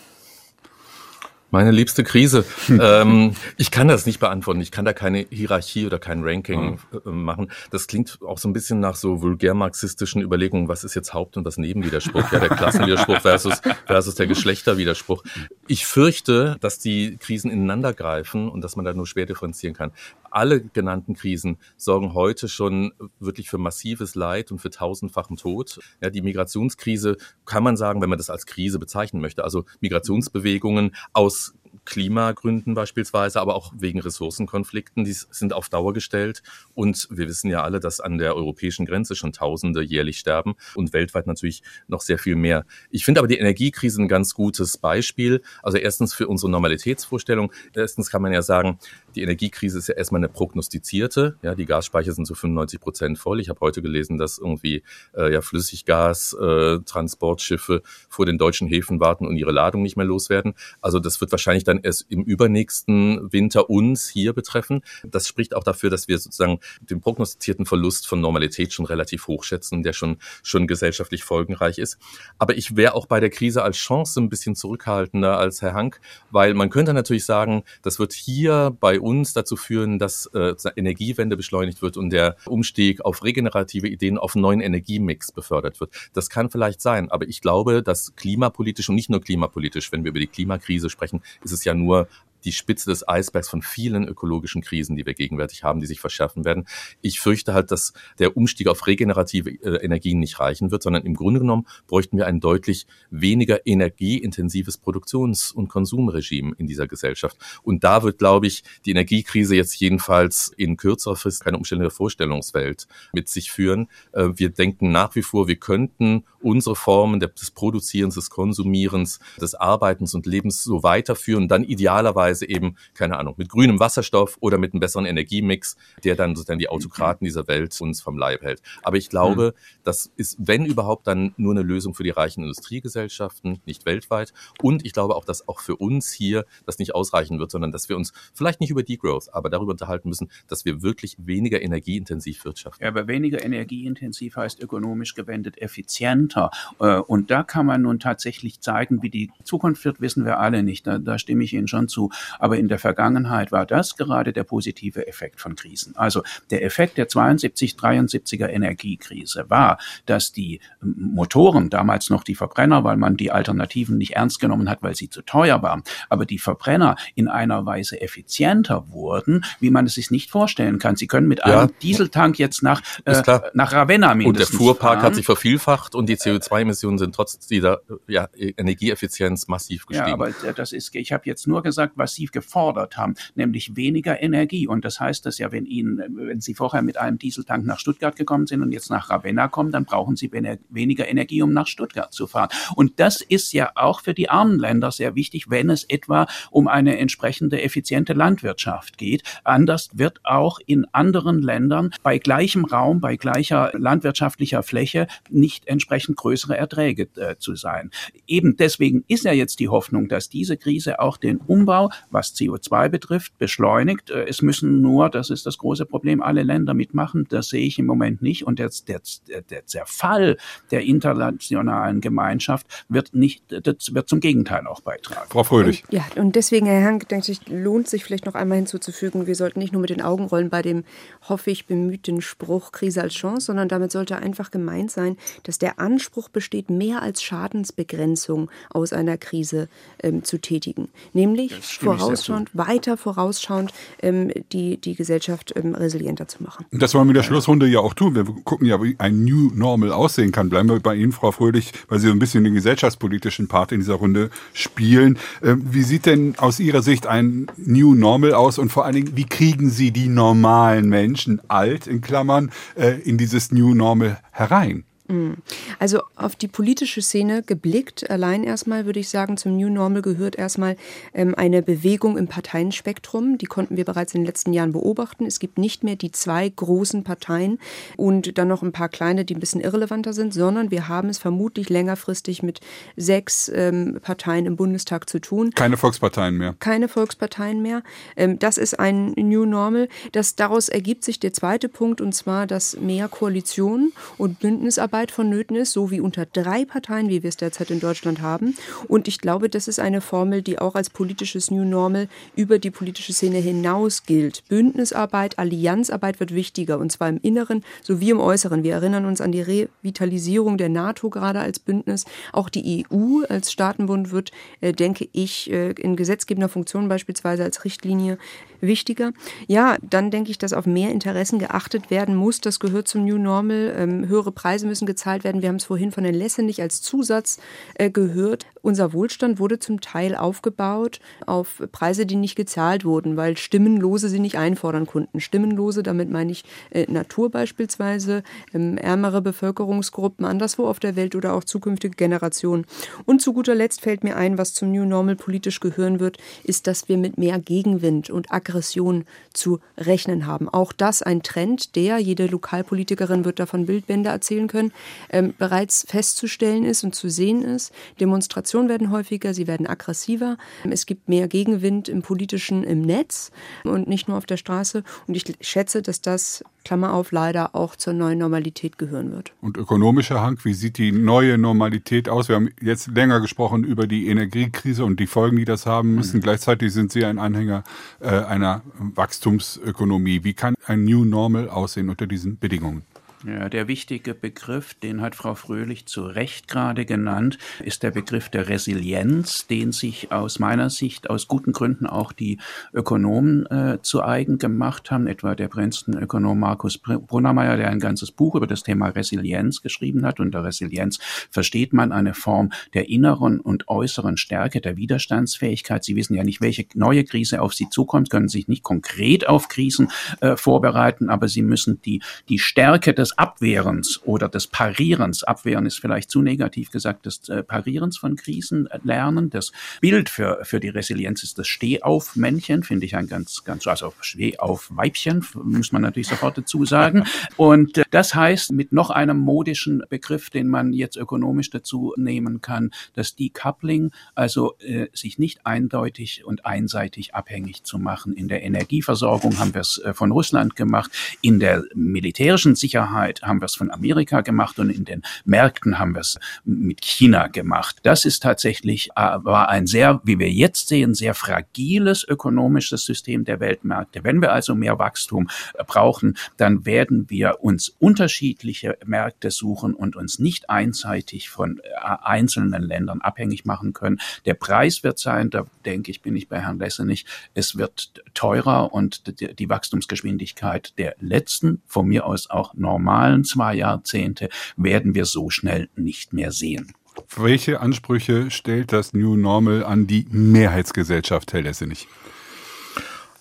Meine 1.51 1.71
liebste 1.71 2.05
Krise. 2.05 2.45
ähm, 2.69 3.35
ich 3.57 3.71
kann 3.71 3.89
das 3.89 4.05
nicht 4.05 4.21
beantworten. 4.21 4.61
Ich 4.61 4.71
kann 4.71 4.85
da 4.85 4.93
keine 4.93 5.27
Hierarchie 5.31 5.87
oder 5.87 5.99
kein 5.99 6.23
Ranking 6.23 6.79
äh, 6.93 7.09
machen. 7.09 7.51
Das 7.71 7.87
klingt 7.87 8.19
auch 8.23 8.37
so 8.37 8.49
ein 8.49 8.53
bisschen 8.53 8.81
nach 8.81 8.97
so 8.97 9.23
vulgär-marxistischen 9.23 10.21
Überlegungen, 10.21 10.69
was 10.69 10.85
ist 10.85 10.95
jetzt 10.95 11.15
Haupt- 11.15 11.39
und 11.39 11.47
was 11.47 11.57
Nebenwiderspruch? 11.57 12.31
Ja, 12.33 12.41
der 12.41 12.51
Klassenwiderspruch 12.51 13.21
versus, 13.21 13.63
versus 13.87 14.15
der 14.15 14.27
Geschlechterwiderspruch. 14.27 15.25
Ich 15.67 15.87
fürchte, 15.87 16.57
dass 16.61 16.79
die 16.79 17.17
Krisen 17.17 17.51
ineinander 17.51 17.95
greifen 17.95 18.51
und 18.51 18.63
dass 18.63 18.77
man 18.77 18.85
da 18.85 18.93
nur 18.93 19.07
schwer 19.07 19.25
differenzieren 19.25 19.75
kann. 19.75 19.93
Alle 20.31 20.61
genannten 20.61 21.15
Krisen 21.15 21.59
sorgen 21.77 22.15
heute 22.15 22.49
schon 22.49 22.93
wirklich 23.21 23.51
für 23.51 23.59
massives 23.59 24.15
Leid 24.15 24.51
und 24.51 24.59
für 24.59 24.71
tausendfachen 24.71 25.37
Tod. 25.37 25.81
Ja, 26.01 26.11
die 26.11 26.23
Migrationskrise 26.23 27.17
kann 27.45 27.63
man 27.63 27.77
sagen, 27.77 28.01
wenn 28.01 28.11
man 28.11 28.19
das 28.19 28.31
als 28.31 28.47
Krise 28.47 28.79
bezeichnen 28.79 29.21
möchte. 29.21 29.45
Also 29.45 29.65
Migrationsbewegungen 29.81 30.95
aus 31.13 31.55
Klimagründen 31.85 32.75
beispielsweise, 32.75 33.41
aber 33.41 33.55
auch 33.55 33.73
wegen 33.77 34.01
Ressourcenkonflikten, 34.01 35.05
die 35.05 35.13
sind 35.13 35.53
auf 35.53 35.69
Dauer 35.69 35.93
gestellt. 35.93 36.43
Und 36.75 37.09
wir 37.11 37.29
wissen 37.29 37.51
ja 37.51 37.63
alle, 37.63 37.81
dass 37.81 38.01
an 38.01 38.19
der 38.19 38.37
europäischen 38.37 38.87
Grenze 38.87 39.15
schon 39.15 39.33
Tausende 39.33 39.83
jährlich 39.83 40.19
sterben 40.19 40.55
und 40.75 40.93
weltweit 40.93 41.27
natürlich 41.27 41.63
noch 41.87 42.01
sehr 42.01 42.19
viel 42.19 42.37
mehr. 42.37 42.65
Ich 42.91 43.05
finde 43.05 43.21
aber 43.21 43.29
die 43.29 43.39
Energiekrise 43.39 44.03
ein 44.03 44.09
ganz 44.09 44.35
gutes 44.35 44.79
Beispiel. 44.79 45.43
Also 45.63 45.79
erstens 45.79 46.15
für 46.15 46.29
unsere 46.29 46.51
Normalitätsvorstellung. 46.51 47.53
Erstens 47.75 48.11
kann 48.11 48.23
man 48.23 48.33
ja 48.33 48.43
sagen, 48.43 48.79
die 49.15 49.23
Energiekrise 49.23 49.79
ist 49.79 49.89
ja 49.89 49.95
erstmal 49.95 50.21
eine 50.21 50.29
prognostizierte. 50.29 51.37
Ja, 51.43 51.55
die 51.55 51.67
Gasspeicher 51.67 52.13
sind 52.13 52.27
zu 52.27 52.35
95 52.35 52.81
Prozent 52.81 53.19
voll. 53.19 53.41
Ich 53.41 53.49
habe 53.49 53.61
heute 53.61 53.83
gelesen, 53.83 54.19
dass 54.19 54.39
irgendwie 54.39 54.83
äh, 55.17 55.33
ja 55.33 55.41
Flüssiggas, 55.41 56.35
äh, 56.35 56.79
Transportschiffe 56.81 57.83
vor 58.09 58.27
den 58.27 58.39
deutschen 58.39 58.69
Häfen 58.69 59.01
warten 59.01 59.27
und 59.27 59.37
ihre 59.37 59.53
Ladung 59.53 59.83
nicht 59.83 59.97
mehr 59.97 60.07
loswerden. 60.07 60.55
Also 60.81 60.99
das 60.99 61.21
wird 61.21 61.33
wahrscheinlich 61.33 61.65
dann 61.69 61.81
erst 61.83 62.07
im 62.09 62.25
übernächsten 62.25 63.33
Winter 63.33 63.71
uns 63.71 64.09
hier 64.09 64.33
betreffen. 64.33 64.83
Das 65.07 65.29
spricht 65.29 65.55
auch 65.55 65.65
dafür, 65.65 65.91
dass 65.91 66.09
wir 66.09 66.19
sozusagen 66.19 66.61
den 66.81 67.01
prognostizierten 67.01 67.67
Verlust 67.67 68.07
von 68.09 68.21
Normalität 68.21 68.73
schon 68.73 68.87
relativ 68.87 69.29
hoch 69.29 69.45
schätzen, 69.45 69.83
der 69.83 69.93
schon, 69.93 70.17
schon 70.43 70.67
gesellschaftlich 70.67 71.25
folgenreich 71.25 71.79
ist. 71.79 71.99
Aber 72.39 72.57
ich 72.57 72.77
wäre 72.77 72.95
auch 72.95 73.07
bei 73.07 73.21
der 73.21 73.31
Krise 73.31 73.63
als 73.63 73.77
Chance 73.77 74.21
ein 74.21 74.29
bisschen 74.29 74.57
zurückhaltender 74.57 75.39
als 75.39 75.63
Herr 75.63 75.75
Hank, 75.75 76.01
weil 76.31 76.55
man 76.55 76.71
könnte 76.71 76.95
natürlich 76.95 77.25
sagen, 77.25 77.63
das 77.83 77.99
wird 77.99 78.13
hier 78.13 78.77
bei 78.81 79.01
uns 79.01 79.33
dazu 79.33 79.57
führen, 79.57 79.99
dass 79.99 80.27
äh, 80.35 80.55
Energiewende 80.77 81.37
beschleunigt 81.37 81.83
wird 81.83 81.97
und 81.97 82.11
der 82.11 82.37
Umstieg 82.47 83.05
auf 83.05 83.23
regenerative 83.23 83.89
Ideen, 83.89 84.19
auf 84.19 84.35
einen 84.35 84.43
neuen 84.43 84.61
Energiemix 84.61 85.33
befördert 85.33 85.81
wird. 85.81 85.91
Das 86.13 86.31
kann 86.31 86.51
vielleicht 86.51 86.81
sein, 86.81 87.11
aber 87.11 87.29
ich 87.29 87.41
glaube, 87.41 87.83
dass 87.83 88.15
klimapolitisch 88.17 88.89
und 88.89 88.95
nicht 88.95 89.11
nur 89.11 89.21
klimapolitisch, 89.21 89.93
wenn 89.93 90.05
wir 90.05 90.11
über 90.11 90.21
die 90.21 90.27
Klimakrise 90.27 90.91
sprechen, 90.91 91.23
ist 91.49 91.61
es 91.61 91.65
ja 91.65 91.75
nur 91.75 92.09
die 92.45 92.53
Spitze 92.53 92.91
des 92.91 93.07
Eisbergs 93.09 93.49
von 93.49 93.63
vielen 93.63 94.07
ökologischen 94.07 94.63
Krisen, 94.63 94.97
die 94.97 95.07
wir 95.07 95.15
gegenwärtig 95.15 95.65
haben, 95.65 95.81
die 95.81 95.87
sich 95.87 96.01
verschärfen 96.01 96.45
werden. 96.45 96.67
Ich 97.01 97.21
fürchte 97.21 97.55
halt, 97.55 97.71
dass 97.71 97.93
der 98.19 98.37
Umstieg 98.37 98.69
auf 98.69 98.87
regenerative 98.87 99.51
äh, 99.51 99.85
Energien 99.85 100.19
nicht 100.21 100.39
reichen 100.41 100.71
wird, 100.71 100.83
sondern 100.83 101.05
im 101.05 101.15
Grunde 101.15 101.41
genommen 101.41 101.67
bräuchten 101.87 102.17
wir 102.17 102.27
ein 102.27 102.41
deutlich 102.41 102.87
weniger 103.11 103.67
energieintensives 103.67 104.79
Produktions- 104.79 105.53
und 105.53 105.69
Konsumregime 105.69 106.55
in 106.59 106.67
dieser 106.67 106.87
Gesellschaft. 106.87 107.37
Und 107.63 107.85
da 107.85 108.03
wird, 108.03 108.19
glaube 108.19 108.47
ich, 108.47 108.63
die 108.85 108.93
Energiekrise 108.93 109.57
jetzt 109.57 109.79
jedenfalls 109.81 110.53
in 110.57 110.77
kürzerer 110.77 111.17
Frist 111.17 111.45
keine 111.45 111.59
umstellende 111.59 111.91
Vorstellungswelt 111.91 112.87
mit 113.13 113.29
sich 113.29 113.51
führen. 113.51 113.89
Äh, 114.13 114.29
wir 114.35 114.51
denken 114.51 114.91
nach 114.91 115.15
wie 115.15 115.23
vor, 115.23 115.49
wir 115.49 115.57
könnten 115.57 116.25
unsere 116.41 116.77
Formen 116.77 117.21
des 117.21 117.51
Produzierens, 117.51 118.15
des 118.15 118.31
Konsumierens, 118.31 119.19
des 119.41 119.55
Arbeitens 119.55 120.15
und 120.15 120.27
Lebens 120.27 120.63
so 120.63 120.83
weiterführen, 120.85 121.49
dann 121.49 121.65
idealerweise 121.65 122.28
Weise 122.29 122.49
eben, 122.49 122.77
keine 122.95 123.19
Ahnung, 123.19 123.35
mit 123.37 123.49
grünem 123.49 123.81
Wasserstoff 123.81 124.37
oder 124.41 124.59
mit 124.59 124.73
einem 124.73 124.81
besseren 124.81 125.07
Energiemix, 125.07 125.77
der 126.05 126.15
dann 126.15 126.37
sozusagen 126.37 126.59
die 126.59 126.69
Autokraten 126.69 127.25
dieser 127.25 127.49
Welt 127.49 127.79
uns 127.81 128.01
vom 128.01 128.19
Leib 128.19 128.43
hält. 128.43 128.61
Aber 128.83 128.97
ich 128.97 129.09
glaube, 129.09 129.55
mhm. 129.55 129.79
das 129.85 130.13
ist, 130.17 130.37
wenn 130.39 130.65
überhaupt, 130.67 131.07
dann 131.07 131.33
nur 131.37 131.53
eine 131.53 131.63
Lösung 131.63 131.95
für 131.95 132.03
die 132.03 132.11
reichen 132.11 132.43
Industriegesellschaften, 132.43 133.61
nicht 133.65 133.87
weltweit. 133.87 134.33
Und 134.61 134.85
ich 134.85 134.93
glaube 134.93 135.15
auch, 135.15 135.25
dass 135.25 135.49
auch 135.49 135.61
für 135.61 135.77
uns 135.77 136.11
hier 136.11 136.45
das 136.67 136.79
nicht 136.79 136.95
ausreichen 136.95 137.39
wird, 137.39 137.51
sondern 137.51 137.73
dass 137.73 137.89
wir 137.89 137.97
uns 137.97 138.13
vielleicht 138.35 138.61
nicht 138.61 138.71
über 138.71 138.83
Degrowth, 138.83 139.33
aber 139.33 139.49
darüber 139.49 139.73
unterhalten 139.73 140.09
müssen, 140.09 140.31
dass 140.49 140.65
wir 140.65 140.83
wirklich 140.83 141.17
weniger 141.19 141.63
energieintensiv 141.63 142.45
wirtschaften. 142.45 142.83
Ja, 142.83 142.89
aber 142.89 143.07
weniger 143.09 143.45
energieintensiv 143.45 144.37
heißt 144.37 144.61
ökonomisch 144.61 145.15
gewendet 145.15 145.61
effizienter. 145.61 146.51
Äh, 146.79 146.99
und 146.99 147.31
da 147.31 147.43
kann 147.43 147.67
man 147.67 147.83
nun 147.83 148.01
tatsächlich 148.01 148.61
zeigen, 148.61 149.03
wie 149.03 149.11
die 149.11 149.31
Zukunft 149.45 149.85
wird, 149.85 150.01
wissen 150.01 150.25
wir 150.25 150.39
alle 150.39 150.63
nicht. 150.63 150.87
Da, 150.87 150.99
da 150.99 151.19
stimme 151.19 151.45
ich 151.45 151.55
Ihnen 151.55 151.69
schon 151.69 151.89
zu. 151.89 152.11
Aber 152.39 152.57
in 152.57 152.69
der 152.69 152.79
Vergangenheit 152.79 153.53
war 153.53 153.67
das 153.67 153.97
gerade 153.97 154.33
der 154.33 154.45
positive 154.45 155.07
Effekt 155.07 155.41
von 155.41 155.57
Krisen. 155.57 155.97
Also 155.97 156.23
der 156.51 156.65
Effekt 156.65 156.99
der 156.99 157.09
72, 157.09 157.75
73er 157.75 158.49
Energiekrise 158.49 159.47
war, 159.49 159.79
dass 160.07 160.33
die 160.33 160.61
Motoren, 160.81 161.71
damals 161.71 162.11
noch 162.11 162.25
die 162.25 162.35
Verbrenner, 162.35 162.85
weil 162.85 162.97
man 162.97 163.17
die 163.17 163.31
Alternativen 163.31 163.99
nicht 163.99 164.17
ernst 164.17 164.41
genommen 164.41 164.69
hat, 164.69 164.83
weil 164.83 164.95
sie 164.95 165.11
zu 165.11 165.23
teuer 165.23 165.63
waren, 165.63 165.83
aber 166.09 166.27
die 166.27 166.39
Verbrenner 166.39 166.97
in 167.15 167.29
einer 167.29 167.67
Weise 167.67 168.01
effizienter 168.01 168.91
wurden, 168.91 169.45
wie 169.61 169.71
man 169.71 169.87
es 169.87 169.95
sich 169.95 170.11
nicht 170.11 170.31
vorstellen 170.31 170.79
kann. 170.79 170.97
Sie 170.97 171.07
können 171.07 171.29
mit 171.29 171.41
ja. 171.41 171.61
einem 171.61 171.73
Dieseltank 171.83 172.39
jetzt 172.39 172.63
nach, 172.63 172.83
äh, 173.05 173.23
nach 173.55 173.73
Ravenna 173.73 174.15
mindestens 174.15 174.51
Und 174.51 174.53
der 174.53 174.67
Fuhrpark 174.67 174.95
fahren. 174.95 175.03
hat 175.03 175.15
sich 175.15 175.27
vervielfacht 175.27 175.95
und 175.95 176.09
die 176.09 176.17
CO2-Emissionen 176.17 176.99
sind 176.99 177.15
trotz 177.15 177.39
dieser 177.39 177.81
ja, 178.07 178.29
Energieeffizienz 178.37 179.49
massiv 179.49 179.87
gestiegen. 179.87 180.09
Ja, 180.09 180.15
aber 180.15 180.31
das 180.55 180.73
ist, 180.73 180.95
ich 180.95 181.13
habe 181.13 181.25
jetzt 181.27 181.47
nur 181.47 181.63
gesagt, 181.63 181.95
was 181.97 182.08
was 182.09 182.15
Sie 182.15 182.25
gefordert 182.25 182.97
haben, 182.97 183.15
nämlich 183.35 183.77
weniger 183.77 184.23
Energie. 184.23 184.67
Und 184.67 184.85
das 184.87 184.99
heißt, 184.99 185.27
dass 185.27 185.37
ja, 185.37 185.53
wenn 185.53 185.67
Ihnen, 185.67 186.03
wenn 186.17 186.41
Sie 186.41 186.55
vorher 186.55 186.81
mit 186.81 186.97
einem 186.97 187.19
Dieseltank 187.19 187.67
nach 187.67 187.79
Stuttgart 187.79 188.17
gekommen 188.17 188.47
sind 188.47 188.63
und 188.63 188.73
jetzt 188.73 188.91
nach 188.91 189.11
Ravenna 189.11 189.49
kommen, 189.49 189.73
dann 189.73 189.85
brauchen 189.85 190.17
Sie 190.17 190.33
weniger 190.33 191.07
Energie, 191.07 191.43
um 191.43 191.53
nach 191.53 191.67
Stuttgart 191.67 192.13
zu 192.15 192.27
fahren. 192.27 192.49
Und 192.75 192.99
das 192.99 193.21
ist 193.21 193.53
ja 193.53 193.73
auch 193.75 194.01
für 194.01 194.15
die 194.15 194.31
armen 194.31 194.59
Länder 194.59 194.91
sehr 194.91 195.15
wichtig, 195.17 195.51
wenn 195.51 195.69
es 195.69 195.85
etwa 195.85 196.27
um 196.51 196.67
eine 196.67 196.99
entsprechende 196.99 197.61
effiziente 197.61 198.15
Landwirtschaft 198.15 198.97
geht. 198.97 199.23
Anders 199.45 199.91
wird 199.93 200.21
auch 200.25 200.61
in 200.65 200.87
anderen 200.93 201.43
Ländern 201.43 201.91
bei 202.03 202.17
gleichem 202.17 202.65
Raum, 202.65 203.01
bei 203.01 203.17
gleicher 203.17 203.71
landwirtschaftlicher 203.75 204.63
Fläche 204.63 205.09
nicht 205.29 205.67
entsprechend 205.67 206.17
größere 206.17 206.57
Erträge 206.57 207.09
äh, 207.17 207.37
zu 207.39 207.55
sein. 207.55 207.91
Eben 208.27 208.57
deswegen 208.57 209.05
ist 209.09 209.25
ja 209.25 209.33
jetzt 209.33 209.61
die 209.61 209.69
Hoffnung, 209.69 210.09
dass 210.09 210.31
diese 210.31 210.57
Krise 210.57 211.01
auch 211.01 211.19
den 211.19 211.37
Umbau, 211.37 211.91
was 212.11 212.35
CO2 212.35 212.89
betrifft, 212.89 213.37
beschleunigt. 213.39 214.11
Äh, 214.11 214.27
es 214.27 214.43
müssen 214.43 214.81
nur, 214.81 215.11
das 215.11 215.31
ist 215.31 215.47
das 215.47 215.59
große 215.59 215.87
Problem, 215.87 216.23
alle 216.23 216.43
Länder 216.43 216.75
mitmachen. 216.75 217.27
Das 217.29 217.49
sehe 217.49 217.67
ich 217.67 217.79
im 217.79 217.87
Moment 217.87 218.23
nicht. 218.23 218.47
Und 218.47 218.59
der, 218.59 218.71
der, 218.87 219.01
der 219.43 219.67
Zerfall 219.67 220.37
der 220.71 220.83
internationalen 220.83 222.01
Gemeinschaft 222.01 222.67
wird 222.89 223.15
nicht, 223.15 223.43
das 223.49 223.95
wird 223.95 224.09
zum 224.09 224.21
Gegenteil 224.21 224.67
auch 224.67 224.81
beitragen. 224.81 225.29
Frau 225.31 225.45
Fröhlich. 225.45 225.85
Und, 225.85 225.93
ja, 225.93 226.05
und 226.17 226.37
deswegen, 226.37 226.67
Herr 226.67 226.81
Herrn, 226.81 226.99
denke 226.99 227.33
ich, 227.33 227.49
lohnt 227.49 227.89
sich 227.89 228.05
vielleicht 228.05 228.27
noch 228.27 228.35
einmal 228.35 228.59
hinzuzufügen, 228.59 229.27
wir 229.27 229.35
sollten 229.35 229.59
nicht 229.59 229.73
nur 229.73 229.81
mit 229.81 229.91
den 229.91 230.03
Augen 230.03 230.25
rollen 230.25 230.51
bei 230.51 230.63
dem, 230.63 230.85
hoffe 231.29 231.51
ich, 231.51 231.67
bemühten 231.67 232.21
Spruch 232.21 232.73
Krise 232.73 233.03
als 233.03 233.15
Chance, 233.15 233.47
sondern 233.47 233.69
damit 233.69 233.93
sollte 233.93 234.17
einfach 234.17 234.51
gemeint 234.51 234.91
sein, 234.91 235.17
dass 235.45 235.59
der 235.59 235.79
Anspruch 235.79 236.29
besteht, 236.29 236.71
mehr 236.71 237.03
als 237.03 237.23
Schadensbegrenzung 237.23 238.51
aus 238.71 238.93
einer 238.93 239.17
Krise 239.17 239.69
ähm, 240.03 240.25
zu 240.25 240.39
tätigen. 240.39 240.89
Nämlich 241.13 241.55
vorausschauend, 241.97 242.51
weiter 242.55 242.97
vorausschauend 242.97 243.73
ähm, 244.03 244.31
die, 244.53 244.81
die 244.81 244.95
Gesellschaft 244.95 245.53
ähm, 245.57 245.75
resilienter 245.75 246.29
zu 246.29 246.43
machen. 246.43 246.67
Das 246.71 246.95
wollen 246.95 247.07
wir 247.07 247.11
in 247.11 247.15
der 247.15 247.23
Schlussrunde 247.23 247.67
ja 247.67 247.81
auch 247.81 247.95
tun. 247.95 248.15
Wir 248.15 248.25
gucken 248.25 248.67
ja, 248.67 248.83
wie 248.83 248.97
ein 248.99 249.25
New 249.25 249.51
Normal 249.55 249.93
aussehen 249.93 250.33
kann. 250.33 250.49
Bleiben 250.49 250.69
wir 250.69 250.81
bei 250.81 250.95
Ihnen, 250.95 251.13
Frau 251.13 251.33
Fröhlich, 251.33 251.73
weil 251.89 251.99
Sie 251.99 252.07
so 252.07 252.13
ein 252.13 252.19
bisschen 252.19 252.45
den 252.45 252.55
gesellschaftspolitischen 252.55 253.49
Part 253.49 253.73
in 253.73 253.81
dieser 253.81 253.95
Runde 253.95 254.31
spielen. 254.53 255.19
Ähm, 255.43 255.63
wie 255.71 255.83
sieht 255.83 256.07
denn 256.07 256.35
aus 256.39 256.61
Ihrer 256.61 256.83
Sicht 256.83 257.07
ein 257.07 257.47
New 257.57 257.95
Normal 257.95 258.35
aus 258.35 258.59
und 258.59 258.71
vor 258.71 258.85
allen 258.85 258.95
Dingen, 258.95 259.17
wie 259.17 259.27
kriegen 259.27 259.71
Sie 259.71 259.91
die 259.91 260.09
normalen 260.09 260.89
Menschen, 260.89 261.41
alt 261.49 261.87
in 261.87 262.01
Klammern, 262.01 262.51
äh, 262.77 263.01
in 263.01 263.19
dieses 263.19 263.53
New 263.53 263.75
Normal 263.75 264.19
herein? 264.33 264.85
Mm. 265.09 265.35
Also 265.79 266.03
auf 266.17 266.37
die 266.37 266.49
politische 266.49 267.01
Szene 267.03 267.43
geblickt, 267.43 268.11
allein 268.11 268.45
erstmal 268.45 268.85
würde 268.87 269.01
ich 269.01 269.09
sagen, 269.09 269.37
zum 269.37 269.57
New 269.57 269.71
Normal 269.71 270.03
gehört 270.03 270.37
erstmal 270.37 270.77
ähm, 271.15 271.35
eine 271.35 271.63
Bewegung 271.63 272.19
im 272.19 272.29
Parteienspektrum. 272.29 273.39
Die 273.39 273.47
konnten 273.47 273.77
wir 273.77 273.85
bereits 273.85 274.15
in 274.15 274.21
den 274.21 274.27
letzten 274.27 274.53
Jahren 274.53 274.73
beobachten. 274.73 275.25
Es 275.25 275.41
gibt 275.41 275.59
nicht 275.59 275.83
mehr 275.83 275.97
die 275.97 276.13
zwei 276.13 276.49
großen 276.49 277.05
Parteien 277.05 277.59
und 277.97 278.37
dann 278.37 278.49
noch 278.49 278.63
ein 278.63 278.73
paar 278.73 278.91
kleine, 278.91 279.25
die 279.25 279.35
ein 279.35 279.41
bisschen 279.41 279.63
irrelevanter 279.63 280.13
sind, 280.13 280.35
sondern 280.35 280.71
wir 280.71 280.89
haben 280.89 281.09
es 281.09 281.19
vermutlich 281.19 281.71
längerfristig 281.71 282.43
mit 282.43 282.61
sechs 282.97 283.51
ähm, 283.55 283.99
Parteien 284.03 284.45
im 284.45 284.57
Bundestag 284.57 285.09
zu 285.09 285.21
tun. 285.21 285.53
Keine 285.55 285.79
Volksparteien 285.79 286.37
mehr. 286.37 286.55
Keine 286.59 286.89
Volksparteien 286.89 287.63
mehr. 287.63 287.83
Ähm, 288.17 288.39
das 288.39 288.59
ist 288.59 288.79
ein 288.79 289.13
New 289.17 289.47
Normal. 289.47 289.89
Das, 290.13 290.37
daraus 290.37 290.69
ergibt 290.69 291.05
sich 291.05 291.19
der 291.19 291.33
zweite 291.33 291.71
Punkt 291.71 292.03
und 292.03 292.13
zwar, 292.13 292.47
dass 292.47 292.79
mehr 292.79 293.09
Koalitionen 293.09 293.93
und 294.19 294.41
Bündnisarbeit 294.41 294.98
Zusammenarbeit 294.99 295.11
vonnöten 295.13 295.57
ist, 295.57 295.73
so 295.73 295.91
wie 295.91 296.01
unter 296.01 296.27
drei 296.27 296.65
Parteien, 296.65 297.09
wie 297.09 297.23
wir 297.23 297.29
es 297.29 297.37
derzeit 297.37 297.71
in 297.71 297.81
Deutschland 297.81 298.21
haben. 298.21 298.57
Und 298.89 299.07
ich 299.07 299.19
glaube, 299.21 299.49
das 299.49 299.69
ist 299.69 299.79
eine 299.79 300.01
Formel, 300.01 300.43
die 300.43 300.59
auch 300.59 300.75
als 300.75 300.91
politisches 300.91 301.51
New 301.51 301.65
Normal 301.65 302.09
über 302.35 302.59
die 302.59 302.71
politische 302.71 303.13
Szene 303.13 303.39
hinaus 303.39 304.05
gilt. 304.05 304.43
Bündnisarbeit, 304.49 305.39
Allianzarbeit 305.39 306.21
wird 306.21 306.35
wichtiger, 306.35 306.79
und 306.79 306.91
zwar 306.91 307.09
im 307.09 307.19
Inneren 307.23 307.65
sowie 307.83 308.11
im 308.11 308.21
Äußeren. 308.21 308.65
Wir 308.65 308.75
erinnern 308.75 309.05
uns 309.05 309.21
an 309.21 309.33
die 309.33 309.43
Revitalisierung 309.43 310.59
der 310.59 310.69
NATO 310.69 311.11
gerade 311.11 311.41
als 311.41 311.59
Bündnis. 311.59 312.05
Auch 312.33 312.49
die 312.49 312.85
EU 312.91 313.23
als 313.29 313.53
Staatenbund 313.53 314.11
wird, 314.11 314.33
äh, 314.61 314.73
denke 314.73 315.09
ich, 315.13 315.51
äh, 315.51 315.71
in 315.73 315.97
gesetzgebender 315.97 316.49
Funktion 316.49 316.89
beispielsweise 316.89 317.45
als 317.45 317.65
Richtlinie 317.65 318.19
wichtiger. 318.61 319.13
Ja, 319.47 319.77
dann 319.83 320.11
denke 320.11 320.31
ich, 320.31 320.39
dass 320.39 320.53
auf 320.53 320.67
mehr 320.67 320.91
Interessen 320.91 321.39
geachtet 321.39 321.91
werden 321.91 322.17
muss. 322.17 322.41
Das 322.41 322.59
gehört 322.59 322.89
zum 322.89 323.05
New 323.05 323.19
Normal. 323.19 323.75
Ähm, 323.77 324.09
höhere 324.09 324.33
Preise 324.33 324.67
müssen 324.67 324.88
gezahlt 324.89 325.23
werden. 325.23 325.41
Wir 325.43 325.49
haben 325.49 325.57
es 325.57 325.65
vorhin 325.65 325.93
von 325.93 326.03
den 326.03 326.15
Lessen 326.15 326.47
nicht 326.47 326.61
als 326.61 326.83
Zusatz 326.83 327.39
äh, 327.75 327.91
gehört. 327.91 328.47
Unser 328.63 328.93
Wohlstand 328.93 329.39
wurde 329.39 329.59
zum 329.59 329.81
Teil 329.81 330.15
aufgebaut 330.15 331.01
auf 331.27 331.63
Preise, 331.73 332.07
die 332.07 332.17
nicht 332.17 332.37
gezahlt 332.37 332.85
wurden, 332.85 333.17
weil 333.17 333.37
Stimmenlose 333.37 334.09
sie 334.09 334.19
nicht 334.19 334.39
einfordern 334.39 334.87
konnten. 334.87 335.21
Stimmenlose, 335.21 335.83
damit 335.83 336.11
meine 336.11 336.33
ich 336.33 336.45
äh, 336.71 336.91
Natur 336.91 337.31
beispielsweise, 337.31 338.23
ähm, 338.55 338.77
ärmere 338.79 339.23
Bevölkerungsgruppen 339.23 340.25
anderswo 340.25 340.67
auf 340.67 340.81
der 340.81 340.97
Welt 340.97 341.15
oder 341.15 341.35
auch 341.35 341.45
zukünftige 341.45 341.97
Generationen. 341.97 342.67
Und 343.05 343.23
zu 343.23 343.33
guter 343.33 343.55
Letzt 343.55 343.81
fällt 343.81 344.05
mir 344.05 344.17
ein, 344.17 344.39
was 344.39 344.55
zum 344.55 344.73
New 344.73 344.85
Normal 344.85 345.17
politisch 345.17 345.61
gehören 345.61 346.01
wird, 346.01 346.19
ist, 346.45 346.67
dass 346.67 346.89
wir 346.89 346.99
mit 346.99 347.19
mehr 347.19 347.39
Gegenwind 347.39 348.11
und 348.11 348.33
Aggression 348.33 349.05
zu 349.33 349.61
rechnen 349.77 350.27
haben. 350.27 350.49
Auch 350.49 350.73
das 350.73 351.03
ein 351.03 351.23
Trend, 351.23 351.77
der, 351.77 351.99
jede 351.99 352.27
Lokalpolitikerin 352.27 353.25
wird 353.25 353.39
davon 353.39 353.67
Bildbände 353.67 354.11
erzählen 354.11 354.49
können, 354.49 354.73
ähm, 355.11 355.35
bereits 355.39 355.87
festzustellen 355.89 356.65
ist 356.65 356.85
und 356.85 356.95
zu 356.95 357.09
sehen 357.09 357.43
ist. 357.43 357.73
Demonstrationen 358.01 358.58
werden 358.67 358.91
häufiger, 358.91 359.35
sie 359.35 359.47
werden 359.47 359.69
aggressiver. 359.69 360.37
Es 360.69 360.87
gibt 360.87 361.09
mehr 361.09 361.29
Gegenwind 361.29 361.89
im 361.89 362.03
politischen, 362.03 362.65
im 362.65 362.81
Netz 362.81 363.31
und 363.63 363.87
nicht 363.87 364.09
nur 364.09 364.17
auf 364.17 364.27
der 364.27 364.39
Straße. 364.39 364.83
Und 365.07 365.17
ich 365.17 365.37
schätze, 365.41 365.83
dass 365.83 366.01
das, 366.01 366.43
Klammer 366.69 366.93
auf, 366.93 367.13
leider 367.13 367.55
auch 367.55 367.77
zur 367.77 367.95
neuen 367.95 368.19
Normalität 368.19 368.77
gehören 368.77 369.11
wird. 369.11 369.33
Und 369.41 369.57
ökonomischer 369.57 370.21
Hank, 370.21 370.45
wie 370.45 370.53
sieht 370.53 370.77
die 370.77 370.93
neue 370.93 371.39
Normalität 371.39 372.11
aus? 372.11 372.29
Wir 372.29 372.37
haben 372.37 372.51
jetzt 372.61 372.89
länger 372.89 373.21
gesprochen 373.21 373.65
über 373.65 373.87
die 373.87 374.09
Energiekrise 374.09 374.85
und 374.85 375.01
die 375.01 375.07
Folgen, 375.07 375.39
die 375.39 375.47
das 375.47 375.65
haben 375.65 375.95
müssen. 375.95 376.19
Mhm. 376.19 376.23
Gleichzeitig 376.23 376.73
sind 376.75 376.93
Sie 376.93 377.07
ein 377.07 377.19
Anhänger 377.19 377.65
äh, 378.01 378.09
einer 378.09 378.61
Wachstumsökonomie. 378.79 380.25
Wie 380.25 380.35
kann 380.35 380.57
ein 380.67 380.85
New 380.85 381.07
Normal 381.07 381.49
aussehen 381.49 381.89
unter 381.89 382.07
diesen 382.07 382.39
Bedingungen? 382.39 382.83
Ja, 383.27 383.49
der 383.49 383.67
wichtige 383.67 384.15
Begriff, 384.15 384.75
den 384.75 385.01
hat 385.01 385.17
Frau 385.17 385.35
Fröhlich 385.35 385.87
zu 385.87 386.05
Recht 386.05 386.47
gerade 386.47 386.85
genannt, 386.85 387.37
ist 387.65 387.83
der 387.83 387.91
Begriff 387.91 388.29
der 388.29 388.49
Resilienz, 388.49 389.49
den 389.49 389.73
sich 389.73 390.13
aus 390.13 390.39
meiner 390.39 390.71
Sicht 390.71 391.11
aus 391.11 391.27
guten 391.27 391.51
Gründen 391.51 391.87
auch 391.87 392.13
die 392.13 392.39
Ökonomen 392.73 393.47
äh, 393.47 393.79
zu 393.83 394.05
eigen 394.05 394.39
gemacht 394.39 394.93
haben, 394.93 395.09
etwa 395.09 395.35
der 395.35 395.49
Princeton-Ökonom 395.49 396.39
Markus 396.39 396.79
Brunnermeier, 396.79 397.57
der 397.57 397.71
ein 397.71 397.81
ganzes 397.81 398.13
Buch 398.13 398.37
über 398.37 398.47
das 398.47 398.63
Thema 398.63 398.91
Resilienz 398.91 399.63
geschrieben 399.63 400.07
hat. 400.07 400.21
Unter 400.21 400.45
Resilienz 400.45 401.01
versteht 401.29 401.73
man 401.73 401.91
eine 401.91 402.15
Form 402.15 402.51
der 402.73 402.89
inneren 402.89 403.41
und 403.41 403.67
äußeren 403.67 404.17
Stärke, 404.17 404.61
der 404.61 404.77
Widerstandsfähigkeit. 404.77 405.83
Sie 405.83 405.97
wissen 405.97 406.15
ja 406.15 406.23
nicht, 406.23 406.41
welche 406.41 406.67
neue 406.75 407.03
Krise 407.03 407.43
auf 407.43 407.53
Sie 407.53 407.69
zukommt, 407.69 408.11
können 408.11 408.29
sich 408.29 408.47
nicht 408.47 408.63
konkret 408.63 409.29
auf 409.29 409.49
Krisen 409.49 409.91
äh, 410.21 410.37
vorbereiten, 410.37 411.11
aber 411.11 411.27
Sie 411.27 411.43
müssen 411.43 411.83
die, 411.83 412.01
die 412.29 412.39
Stärke 412.39 412.95
des 412.95 413.08
des 413.09 413.17
Abwehrens 413.17 414.01
oder 414.05 414.29
des 414.29 414.47
Parierens, 414.47 415.25
Abwehren 415.25 415.65
ist 415.65 415.79
vielleicht 415.79 416.11
zu 416.11 416.21
negativ 416.21 416.71
gesagt, 416.71 417.07
des 417.07 417.29
äh, 417.29 417.43
Parierens 417.43 417.97
von 417.97 418.17
Krisen 418.17 418.69
lernen. 418.83 419.31
Das 419.31 419.53
Bild 419.81 420.11
für, 420.11 420.41
für 420.45 420.61
die 420.61 420.69
Resilienz 420.69 421.23
ist 421.23 421.39
das 421.39 421.49
Stehauf-Männchen, 421.49 422.65
finde 422.65 422.85
ich 422.85 422.97
ein 422.97 423.07
ganz, 423.07 423.45
ganz, 423.45 423.67
also 423.67 423.95
Stehauf-Weibchen, 424.01 425.25
muss 425.43 425.73
man 425.73 425.83
natürlich 425.83 426.09
sofort 426.09 426.37
dazu 426.37 426.65
sagen. 426.67 427.05
Und 427.37 427.79
äh, 427.79 427.85
das 427.91 428.15
heißt, 428.15 428.53
mit 428.53 428.73
noch 428.73 428.91
einem 428.91 429.19
modischen 429.19 429.83
Begriff, 429.89 430.29
den 430.29 430.49
man 430.49 430.73
jetzt 430.73 430.97
ökonomisch 430.97 431.51
dazu 431.51 431.95
nehmen 431.97 432.43
kann, 432.43 432.73
das 432.95 433.17
Decoupling, 433.17 433.91
also 434.15 434.57
äh, 434.59 434.89
sich 434.93 435.19
nicht 435.19 435.47
eindeutig 435.47 436.25
und 436.25 436.45
einseitig 436.45 437.15
abhängig 437.15 437.65
zu 437.65 437.79
machen. 437.79 438.13
In 438.13 438.29
der 438.29 438.43
Energieversorgung 438.43 439.39
haben 439.39 439.55
wir 439.55 439.63
es 439.63 439.79
äh, 439.79 439.95
von 439.95 440.13
Russland 440.13 440.57
gemacht, 440.57 440.91
in 441.23 441.41
der 441.41 441.65
militärischen 441.75 442.55
Sicherheit 442.55 442.98
Sicherheit 442.99 443.23
haben 443.23 443.41
wir 443.41 443.47
es 443.47 443.55
von 443.55 443.71
Amerika 443.71 444.21
gemacht 444.21 444.59
und 444.59 444.71
in 444.71 444.85
den 444.85 445.03
Märkten 445.25 445.79
haben 445.79 445.95
wir 445.95 446.01
es 446.01 446.19
mit 446.45 446.81
China 446.83 447.29
gemacht. 447.29 447.77
Das 447.83 448.05
ist 448.05 448.23
tatsächlich, 448.23 448.91
äh, 448.97 449.19
war 449.23 449.49
ein 449.49 449.67
sehr, 449.67 450.01
wie 450.05 450.19
wir 450.19 450.31
jetzt 450.31 450.69
sehen, 450.69 450.95
sehr 450.95 451.15
fragiles 451.15 452.05
ökonomisches 452.07 452.85
System 452.85 453.25
der 453.25 453.41
Weltmärkte. 453.41 454.05
Wenn 454.05 454.21
wir 454.21 454.33
also 454.33 454.55
mehr 454.55 454.79
Wachstum 454.79 455.29
äh, 455.55 455.65
brauchen, 455.65 456.17
dann 456.37 456.67
werden 456.67 457.09
wir 457.09 457.39
uns 457.41 457.69
unterschiedliche 457.79 458.79
Märkte 458.85 459.31
suchen 459.31 459.75
und 459.75 459.97
uns 459.97 460.19
nicht 460.19 460.51
einseitig 460.51 461.29
von 461.31 461.59
äh, 461.59 461.97
einzelnen 462.03 462.63
Ländern 462.63 463.01
abhängig 463.01 463.45
machen 463.45 463.73
können. 463.73 463.99
Der 464.25 464.35
Preis 464.35 464.83
wird 464.83 464.99
sein, 464.99 465.31
da 465.31 465.45
denke 465.65 465.91
ich, 465.91 466.03
bin 466.03 466.17
ich 466.17 466.29
bei 466.29 466.41
Herrn 466.41 466.59
Lessenich, 466.59 467.07
es 467.35 467.57
wird 467.57 468.03
teurer 468.15 468.73
und 468.73 469.21
die 469.39 469.49
Wachstumsgeschwindigkeit 469.49 470.77
der 470.79 470.97
letzten, 471.01 471.63
von 471.67 471.87
mir 471.87 472.07
aus 472.07 472.31
auch 472.31 472.55
normal 472.55 472.88
normalen 472.89 473.25
zwei 473.25 473.55
Jahrzehnte 473.55 474.29
werden 474.57 474.95
wir 474.95 475.05
so 475.05 475.29
schnell 475.31 475.69
nicht 475.77 476.13
mehr 476.13 476.33
sehen. 476.33 476.73
Welche 477.17 477.61
Ansprüche 477.61 478.31
stellt 478.31 478.73
das 478.73 478.93
New 478.93 479.17
Normal 479.17 479.63
an 479.65 479.87
die 479.87 480.07
Mehrheitsgesellschaft, 480.11 481.33
Herr 481.33 481.43
Lessenich? 481.43 481.87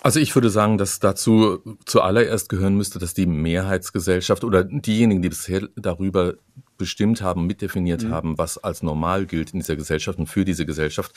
Also 0.02 0.20
ich 0.20 0.34
würde 0.34 0.50
sagen, 0.50 0.78
dass 0.78 1.00
dazu 1.00 1.60
zuallererst 1.86 2.48
gehören 2.48 2.76
müsste, 2.78 2.98
dass 2.98 3.14
die 3.14 3.26
Mehrheitsgesellschaft 3.26 4.46
oder 4.46 4.64
diejenigen, 4.64 5.22
die 5.22 5.30
bisher 5.30 5.68
darüber 5.76 6.36
bestimmt 6.78 7.22
haben, 7.22 7.46
mitdefiniert 7.46 8.04
mhm. 8.04 8.12
haben, 8.12 8.38
was 8.38 8.58
als 8.58 8.84
normal 8.84 9.26
gilt 9.26 9.52
in 9.52 9.60
dieser 9.60 9.76
Gesellschaft 9.76 10.18
und 10.18 10.28
für 10.28 10.46
diese 10.46 10.66
Gesellschaft, 10.66 11.12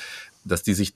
dass 0.45 0.63
die 0.65 0.75
sich 0.75 0.95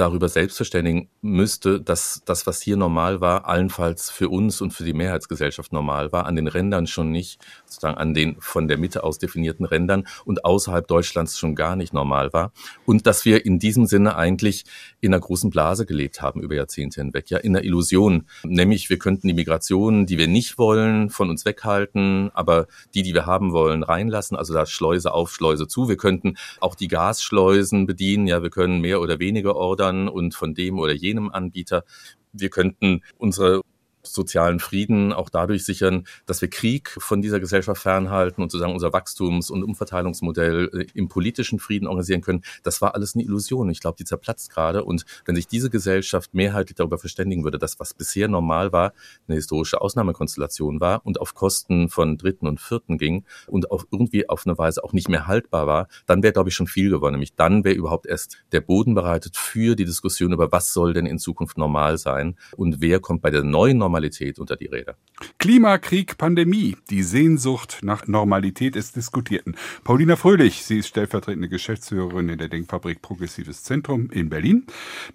darüber 0.00 0.30
selbst 0.30 0.56
verständigen 0.56 1.10
müsste, 1.20 1.80
dass 1.80 2.22
das, 2.24 2.46
was 2.46 2.62
hier 2.62 2.78
normal 2.78 3.20
war, 3.20 3.46
allenfalls 3.46 4.10
für 4.10 4.30
uns 4.30 4.62
und 4.62 4.72
für 4.72 4.84
die 4.84 4.94
Mehrheitsgesellschaft 4.94 5.72
normal 5.72 6.10
war, 6.10 6.24
an 6.24 6.36
den 6.36 6.48
Rändern 6.48 6.86
schon 6.86 7.10
nicht, 7.10 7.40
sozusagen 7.66 7.98
an 7.98 8.14
den 8.14 8.36
von 8.40 8.66
der 8.66 8.78
Mitte 8.78 9.04
aus 9.04 9.18
definierten 9.18 9.66
Rändern 9.66 10.06
und 10.24 10.44
außerhalb 10.44 10.86
Deutschlands 10.88 11.38
schon 11.38 11.54
gar 11.54 11.76
nicht 11.76 11.92
normal 11.92 12.32
war. 12.32 12.52
Und 12.86 13.06
dass 13.06 13.26
wir 13.26 13.44
in 13.44 13.58
diesem 13.58 13.84
Sinne 13.84 14.16
eigentlich 14.16 14.64
in 15.00 15.12
einer 15.12 15.20
großen 15.20 15.50
Blase 15.50 15.84
gelebt 15.84 16.22
haben 16.22 16.40
über 16.40 16.54
Jahrzehnte 16.54 17.02
hinweg, 17.02 17.28
ja, 17.28 17.38
in 17.38 17.54
einer 17.54 17.64
Illusion. 17.64 18.26
Nämlich, 18.44 18.88
wir 18.88 18.98
könnten 18.98 19.28
die 19.28 19.34
Migration, 19.34 20.06
die 20.06 20.16
wir 20.16 20.28
nicht 20.28 20.56
wollen, 20.56 21.10
von 21.10 21.28
uns 21.28 21.44
weghalten, 21.44 22.30
aber 22.32 22.66
die, 22.94 23.02
die 23.02 23.12
wir 23.12 23.26
haben 23.26 23.52
wollen, 23.52 23.82
reinlassen. 23.82 24.36
Also 24.36 24.54
da 24.54 24.64
Schleuse 24.64 25.12
auf, 25.12 25.30
Schleuse 25.30 25.68
zu. 25.68 25.88
Wir 25.88 25.98
könnten 25.98 26.36
auch 26.60 26.74
die 26.74 26.88
Gasschleusen 26.88 27.86
bedienen, 27.86 28.26
ja, 28.26 28.42
wir 28.42 28.50
können 28.50 28.80
mehr 28.80 29.00
oder 29.00 29.18
weniger 29.18 29.56
ordern 29.56 29.89
Anbietern 29.90 30.08
und 30.08 30.34
von 30.34 30.54
dem 30.54 30.78
oder 30.78 30.92
jenem 30.92 31.30
Anbieter. 31.30 31.84
Wir 32.32 32.50
könnten 32.50 33.02
unsere 33.18 33.62
sozialen 34.02 34.60
Frieden 34.60 35.12
auch 35.12 35.28
dadurch 35.28 35.64
sichern, 35.64 36.04
dass 36.26 36.40
wir 36.40 36.48
Krieg 36.48 36.96
von 36.98 37.22
dieser 37.22 37.40
Gesellschaft 37.40 37.82
fernhalten 37.82 38.42
und 38.42 38.50
sozusagen 38.50 38.72
unser 38.72 38.92
Wachstums- 38.92 39.50
und 39.50 39.62
Umverteilungsmodell 39.62 40.70
äh, 40.72 40.86
im 40.94 41.08
politischen 41.08 41.58
Frieden 41.58 41.86
organisieren 41.86 42.20
können. 42.22 42.42
Das 42.62 42.80
war 42.80 42.94
alles 42.94 43.14
eine 43.14 43.24
Illusion. 43.24 43.68
Ich 43.70 43.80
glaube, 43.80 43.96
die 43.98 44.04
zerplatzt 44.04 44.50
gerade. 44.50 44.84
Und 44.84 45.04
wenn 45.24 45.36
sich 45.36 45.46
diese 45.46 45.70
Gesellschaft 45.70 46.34
mehrheitlich 46.34 46.76
darüber 46.76 46.98
verständigen 46.98 47.44
würde, 47.44 47.58
dass 47.58 47.78
was 47.80 47.94
bisher 47.94 48.28
normal 48.28 48.72
war, 48.72 48.92
eine 49.28 49.36
historische 49.36 49.80
Ausnahmekonstellation 49.80 50.80
war 50.80 51.04
und 51.04 51.20
auf 51.20 51.34
Kosten 51.34 51.88
von 51.88 52.16
Dritten 52.16 52.46
und 52.46 52.60
Vierten 52.60 52.98
ging 52.98 53.24
und 53.46 53.70
auch 53.70 53.84
irgendwie 53.90 54.28
auf 54.28 54.46
eine 54.46 54.56
Weise 54.58 54.82
auch 54.84 54.92
nicht 54.92 55.08
mehr 55.08 55.26
haltbar 55.26 55.66
war, 55.66 55.88
dann 56.06 56.22
wäre, 56.22 56.32
glaube 56.32 56.48
ich, 56.48 56.54
schon 56.54 56.66
viel 56.66 56.90
gewonnen. 56.90 57.14
Nämlich 57.14 57.34
dann 57.34 57.64
wäre 57.64 57.74
überhaupt 57.74 58.06
erst 58.06 58.38
der 58.52 58.60
Boden 58.60 58.94
bereitet 58.94 59.36
für 59.36 59.76
die 59.76 59.84
Diskussion 59.84 60.32
über, 60.32 60.52
was 60.52 60.72
soll 60.72 60.92
denn 60.92 61.06
in 61.06 61.18
Zukunft 61.18 61.58
normal 61.58 61.98
sein 61.98 62.36
und 62.56 62.80
wer 62.80 63.00
kommt 63.00 63.22
bei 63.22 63.30
der 63.30 63.44
neuen 63.44 63.78
Normalität 63.78 63.89
Normalität 63.90 64.38
unter 64.38 64.56
die 64.56 64.66
Räder. 64.66 64.96
Klimakrieg, 65.38 66.16
Pandemie. 66.16 66.76
Die 66.90 67.02
Sehnsucht 67.02 67.80
nach 67.82 68.06
Normalität 68.06 68.76
ist 68.76 68.94
diskutierten. 68.94 69.56
Paulina 69.82 70.14
Fröhlich, 70.14 70.64
sie 70.64 70.78
ist 70.78 70.86
stellvertretende 70.86 71.48
Geschäftsführerin 71.48 72.28
in 72.28 72.38
der 72.38 72.48
Denkfabrik 72.48 73.02
Progressives 73.02 73.64
Zentrum 73.64 74.08
in 74.10 74.30
Berlin. 74.30 74.64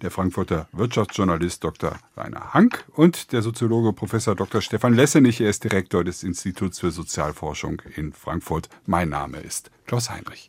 Der 0.02 0.10
Frankfurter 0.10 0.68
Wirtschaftsjournalist 0.72 1.64
Dr. 1.64 1.98
Rainer 2.16 2.52
Hank 2.52 2.84
und 2.94 3.32
der 3.32 3.40
Soziologe 3.40 3.94
Professor 3.94 4.34
Dr. 4.34 4.60
Stefan 4.60 4.92
Lessenich. 4.94 5.40
Er 5.40 5.48
ist 5.48 5.64
Direktor 5.64 6.04
des 6.04 6.22
Instituts 6.22 6.80
für 6.80 6.90
Sozialforschung 6.90 7.80
in 7.96 8.12
Frankfurt. 8.12 8.68
Mein 8.84 9.08
Name 9.08 9.38
ist 9.38 9.70
Klaus 9.86 10.10
Heinrich. 10.10 10.44